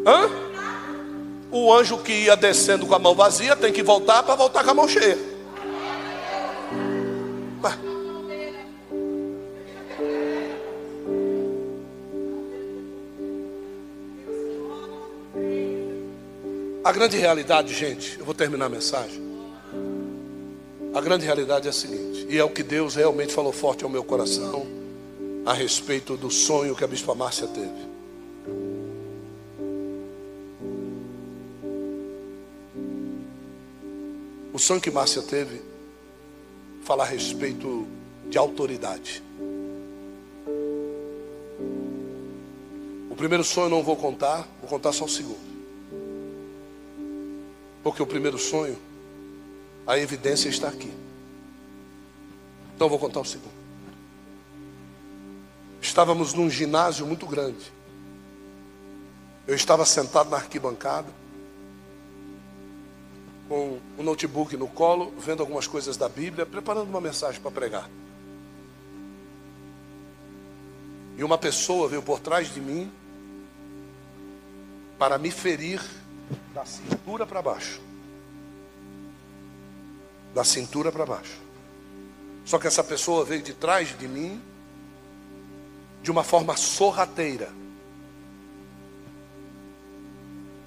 hã? 0.05 0.29
o 1.53 1.73
anjo 1.73 1.99
que 1.99 2.13
ia 2.13 2.35
descendo 2.37 2.85
com 2.85 2.97
a 2.97 2.99
mão 2.99 3.15
vazia 3.15 3.55
tem 3.55 3.73
que 3.73 3.85
voltar 3.85 4.25
para 4.25 4.35
voltar 4.35 4.65
com 4.65 4.71
a 4.73 4.75
mão 4.75 4.89
cheia. 4.89 5.37
A 16.87 16.93
grande 16.93 17.17
realidade, 17.17 17.75
gente, 17.75 18.17
eu 18.17 18.25
vou 18.25 18.33
terminar 18.33 18.67
a 18.67 18.69
mensagem. 18.69 19.21
A 20.95 21.01
grande 21.01 21.25
realidade 21.25 21.67
é 21.67 21.71
a 21.71 21.73
seguinte, 21.73 22.29
e 22.31 22.39
é 22.39 22.45
o 22.45 22.49
que 22.49 22.63
Deus 22.63 22.95
realmente 22.95 23.35
falou 23.35 23.53
forte 23.53 23.83
ao 23.83 23.91
meu 23.91 24.05
coração 24.05 24.65
a 25.45 25.53
respeito 25.53 26.17
do 26.17 26.31
sonho 26.31 26.77
que 26.77 26.85
a 26.85 26.87
Bispa 26.87 27.13
Márcia 27.13 27.49
teve. 27.49 27.89
O 34.53 34.59
sonho 34.61 34.81
que 34.81 34.93
Márcia 34.93 35.23
teve 35.23 35.61
fala 36.85 37.03
a 37.03 37.07
respeito 37.07 37.85
de 38.31 38.39
autoridade. 38.39 39.25
O 43.11 43.17
primeiro 43.17 43.43
sonho 43.43 43.67
eu 43.67 43.71
não 43.71 43.83
vou 43.83 43.97
contar, 43.97 44.47
vou 44.61 44.71
contar 44.71 44.93
só 44.93 45.05
o 45.07 45.09
segundo. 45.09 45.56
Porque 47.87 48.03
o 48.03 48.07
primeiro 48.07 48.37
sonho, 48.37 48.77
a 49.87 49.97
evidência 49.97 50.49
está 50.49 50.67
aqui. 50.67 50.93
Então 52.75 52.89
vou 52.89 52.99
contar 52.99 53.21
o 53.21 53.25
segundo. 53.25 53.55
Estávamos 55.81 56.35
num 56.35 56.51
ginásio 56.51 57.07
muito 57.07 57.25
grande. 57.29 57.73
Eu 59.47 59.55
estava 59.55 59.87
sentado 59.87 60.29
na 60.29 60.37
arquibancada, 60.37 61.07
com 63.49 63.79
o 63.97 64.01
um 64.01 64.03
notebook 64.03 64.57
no 64.57 64.67
colo, 64.67 65.15
vendo 65.21 65.43
algumas 65.43 65.69
coisas 65.69 65.97
da 65.97 66.09
Bíblia, 66.09 66.45
preparando 66.45 66.89
uma 66.89 67.01
mensagem 67.01 67.41
para 67.41 67.53
pregar. 67.53 67.89
E 71.17 71.23
uma 71.23 71.39
pessoa 71.39 71.87
veio 71.87 72.03
por 72.03 72.19
trás 72.19 72.53
de 72.53 72.61
mim 72.61 72.91
para 74.99 75.19
me 75.19 75.31
ferir 75.31 75.81
da 76.53 76.65
cintura 76.65 77.27
para 77.27 77.43
baixo. 77.43 77.81
Da 80.35 80.45
cintura 80.45 80.91
para 80.91 81.07
baixo. 81.07 81.41
Só 82.45 82.59
que 82.59 82.67
essa 82.67 82.85
pessoa 82.85 83.25
veio 83.25 83.43
de 83.43 83.55
trás 83.55 83.97
de 83.99 84.07
mim 84.07 84.41
de 86.03 86.11
uma 86.11 86.23
forma 86.23 86.57
sorrateira. 86.57 87.51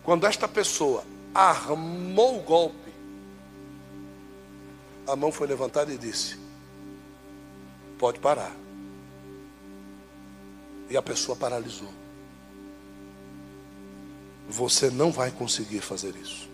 Quando 0.03 0.28
esta 0.28 0.47
pessoa 0.47 1.03
armou 1.34 2.39
o 2.39 2.41
golpe, 2.41 2.93
a 5.07 5.16
mão 5.16 5.32
foi 5.32 5.47
levantada 5.47 5.93
e 5.93 5.97
disse: 5.97 6.38
Pode 7.97 8.20
parar. 8.20 8.55
E 10.89 10.97
a 10.97 11.01
pessoa 11.01 11.36
paralisou. 11.36 11.93
Você 14.49 14.89
não 14.89 15.11
vai 15.11 15.29
conseguir 15.29 15.79
fazer 15.79 16.15
isso. 16.15 16.49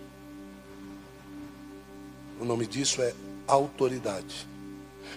O 2.39 2.43
nome 2.43 2.67
disso 2.67 3.01
é 3.01 3.13
autoridade. 3.47 4.47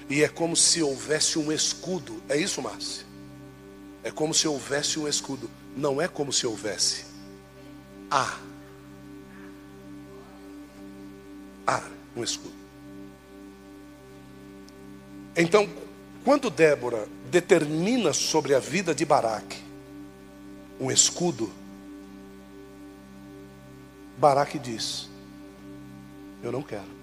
E 0.08 0.22
é 0.22 0.28
como 0.28 0.56
se 0.56 0.80
houvesse 0.80 1.38
um 1.38 1.50
escudo. 1.50 2.22
É 2.28 2.36
isso, 2.36 2.62
Márcia? 2.62 3.04
É 4.04 4.10
como 4.10 4.32
se 4.32 4.46
houvesse 4.46 4.98
um 4.98 5.08
escudo. 5.08 5.50
Não 5.76 6.00
é 6.00 6.06
como 6.06 6.32
se 6.32 6.46
houvesse. 6.46 7.04
Há. 8.10 8.38
Há 11.66 11.82
um 12.16 12.22
escudo. 12.22 12.54
Então, 15.36 15.68
quando 16.24 16.48
Débora 16.48 17.08
determina 17.30 18.12
sobre 18.12 18.54
a 18.54 18.58
vida 18.58 18.94
de 18.94 19.04
Baraque 19.04 19.62
um 20.80 20.90
escudo, 20.90 21.50
Baraque 24.18 24.58
diz: 24.58 25.08
Eu 26.42 26.52
não 26.52 26.62
quero. 26.62 26.98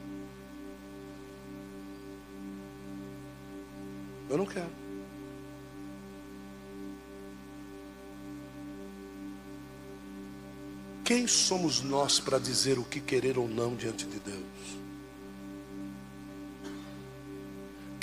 Eu 4.30 4.38
não 4.38 4.46
quero. 4.46 4.70
Quem 11.04 11.28
somos 11.28 11.82
nós 11.82 12.20
para 12.20 12.40
dizer 12.40 12.80
o 12.80 12.84
que 12.84 13.00
querer 13.00 13.38
ou 13.38 13.48
não 13.48 13.76
diante 13.76 14.06
de 14.06 14.20
Deus? 14.20 14.86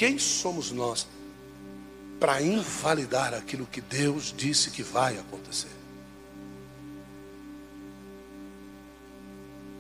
quem 0.03 0.19
somos 0.19 0.73
nós 0.73 1.07
para 2.19 2.43
invalidar 2.43 3.33
aquilo 3.35 3.65
que 3.65 3.81
Deus 3.81 4.35
disse 4.37 4.69
que 4.69 4.83
vai 4.83 5.17
acontecer? 5.17 5.71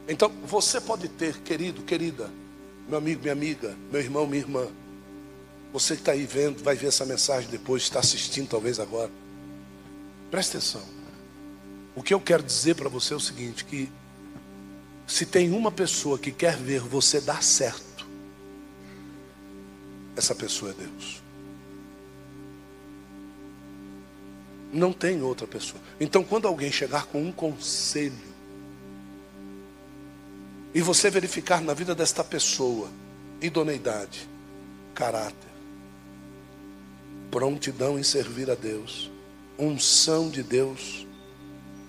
Então, 0.08 0.30
você 0.44 0.80
pode 0.80 1.08
ter, 1.08 1.38
querido, 1.38 1.82
querida, 1.82 2.30
meu 2.88 2.98
amigo, 2.98 3.22
minha 3.22 3.32
amiga, 3.32 3.76
meu 3.90 4.00
irmão, 4.00 4.26
minha 4.26 4.42
irmã, 4.42 4.68
você 5.72 5.94
que 5.94 6.02
está 6.02 6.12
aí 6.12 6.26
vendo, 6.26 6.62
vai 6.62 6.74
ver 6.74 6.88
essa 6.88 7.06
mensagem 7.06 7.48
depois, 7.48 7.82
está 7.82 8.00
assistindo 8.00 8.48
talvez 8.48 8.78
agora. 8.78 9.10
Presta 10.30 10.58
atenção. 10.58 10.82
O 11.94 12.02
que 12.02 12.12
eu 12.12 12.20
quero 12.20 12.42
dizer 12.42 12.74
para 12.74 12.88
você 12.88 13.14
é 13.14 13.16
o 13.16 13.20
seguinte: 13.20 13.64
que 13.64 13.90
se 15.06 15.24
tem 15.24 15.50
uma 15.50 15.70
pessoa 15.70 16.18
que 16.18 16.32
quer 16.32 16.56
ver 16.56 16.80
você 16.80 17.20
dar 17.20 17.42
certo, 17.42 18.06
essa 20.16 20.34
pessoa 20.34 20.72
é 20.72 20.74
Deus. 20.74 21.22
Não 24.72 24.92
tem 24.92 25.22
outra 25.22 25.46
pessoa. 25.46 25.80
Então, 26.00 26.24
quando 26.24 26.48
alguém 26.48 26.72
chegar 26.72 27.06
com 27.06 27.22
um 27.22 27.30
conselho, 27.32 28.31
e 30.74 30.80
você 30.80 31.10
verificar 31.10 31.60
na 31.60 31.74
vida 31.74 31.94
desta 31.94 32.24
pessoa 32.24 32.88
idoneidade, 33.40 34.28
caráter, 34.94 35.52
prontidão 37.30 37.98
em 37.98 38.02
servir 38.02 38.50
a 38.50 38.54
Deus, 38.54 39.10
unção 39.58 40.30
de 40.30 40.42
Deus 40.42 41.06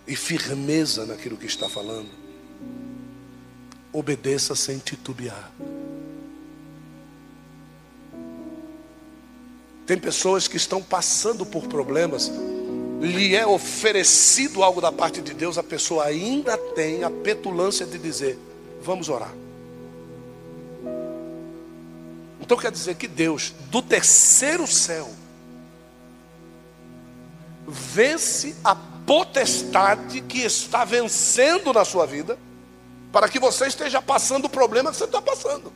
e 0.07 0.15
firmeza 0.15 1.05
naquilo 1.05 1.37
que 1.37 1.45
está 1.45 1.69
falando, 1.69 2.09
obedeça 3.91 4.55
sem 4.55 4.79
titubear. 4.79 5.51
Tem 9.85 9.97
pessoas 9.97 10.47
que 10.47 10.57
estão 10.57 10.81
passando 10.81 11.45
por 11.45 11.67
problemas, 11.67 12.31
lhe 13.01 13.35
é 13.35 13.45
oferecido 13.45 14.63
algo 14.63 14.79
da 14.79 14.91
parte 14.91 15.21
de 15.21 15.33
Deus, 15.33 15.57
a 15.57 15.63
pessoa 15.63 16.05
ainda 16.05 16.57
tem 16.57 17.03
a 17.03 17.09
petulância 17.09 17.85
de 17.85 17.97
dizer: 17.97 18.39
Vamos 18.83 19.09
orar. 19.09 19.33
Então 22.41 22.57
quer 22.57 22.71
dizer 22.71 22.95
que 22.95 23.07
Deus, 23.07 23.53
do 23.71 23.81
terceiro 23.81 24.67
céu, 24.67 25.09
vence 27.65 28.55
a 28.63 28.75
potestade 28.75 30.19
que 30.21 30.39
está 30.39 30.83
vencendo 30.83 31.71
na 31.71 31.85
sua 31.85 32.05
vida, 32.05 32.37
para 33.11 33.29
que 33.29 33.39
você 33.39 33.67
esteja 33.67 34.01
passando 34.01 34.45
o 34.45 34.49
problema 34.49 34.91
que 34.91 34.97
você 34.97 35.05
está 35.05 35.21
passando. 35.21 35.71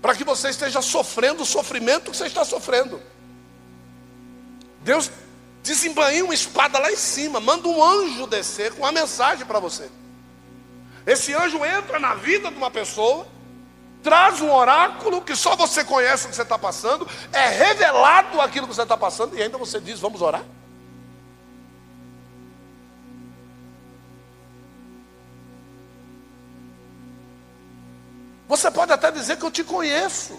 Para 0.00 0.14
que 0.14 0.22
você 0.22 0.50
esteja 0.50 0.80
sofrendo 0.80 1.42
o 1.42 1.46
sofrimento 1.46 2.10
que 2.10 2.16
você 2.16 2.26
está 2.26 2.44
sofrendo. 2.44 3.00
Deus 4.82 5.10
desembainha 5.62 6.24
uma 6.24 6.34
espada 6.34 6.78
lá 6.78 6.92
em 6.92 6.96
cima, 6.96 7.40
manda 7.40 7.66
um 7.68 7.82
anjo 7.82 8.26
descer 8.28 8.72
com 8.72 8.82
uma 8.82 8.92
mensagem 8.92 9.44
para 9.46 9.58
você. 9.58 9.88
Esse 11.06 11.34
anjo 11.34 11.64
entra 11.64 11.98
na 11.98 12.14
vida 12.14 12.50
de 12.50 12.56
uma 12.56 12.70
pessoa, 12.70 13.26
traz 14.02 14.40
um 14.40 14.52
oráculo 14.52 15.20
que 15.22 15.34
só 15.34 15.56
você 15.56 15.84
conhece 15.84 16.26
o 16.26 16.28
que 16.28 16.36
você 16.36 16.42
está 16.42 16.58
passando, 16.58 17.08
é 17.32 17.48
revelado 17.48 18.40
aquilo 18.40 18.68
que 18.68 18.74
você 18.74 18.82
está 18.82 18.96
passando, 18.96 19.36
e 19.36 19.42
ainda 19.42 19.58
você 19.58 19.80
diz: 19.80 19.98
Vamos 19.98 20.22
orar? 20.22 20.44
Você 28.46 28.70
pode 28.70 28.92
até 28.92 29.10
dizer 29.10 29.38
que 29.38 29.44
eu 29.44 29.50
te 29.50 29.64
conheço. 29.64 30.38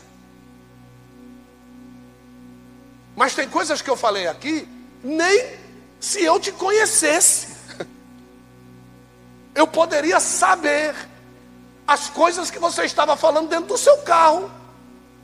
Mas 3.15 3.35
tem 3.35 3.49
coisas 3.49 3.81
que 3.81 3.89
eu 3.89 3.97
falei 3.97 4.27
aqui, 4.27 4.67
nem 5.03 5.57
se 5.99 6.23
eu 6.23 6.39
te 6.39 6.51
conhecesse 6.51 7.52
eu 9.55 9.67
poderia 9.67 10.19
saber 10.19 10.95
as 11.87 12.09
coisas 12.09 12.49
que 12.49 12.59
você 12.59 12.83
estava 12.83 13.15
falando 13.15 13.49
dentro 13.49 13.67
do 13.67 13.77
seu 13.77 13.97
carro, 13.99 14.51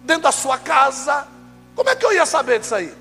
dentro 0.03 0.23
da 0.23 0.31
sua 0.31 0.57
casa. 0.57 1.27
Como 1.75 1.89
é 1.89 1.95
que 1.95 2.05
eu 2.05 2.13
ia 2.13 2.25
saber 2.25 2.59
disso 2.59 2.75
aí? 2.75 2.93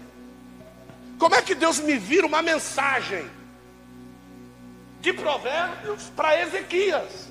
Como 1.18 1.35
é 1.35 1.43
que 1.43 1.55
Deus 1.55 1.81
me 1.81 1.99
vira 1.99 2.26
uma 2.26 2.41
mensagem 2.41 3.29
de 5.01 5.12
provérbios 5.12 6.05
para 6.14 6.41
Ezequias? 6.41 7.29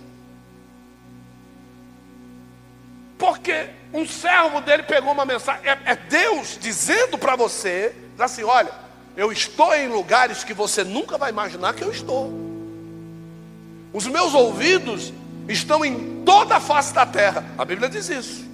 Porque 3.18 3.70
um 3.94 4.06
servo 4.06 4.62
dele 4.62 4.84
pegou 4.84 5.12
uma 5.12 5.26
mensagem, 5.26 5.68
é, 5.68 5.80
é 5.86 5.96
Deus 5.96 6.58
dizendo 6.60 7.18
para 7.18 7.36
você, 7.36 7.96
assim: 8.20 8.44
olha, 8.44 8.72
eu 9.16 9.32
estou 9.32 9.74
em 9.74 9.88
lugares 9.88 10.44
que 10.44 10.54
você 10.54 10.84
nunca 10.84 11.18
vai 11.18 11.32
imaginar 11.32 11.74
que 11.74 11.84
eu 11.84 11.92
estou. 11.92 12.47
Os 13.94 14.08
meus 14.08 14.34
ouvidos 14.34 15.14
estão 15.48 15.84
em 15.84 16.24
toda 16.24 16.58
a 16.58 16.60
face 16.60 16.94
da 16.94 17.06
terra. 17.06 17.46
A 17.58 17.66
Bíblia 17.66 17.90
diz 17.90 18.10
isso. 18.10 18.46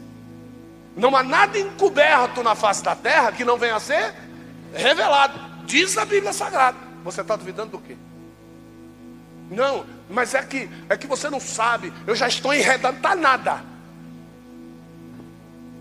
Não 0.95 1.15
há 1.15 1.23
nada 1.23 1.57
encoberto 1.57 2.43
na 2.43 2.55
face 2.55 2.83
da 2.83 2.95
terra 2.95 3.31
que 3.31 3.43
não 3.43 3.57
venha 3.57 3.75
a 3.75 3.79
ser 3.79 4.13
revelado. 4.73 5.39
Diz 5.65 5.97
a 5.97 6.05
Bíblia 6.05 6.33
Sagrada. 6.33 6.77
Você 7.03 7.21
está 7.21 7.35
duvidando 7.35 7.71
do 7.71 7.79
quê? 7.79 7.97
Não, 9.49 9.85
mas 10.09 10.33
é 10.33 10.41
que 10.43 10.69
é 10.87 10.95
que 10.95 11.07
você 11.07 11.29
não 11.29 11.39
sabe. 11.39 11.91
Eu 12.05 12.15
já 12.15 12.27
estou 12.27 12.53
enredando, 12.53 12.99
tá 13.01 13.15
nada. 13.15 13.63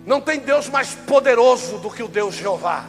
Não 0.05 0.21
tem 0.21 0.41
Deus 0.41 0.69
mais 0.69 0.95
poderoso 0.95 1.79
do 1.79 1.91
que 1.91 2.03
o 2.03 2.09
Deus 2.09 2.35
Jeová. 2.35 2.85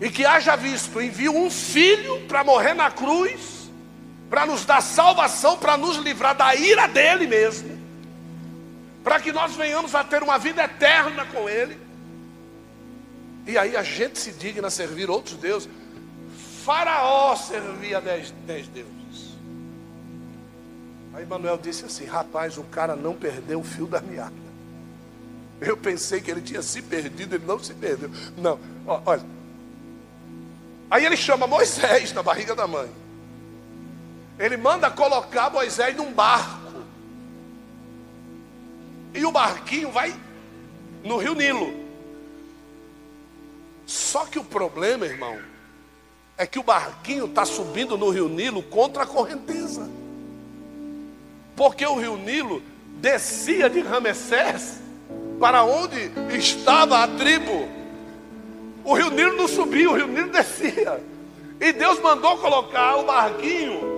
E 0.00 0.10
que 0.10 0.24
haja 0.24 0.56
visto, 0.56 1.00
envia 1.00 1.30
um 1.30 1.50
filho 1.50 2.26
para 2.26 2.42
morrer 2.42 2.74
na 2.74 2.90
cruz 2.90 3.57
para 4.28 4.44
nos 4.44 4.64
dar 4.64 4.80
salvação, 4.82 5.56
para 5.58 5.76
nos 5.76 5.96
livrar 5.96 6.34
da 6.34 6.54
ira 6.54 6.86
dele 6.86 7.26
mesmo, 7.26 7.78
para 9.02 9.20
que 9.20 9.32
nós 9.32 9.54
venhamos 9.54 9.94
a 9.94 10.04
ter 10.04 10.22
uma 10.22 10.38
vida 10.38 10.62
eterna 10.62 11.24
com 11.26 11.48
ele. 11.48 11.78
E 13.46 13.56
aí 13.56 13.76
a 13.76 13.82
gente 13.82 14.18
se 14.18 14.32
digna 14.32 14.68
a 14.68 14.70
servir 14.70 15.08
outros 15.08 15.36
deuses. 15.36 15.68
Faraó 16.64 17.34
servia 17.34 18.00
dez, 18.00 18.34
dez 18.46 18.68
deuses. 18.68 18.92
Aí 21.14 21.24
Manuel 21.24 21.56
disse 21.56 21.86
assim: 21.86 22.04
rapaz, 22.04 22.58
o 22.58 22.64
cara 22.64 22.94
não 22.94 23.14
perdeu 23.14 23.60
o 23.60 23.64
fio 23.64 23.86
da 23.86 24.00
meada. 24.00 24.48
Eu 25.60 25.76
pensei 25.76 26.20
que 26.20 26.30
ele 26.30 26.42
tinha 26.42 26.62
se 26.62 26.82
perdido, 26.82 27.34
ele 27.34 27.46
não 27.46 27.58
se 27.58 27.72
perdeu. 27.72 28.10
Não, 28.36 28.60
olha. 28.86 29.24
Aí 30.90 31.04
ele 31.04 31.16
chama 31.16 31.46
Moisés 31.46 32.12
na 32.12 32.22
barriga 32.22 32.54
da 32.54 32.66
mãe. 32.66 32.88
Ele 34.38 34.56
manda 34.56 34.90
colocar 34.90 35.50
Moisés 35.50 35.96
num 35.96 36.12
barco. 36.12 36.84
E 39.12 39.24
o 39.24 39.32
barquinho 39.32 39.90
vai 39.90 40.14
no 41.02 41.16
rio 41.16 41.34
Nilo. 41.34 41.74
Só 43.84 44.26
que 44.26 44.38
o 44.38 44.44
problema, 44.44 45.06
irmão, 45.06 45.38
é 46.36 46.46
que 46.46 46.58
o 46.58 46.62
barquinho 46.62 47.24
está 47.24 47.44
subindo 47.44 47.98
no 47.98 48.10
rio 48.10 48.28
Nilo 48.28 48.62
contra 48.62 49.02
a 49.02 49.06
correnteza. 49.06 49.90
Porque 51.56 51.84
o 51.84 51.96
rio 51.98 52.16
Nilo 52.16 52.62
descia 53.00 53.68
de 53.68 53.80
Ramessés 53.80 54.80
para 55.40 55.64
onde 55.64 56.12
estava 56.36 57.02
a 57.02 57.08
tribo. 57.08 57.68
O 58.84 58.94
rio 58.94 59.10
Nilo 59.10 59.36
não 59.36 59.48
subia, 59.48 59.90
o 59.90 59.94
rio 59.94 60.06
Nilo 60.06 60.30
descia. 60.30 61.02
E 61.60 61.72
Deus 61.72 61.98
mandou 62.00 62.38
colocar 62.38 62.96
o 62.98 63.04
barquinho 63.04 63.97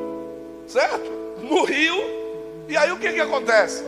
certo? 0.70 1.10
No 1.42 1.64
rio. 1.64 1.98
E 2.68 2.76
aí 2.76 2.92
o 2.92 2.98
que 2.98 3.12
que 3.12 3.20
acontece? 3.20 3.84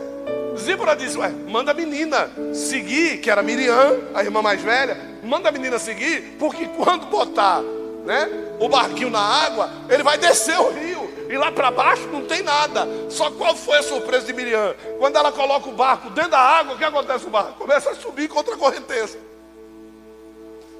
Zípora 0.57 0.95
disse: 0.95 1.17
Ué, 1.17 1.29
manda 1.29 1.71
a 1.71 1.73
menina 1.73 2.29
seguir, 2.53 3.19
que 3.19 3.29
era 3.29 3.41
Miriam, 3.41 3.99
a 4.13 4.23
irmã 4.23 4.41
mais 4.41 4.61
velha, 4.61 4.97
manda 5.23 5.49
a 5.49 5.51
menina 5.51 5.79
seguir, 5.79 6.35
porque 6.37 6.67
quando 6.67 7.07
botar 7.07 7.61
né, 8.05 8.29
o 8.59 8.67
barquinho 8.67 9.09
na 9.09 9.19
água, 9.19 9.71
ele 9.89 10.03
vai 10.03 10.17
descer 10.17 10.59
o 10.59 10.69
rio. 10.71 11.03
E 11.29 11.37
lá 11.37 11.51
para 11.51 11.71
baixo 11.71 12.07
não 12.11 12.25
tem 12.25 12.43
nada. 12.43 12.87
Só 13.09 13.31
qual 13.31 13.55
foi 13.55 13.79
a 13.79 13.83
surpresa 13.83 14.25
de 14.25 14.33
Miriam? 14.33 14.75
Quando 14.99 15.15
ela 15.15 15.31
coloca 15.31 15.67
o 15.69 15.71
barco 15.71 16.09
dentro 16.11 16.31
da 16.31 16.39
água, 16.39 16.75
o 16.75 16.77
que 16.77 16.83
acontece 16.83 17.23
com 17.23 17.29
o 17.29 17.31
barco? 17.31 17.53
Começa 17.53 17.89
a 17.89 17.95
subir 17.95 18.27
contra 18.27 18.53
a 18.53 18.57
correnteza. 18.57 19.17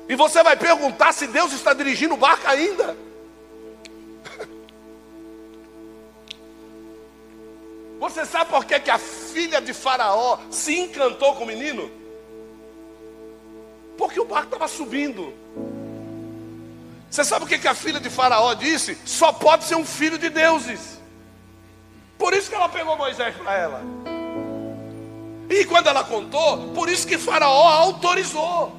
E 0.07 0.15
você 0.15 0.43
vai 0.43 0.55
perguntar 0.55 1.13
se 1.13 1.25
Deus 1.27 1.53
está 1.53 1.73
dirigindo 1.73 2.13
o 2.13 2.17
barco 2.17 2.47
ainda. 2.47 2.95
Você 8.03 8.25
sabe 8.25 8.49
por 8.49 8.65
que, 8.65 8.77
que 8.81 8.91
a 8.91 8.97
filha 8.97 9.61
de 9.61 9.73
Faraó 9.73 10.37
se 10.51 10.77
encantou 10.77 11.35
com 11.35 11.45
o 11.45 11.47
menino? 11.47 11.89
Porque 13.97 14.19
o 14.19 14.25
barco 14.25 14.47
estava 14.47 14.67
subindo. 14.67 15.33
Você 17.09 17.23
sabe 17.23 17.45
o 17.45 17.47
que, 17.47 17.57
que 17.57 17.67
a 17.67 17.73
filha 17.73 18.01
de 18.01 18.09
Faraó 18.09 18.53
disse? 18.55 18.97
Só 19.05 19.31
pode 19.31 19.63
ser 19.63 19.75
um 19.75 19.85
filho 19.85 20.17
de 20.17 20.29
deuses. 20.29 20.99
Por 22.17 22.33
isso 22.33 22.49
que 22.49 22.55
ela 22.55 22.67
pegou 22.67 22.97
Moisés 22.97 23.33
para 23.37 23.53
ela. 23.53 23.81
E 25.49 25.63
quando 25.63 25.87
ela 25.87 26.03
contou, 26.03 26.73
por 26.73 26.89
isso 26.89 27.07
que 27.07 27.17
Faraó 27.17 27.69
autorizou. 27.69 28.75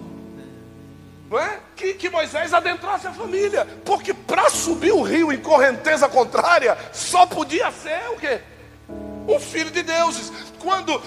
Não 1.31 1.39
é? 1.39 1.61
que, 1.75 1.95
que 1.95 2.11
Moisés 2.11 2.53
adentrasse 2.53 3.07
a 3.07 3.13
família. 3.15 3.67
Porque 3.87 4.13
para 4.13 4.51
subir 4.51 4.93
o 4.93 5.01
rio 5.01 5.33
em 5.33 5.41
correnteza 5.41 6.11
contrária, 6.11 6.77
só 6.93 7.25
podia 7.25 7.71
ser 7.71 8.11
o 8.11 8.17
quê? 8.17 8.43
Um 9.27 9.39
filho 9.41 9.71
de 9.71 9.83
deuses. 9.83 10.33
Quando 10.59 11.01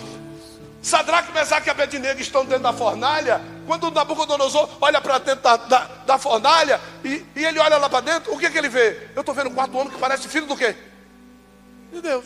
Sadraque, 0.81 1.33
Mesaque 1.33 1.67
e 1.67 1.71
Abednego 1.71 2.21
estão 2.21 2.45
dentro 2.45 2.63
da 2.63 2.73
fornalha, 2.73 3.41
quando 3.65 3.91
Nabucodonosor 3.91 4.69
olha 4.79 5.01
para 5.01 5.17
dentro 5.17 5.43
da, 5.43 5.57
da, 5.57 5.79
da 6.05 6.17
fornalha 6.17 6.79
e, 7.03 7.25
e, 7.35 7.43
ele 7.43 7.59
olha 7.59 7.77
lá 7.77 7.89
para 7.89 8.01
dentro, 8.01 8.33
o 8.33 8.39
que, 8.39 8.49
que 8.49 8.57
ele 8.57 8.69
vê? 8.69 9.09
Eu 9.13 9.19
estou 9.19 9.35
vendo 9.35 9.51
quatro 9.51 9.77
homens 9.77 9.93
que 9.93 9.99
parecem 9.99 10.29
filho 10.29 10.47
do 10.47 10.55
quê? 10.55 10.75
De 11.91 12.01
Deus. 12.01 12.25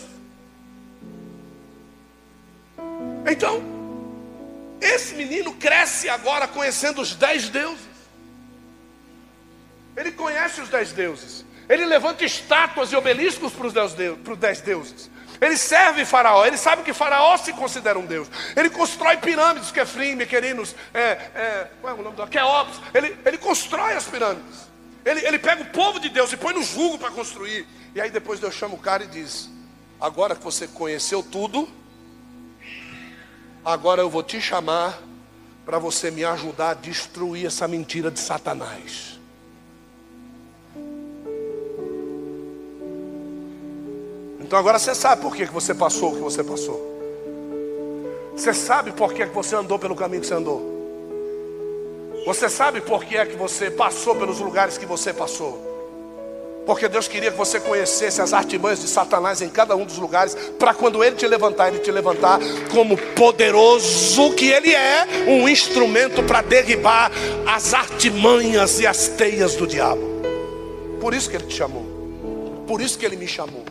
Então, 3.29 3.63
esse 4.79 5.15
menino 5.15 5.53
cresce 5.53 6.07
agora 6.07 6.47
conhecendo 6.47 7.01
os 7.01 7.15
dez 7.15 7.49
deuses. 7.49 7.91
Ele 9.95 10.11
conhece 10.11 10.61
os 10.61 10.69
dez 10.69 10.91
deuses. 10.91 11.45
Ele 11.67 11.85
levanta 11.85 12.25
estátuas 12.25 12.91
e 12.91 12.95
obeliscos 12.95 13.53
para 13.53 13.67
os 13.67 14.37
dez 14.37 14.61
deuses. 14.61 15.09
Ele 15.41 15.57
serve 15.57 16.05
Faraó, 16.05 16.45
ele 16.45 16.55
sabe 16.55 16.83
que 16.83 16.93
Faraó 16.93 17.35
se 17.35 17.51
considera 17.53 17.97
um 17.97 18.05
Deus. 18.05 18.27
Ele 18.55 18.69
constrói 18.69 19.17
pirâmides, 19.17 19.71
Kefrim, 19.71 20.13
Mequerinos, 20.13 20.75
é, 20.93 21.01
é, 21.01 21.67
qual 21.81 21.97
é 21.97 21.99
o 21.99 22.03
nome 22.03 22.15
do 22.15 22.27
Queops. 22.27 22.79
Ele, 22.93 23.17
ele 23.25 23.37
constrói 23.39 23.93
as 23.93 24.05
pirâmides. 24.05 24.69
Ele, 25.03 25.25
ele 25.25 25.39
pega 25.39 25.63
o 25.63 25.65
povo 25.65 25.99
de 25.99 26.09
Deus 26.09 26.31
e 26.31 26.37
põe 26.37 26.53
no 26.53 26.61
jugo 26.61 26.99
para 26.99 27.09
construir. 27.09 27.67
E 27.95 27.99
aí 27.99 28.11
depois 28.11 28.39
Deus 28.39 28.53
chama 28.53 28.75
o 28.75 28.77
cara 28.77 29.03
e 29.03 29.07
diz: 29.07 29.49
Agora 29.99 30.35
que 30.35 30.43
você 30.43 30.67
conheceu 30.67 31.23
tudo, 31.23 31.67
agora 33.65 33.99
eu 33.99 34.11
vou 34.11 34.21
te 34.21 34.39
chamar 34.39 34.99
para 35.65 35.79
você 35.79 36.11
me 36.11 36.23
ajudar 36.23 36.69
a 36.69 36.73
destruir 36.75 37.47
essa 37.47 37.67
mentira 37.67 38.11
de 38.11 38.19
Satanás. 38.19 39.19
Então 44.51 44.59
agora 44.59 44.77
você 44.77 44.93
sabe 44.93 45.21
por 45.21 45.33
que 45.33 45.45
você 45.45 45.73
passou 45.73 46.11
o 46.11 46.15
que 46.15 46.19
você 46.19 46.43
passou. 46.43 46.77
Você 48.35 48.53
sabe 48.53 48.91
por 48.91 49.13
que 49.13 49.23
você 49.23 49.55
andou 49.55 49.79
pelo 49.79 49.95
caminho 49.95 50.19
que 50.19 50.27
você 50.27 50.33
andou. 50.33 50.61
Você 52.25 52.49
sabe 52.49 52.81
por 52.81 53.05
que 53.05 53.15
é 53.15 53.25
que 53.25 53.37
você 53.37 53.71
passou 53.71 54.13
pelos 54.13 54.41
lugares 54.41 54.77
que 54.77 54.85
você 54.85 55.13
passou. 55.13 55.57
Porque 56.65 56.89
Deus 56.89 57.07
queria 57.07 57.31
que 57.31 57.37
você 57.37 57.61
conhecesse 57.61 58.21
as 58.21 58.33
artimanhas 58.33 58.81
de 58.81 58.89
Satanás 58.89 59.41
em 59.41 59.47
cada 59.47 59.73
um 59.73 59.85
dos 59.85 59.97
lugares, 59.97 60.35
para 60.59 60.73
quando 60.73 61.01
ele 61.01 61.15
te 61.15 61.25
levantar, 61.25 61.69
ele 61.69 61.79
te 61.79 61.89
levantar 61.89 62.37
como 62.73 62.97
poderoso 62.97 64.33
que 64.33 64.49
ele 64.49 64.75
é, 64.75 65.07
um 65.29 65.47
instrumento 65.47 66.21
para 66.23 66.41
derribar 66.41 67.09
as 67.47 67.73
artimanhas 67.73 68.81
e 68.81 68.85
as 68.85 69.07
teias 69.07 69.55
do 69.55 69.65
diabo. 69.65 70.01
Por 70.99 71.13
isso 71.13 71.29
que 71.29 71.37
ele 71.37 71.45
te 71.45 71.55
chamou. 71.55 71.85
Por 72.67 72.81
isso 72.81 72.99
que 72.99 73.05
ele 73.05 73.15
me 73.15 73.29
chamou. 73.29 73.63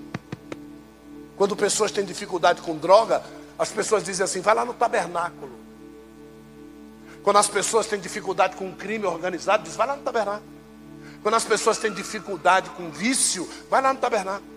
Quando 1.40 1.56
pessoas 1.56 1.90
têm 1.90 2.04
dificuldade 2.04 2.60
com 2.60 2.76
droga, 2.76 3.22
as 3.58 3.70
pessoas 3.70 4.04
dizem 4.04 4.22
assim: 4.22 4.42
vai 4.42 4.54
lá 4.54 4.62
no 4.62 4.74
tabernáculo. 4.74 5.50
Quando 7.22 7.38
as 7.38 7.48
pessoas 7.48 7.86
têm 7.86 7.98
dificuldade 7.98 8.56
com 8.56 8.70
crime 8.74 9.06
organizado, 9.06 9.62
diz: 9.62 9.74
vai 9.74 9.86
lá 9.86 9.96
no 9.96 10.02
tabernáculo. 10.02 10.44
Quando 11.22 11.36
as 11.36 11.44
pessoas 11.46 11.78
têm 11.78 11.94
dificuldade 11.94 12.68
com 12.68 12.90
vício, 12.90 13.48
vai 13.70 13.80
lá 13.80 13.94
no 13.94 13.98
tabernáculo. 13.98 14.50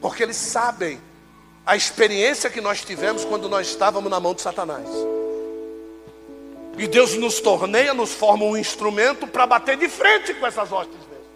Porque 0.00 0.24
eles 0.24 0.36
sabem 0.36 1.00
a 1.64 1.76
experiência 1.76 2.50
que 2.50 2.60
nós 2.60 2.80
tivemos 2.80 3.24
quando 3.24 3.48
nós 3.48 3.68
estávamos 3.68 4.10
na 4.10 4.18
mão 4.18 4.34
de 4.34 4.42
Satanás. 4.42 4.88
E 6.76 6.88
Deus 6.88 7.14
nos 7.14 7.38
torneia, 7.38 7.94
nos 7.94 8.10
forma 8.10 8.44
um 8.44 8.56
instrumento 8.56 9.28
para 9.28 9.46
bater 9.46 9.76
de 9.76 9.88
frente 9.88 10.34
com 10.34 10.44
essas 10.44 10.72
hostes 10.72 10.98
mesmo. 11.08 11.26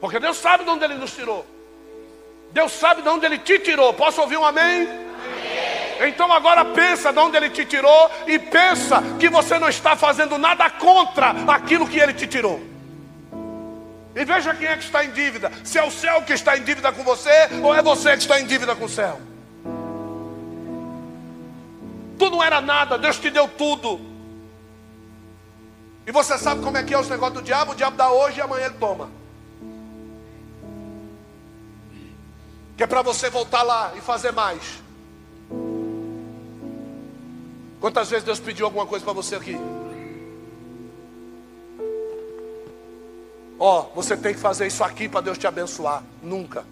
Porque 0.00 0.18
Deus 0.18 0.38
sabe 0.38 0.64
de 0.64 0.70
onde 0.70 0.82
Ele 0.82 0.94
nos 0.94 1.12
tirou. 1.12 1.46
Deus 2.52 2.72
sabe 2.72 3.02
de 3.02 3.08
onde 3.08 3.24
Ele 3.24 3.38
te 3.38 3.58
tirou. 3.58 3.92
Posso 3.94 4.20
ouvir 4.20 4.36
um 4.36 4.44
amém? 4.44 4.88
Então 6.06 6.32
agora 6.32 6.64
pensa 6.64 7.12
de 7.12 7.18
onde 7.18 7.36
Ele 7.36 7.50
te 7.50 7.64
tirou 7.64 8.10
e 8.26 8.38
pensa 8.38 9.02
que 9.18 9.28
você 9.28 9.58
não 9.58 9.68
está 9.68 9.96
fazendo 9.96 10.36
nada 10.36 10.68
contra 10.68 11.30
aquilo 11.48 11.86
que 11.86 11.98
Ele 11.98 12.12
te 12.12 12.26
tirou. 12.26 12.60
E 14.14 14.24
veja 14.24 14.54
quem 14.54 14.68
é 14.68 14.76
que 14.76 14.84
está 14.84 15.04
em 15.04 15.10
dívida: 15.10 15.50
se 15.64 15.78
é 15.78 15.84
o 15.84 15.90
céu 15.90 16.22
que 16.22 16.32
está 16.32 16.56
em 16.56 16.62
dívida 16.62 16.92
com 16.92 17.02
você, 17.02 17.48
ou 17.62 17.74
é 17.74 17.80
você 17.80 18.12
que 18.12 18.22
está 18.22 18.40
em 18.40 18.46
dívida 18.46 18.74
com 18.76 18.84
o 18.84 18.88
céu. 18.88 19.20
Tu 22.18 22.30
não 22.30 22.42
era 22.42 22.60
nada, 22.60 22.98
Deus 22.98 23.18
te 23.18 23.30
deu 23.30 23.48
tudo. 23.48 24.00
E 26.06 26.12
você 26.12 26.36
sabe 26.36 26.62
como 26.62 26.76
é 26.76 26.82
que 26.82 26.92
é 26.92 26.98
os 26.98 27.08
negócios 27.08 27.40
do 27.40 27.44
diabo? 27.44 27.72
O 27.72 27.74
diabo 27.74 27.96
dá 27.96 28.10
hoje 28.10 28.38
e 28.38 28.42
amanhã 28.42 28.66
ele 28.66 28.74
toma. 28.74 29.21
Que 32.76 32.82
é 32.82 32.86
para 32.86 33.02
você 33.02 33.28
voltar 33.28 33.62
lá 33.62 33.92
e 33.96 34.00
fazer 34.00 34.32
mais. 34.32 34.82
Quantas 37.80 38.08
vezes 38.08 38.24
Deus 38.24 38.38
pediu 38.38 38.64
alguma 38.64 38.86
coisa 38.86 39.04
para 39.04 39.12
você 39.12 39.34
aqui? 39.34 39.58
Ó, 43.58 43.80
oh, 43.80 43.94
você 43.94 44.16
tem 44.16 44.34
que 44.34 44.40
fazer 44.40 44.66
isso 44.66 44.82
aqui 44.82 45.08
para 45.08 45.20
Deus 45.20 45.36
te 45.36 45.46
abençoar. 45.46 46.02
Nunca. 46.22 46.64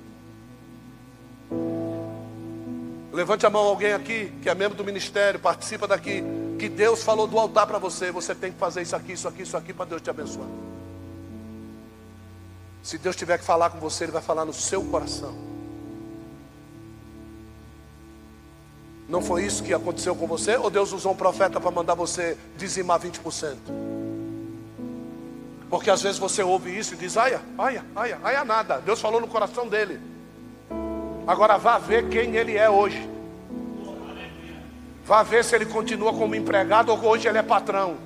Levante 3.13 3.45
a 3.45 3.51
mão 3.51 3.63
alguém 3.63 3.93
aqui 3.93 4.33
que 4.41 4.49
é 4.49 4.55
membro 4.55 4.77
do 4.77 4.85
ministério, 4.85 5.41
participa 5.41 5.87
daqui, 5.87 6.23
que 6.59 6.69
Deus 6.69 7.03
falou 7.03 7.27
do 7.27 7.39
altar 7.39 7.67
para 7.67 7.79
você. 7.79 8.13
Você 8.13 8.35
tem 8.35 8.53
que 8.53 8.59
fazer 8.59 8.83
isso 8.83 8.95
aqui, 8.95 9.13
isso 9.13 9.27
aqui, 9.27 9.43
isso 9.43 9.57
aqui 9.57 9.73
para 9.73 9.87
Deus 9.87 10.01
te 10.01 10.11
abençoar. 10.11 10.49
Se 12.83 12.99
Deus 12.99 13.17
tiver 13.17 13.39
que 13.39 13.45
falar 13.45 13.71
com 13.71 13.79
você, 13.79 14.05
Ele 14.05 14.13
vai 14.13 14.23
falar 14.23 14.45
no 14.45 14.53
seu 14.53 14.83
coração. 14.85 15.50
Não 19.11 19.21
foi 19.21 19.45
isso 19.45 19.65
que 19.65 19.75
aconteceu 19.75 20.15
com 20.15 20.25
você? 20.25 20.57
Ou 20.57 20.71
Deus 20.71 20.93
usou 20.93 21.13
um 21.13 21.17
profeta 21.17 21.61
para 21.61 21.71
mandar 21.73 21.95
você 21.95 22.39
dizimar 22.57 23.01
20%? 23.01 23.57
Porque 25.69 25.91
às 25.91 26.01
vezes 26.01 26.17
você 26.17 26.45
ouve 26.45 26.77
isso 26.79 26.95
e 26.95 26.97
diz: 26.97 27.17
aia, 27.17 27.41
aia, 27.59 27.85
aia, 27.95 28.19
aia 28.23 28.45
nada. 28.45 28.81
Deus 28.81 29.01
falou 29.01 29.21
no 29.21 29.27
coração 29.27 29.67
dele. 29.67 30.01
Agora 31.27 31.59
vá 31.59 31.77
ver 31.77 32.09
quem 32.09 32.37
ele 32.37 32.57
é 32.57 32.71
hoje. 32.71 33.09
Vá 35.05 35.25
ver 35.25 35.45
se 35.45 35.57
ele 35.57 35.67
continua 35.67 36.13
como 36.13 36.37
empregado 36.37 36.93
ou 36.93 37.05
hoje 37.05 37.27
ele 37.27 37.39
é 37.39 37.43
patrão. 37.43 37.97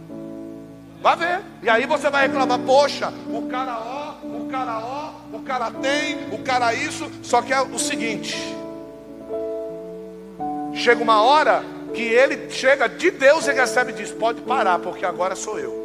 Vá 1.03 1.15
ver. 1.15 1.43
E 1.63 1.69
aí 1.69 1.85
você 1.85 2.09
vai 2.09 2.27
reclamar: 2.27 2.61
poxa, 2.61 3.13
o 3.29 3.47
cara 3.49 3.79
ó, 3.79 4.27
o 4.27 4.49
cara 4.51 4.79
ó, 4.79 5.11
o 5.37 5.41
cara 5.43 5.71
tem, 5.71 6.33
o 6.33 6.43
cara 6.43 6.73
isso. 6.73 7.11
Só 7.23 7.43
que 7.43 7.53
é 7.53 7.61
o 7.61 7.79
seguinte. 7.79 8.64
Chega 10.75 11.03
uma 11.03 11.23
hora 11.23 11.65
que 11.95 12.03
ele 12.03 12.51
chega 12.51 12.89
de 12.89 13.11
Deus 13.11 13.47
e 13.47 13.53
recebe 13.53 13.93
e 13.93 13.95
diz: 13.95 14.11
Pode 14.11 14.41
parar, 14.43 14.79
porque 14.81 15.07
agora 15.07 15.37
sou 15.37 15.59
eu. 15.59 15.85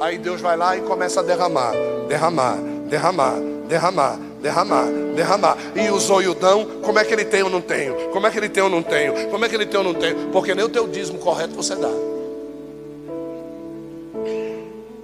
Aí 0.00 0.18
Deus 0.18 0.40
vai 0.40 0.56
lá 0.56 0.76
e 0.76 0.80
começa 0.82 1.20
a 1.20 1.22
derramar, 1.22 1.72
derramar, 2.08 2.56
derramar, 2.88 3.34
derramar, 3.68 4.18
derramar, 4.40 4.86
derramar. 5.14 5.56
E 5.74 5.90
o 5.90 5.98
zoiudão, 5.98 6.64
como 6.82 6.98
é 6.98 7.04
que 7.04 7.12
ele 7.12 7.24
tem 7.24 7.42
ou 7.42 7.50
não 7.50 7.60
tenho? 7.60 8.10
Como 8.10 8.26
é 8.26 8.30
que 8.30 8.38
ele 8.38 8.48
tem 8.48 8.62
ou 8.62 8.70
não 8.70 8.82
tenho? 8.82 9.28
Como 9.30 9.44
é 9.44 9.48
que 9.48 9.54
ele 9.54 9.66
tem 9.66 9.78
ou 9.78 9.84
não 9.84 9.94
tenho? 9.94 10.28
Porque 10.30 10.54
nem 10.54 10.64
o 10.64 10.68
teu 10.68 10.88
dízimo 10.88 11.18
correto 11.18 11.54
você 11.54 11.74
dá. 11.74 11.90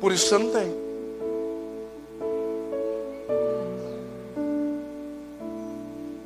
Por 0.00 0.12
isso 0.12 0.28
você 0.28 0.38
não 0.38 0.50
tem. 0.50 0.88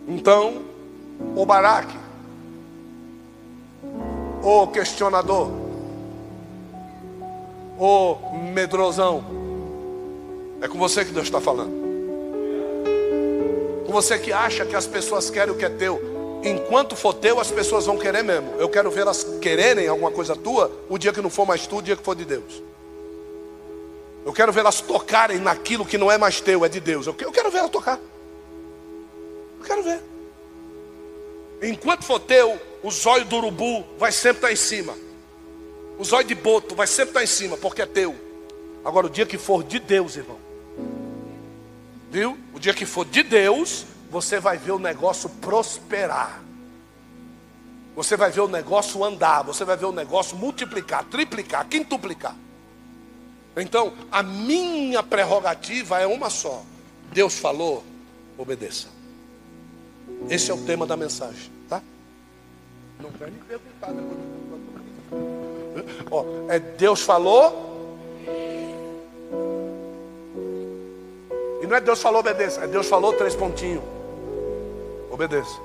Então, 0.08 0.62
o 1.34 1.46
Baraque 1.46 2.01
o 4.42 4.66
questionador, 4.66 5.48
o 7.78 8.16
medrosão. 8.52 9.24
É 10.60 10.68
com 10.68 10.78
você 10.78 11.04
que 11.04 11.12
Deus 11.12 11.26
está 11.26 11.40
falando. 11.40 11.72
Com 13.86 13.92
você 13.92 14.18
que 14.18 14.32
acha 14.32 14.64
que 14.64 14.76
as 14.76 14.86
pessoas 14.86 15.30
querem 15.30 15.54
o 15.54 15.56
que 15.56 15.64
é 15.64 15.68
teu. 15.68 16.40
Enquanto 16.44 16.96
for 16.96 17.14
teu, 17.14 17.38
as 17.38 17.50
pessoas 17.50 17.86
vão 17.86 17.96
querer 17.96 18.22
mesmo. 18.22 18.54
Eu 18.58 18.68
quero 18.68 18.90
ver 18.90 19.02
elas 19.02 19.24
quererem 19.40 19.86
alguma 19.86 20.10
coisa 20.10 20.34
tua 20.34 20.70
o 20.88 20.98
dia 20.98 21.12
que 21.12 21.20
não 21.20 21.30
for 21.30 21.46
mais 21.46 21.66
tu, 21.66 21.76
o 21.76 21.82
dia 21.82 21.96
que 21.96 22.02
for 22.02 22.16
de 22.16 22.24
Deus. 22.24 22.62
Eu 24.24 24.32
quero 24.32 24.52
ver 24.52 24.60
elas 24.60 24.80
tocarem 24.80 25.38
naquilo 25.38 25.84
que 25.84 25.98
não 25.98 26.10
é 26.10 26.18
mais 26.18 26.40
teu, 26.40 26.64
é 26.64 26.68
de 26.68 26.80
Deus. 26.80 27.06
Eu 27.06 27.14
quero 27.14 27.50
ver 27.50 27.58
elas 27.58 27.70
tocar. 27.70 27.98
Eu 29.58 29.64
quero 29.64 29.82
ver. 29.82 30.11
Enquanto 31.62 32.04
for 32.04 32.18
teu, 32.18 32.60
o 32.82 32.90
zóio 32.90 33.24
do 33.24 33.36
urubu 33.36 33.86
vai 33.96 34.10
sempre 34.10 34.38
estar 34.38 34.52
em 34.52 34.56
cima. 34.56 34.96
O 35.96 36.04
zóio 36.04 36.26
de 36.26 36.34
boto 36.34 36.74
vai 36.74 36.88
sempre 36.88 37.10
estar 37.10 37.22
em 37.22 37.26
cima, 37.26 37.56
porque 37.56 37.82
é 37.82 37.86
teu. 37.86 38.16
Agora, 38.84 39.06
o 39.06 39.10
dia 39.10 39.24
que 39.24 39.38
for 39.38 39.62
de 39.62 39.78
Deus, 39.78 40.16
irmão. 40.16 40.38
Viu? 42.10 42.36
O 42.52 42.58
dia 42.58 42.74
que 42.74 42.84
for 42.84 43.04
de 43.04 43.22
Deus, 43.22 43.86
você 44.10 44.40
vai 44.40 44.58
ver 44.58 44.72
o 44.72 44.78
negócio 44.78 45.28
prosperar. 45.28 46.42
Você 47.94 48.16
vai 48.16 48.30
ver 48.30 48.40
o 48.40 48.48
negócio 48.48 49.04
andar, 49.04 49.42
você 49.42 49.64
vai 49.64 49.76
ver 49.76 49.84
o 49.84 49.92
negócio 49.92 50.36
multiplicar, 50.36 51.04
triplicar, 51.04 51.68
quintuplicar. 51.68 52.34
Então, 53.56 53.92
a 54.10 54.22
minha 54.22 55.02
prerrogativa 55.02 56.00
é 56.00 56.06
uma 56.06 56.30
só. 56.30 56.64
Deus 57.12 57.38
falou, 57.38 57.84
obedeça. 58.36 58.88
Esse 60.28 60.50
é 60.50 60.54
o 60.54 60.58
tema 60.58 60.86
da 60.86 60.96
mensagem, 60.96 61.50
tá? 61.68 61.82
Não 63.00 63.10
vai 63.10 63.30
me 63.30 63.38
perguntar 63.38 63.92
Ó, 66.10 66.24
é 66.48 66.58
Deus 66.58 67.02
falou. 67.02 67.70
E 71.62 71.66
não 71.66 71.76
é 71.76 71.80
Deus 71.80 72.02
falou, 72.02 72.20
obedeça. 72.20 72.62
É 72.62 72.66
Deus 72.66 72.88
falou, 72.88 73.12
três 73.14 73.34
pontinhos. 73.34 73.82
Obedeça. 75.10 75.58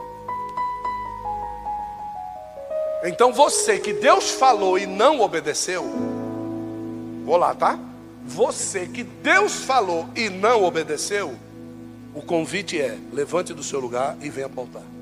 Então 3.04 3.32
você 3.32 3.80
que 3.80 3.94
Deus 3.94 4.32
falou 4.32 4.78
e 4.78 4.86
não 4.86 5.22
obedeceu, 5.22 5.84
vou 7.24 7.38
lá, 7.38 7.54
tá? 7.54 7.80
Você 8.26 8.88
que 8.88 9.04
Deus 9.04 9.64
falou 9.64 10.10
e 10.16 10.30
não 10.30 10.64
obedeceu, 10.64 11.36
o 12.18 12.22
convite 12.24 12.82
é: 12.82 12.98
levante 13.14 13.54
do 13.54 13.62
seu 13.62 13.80
lugar 13.80 14.18
e 14.22 14.30
venha 14.30 14.50
altar. 14.62 14.97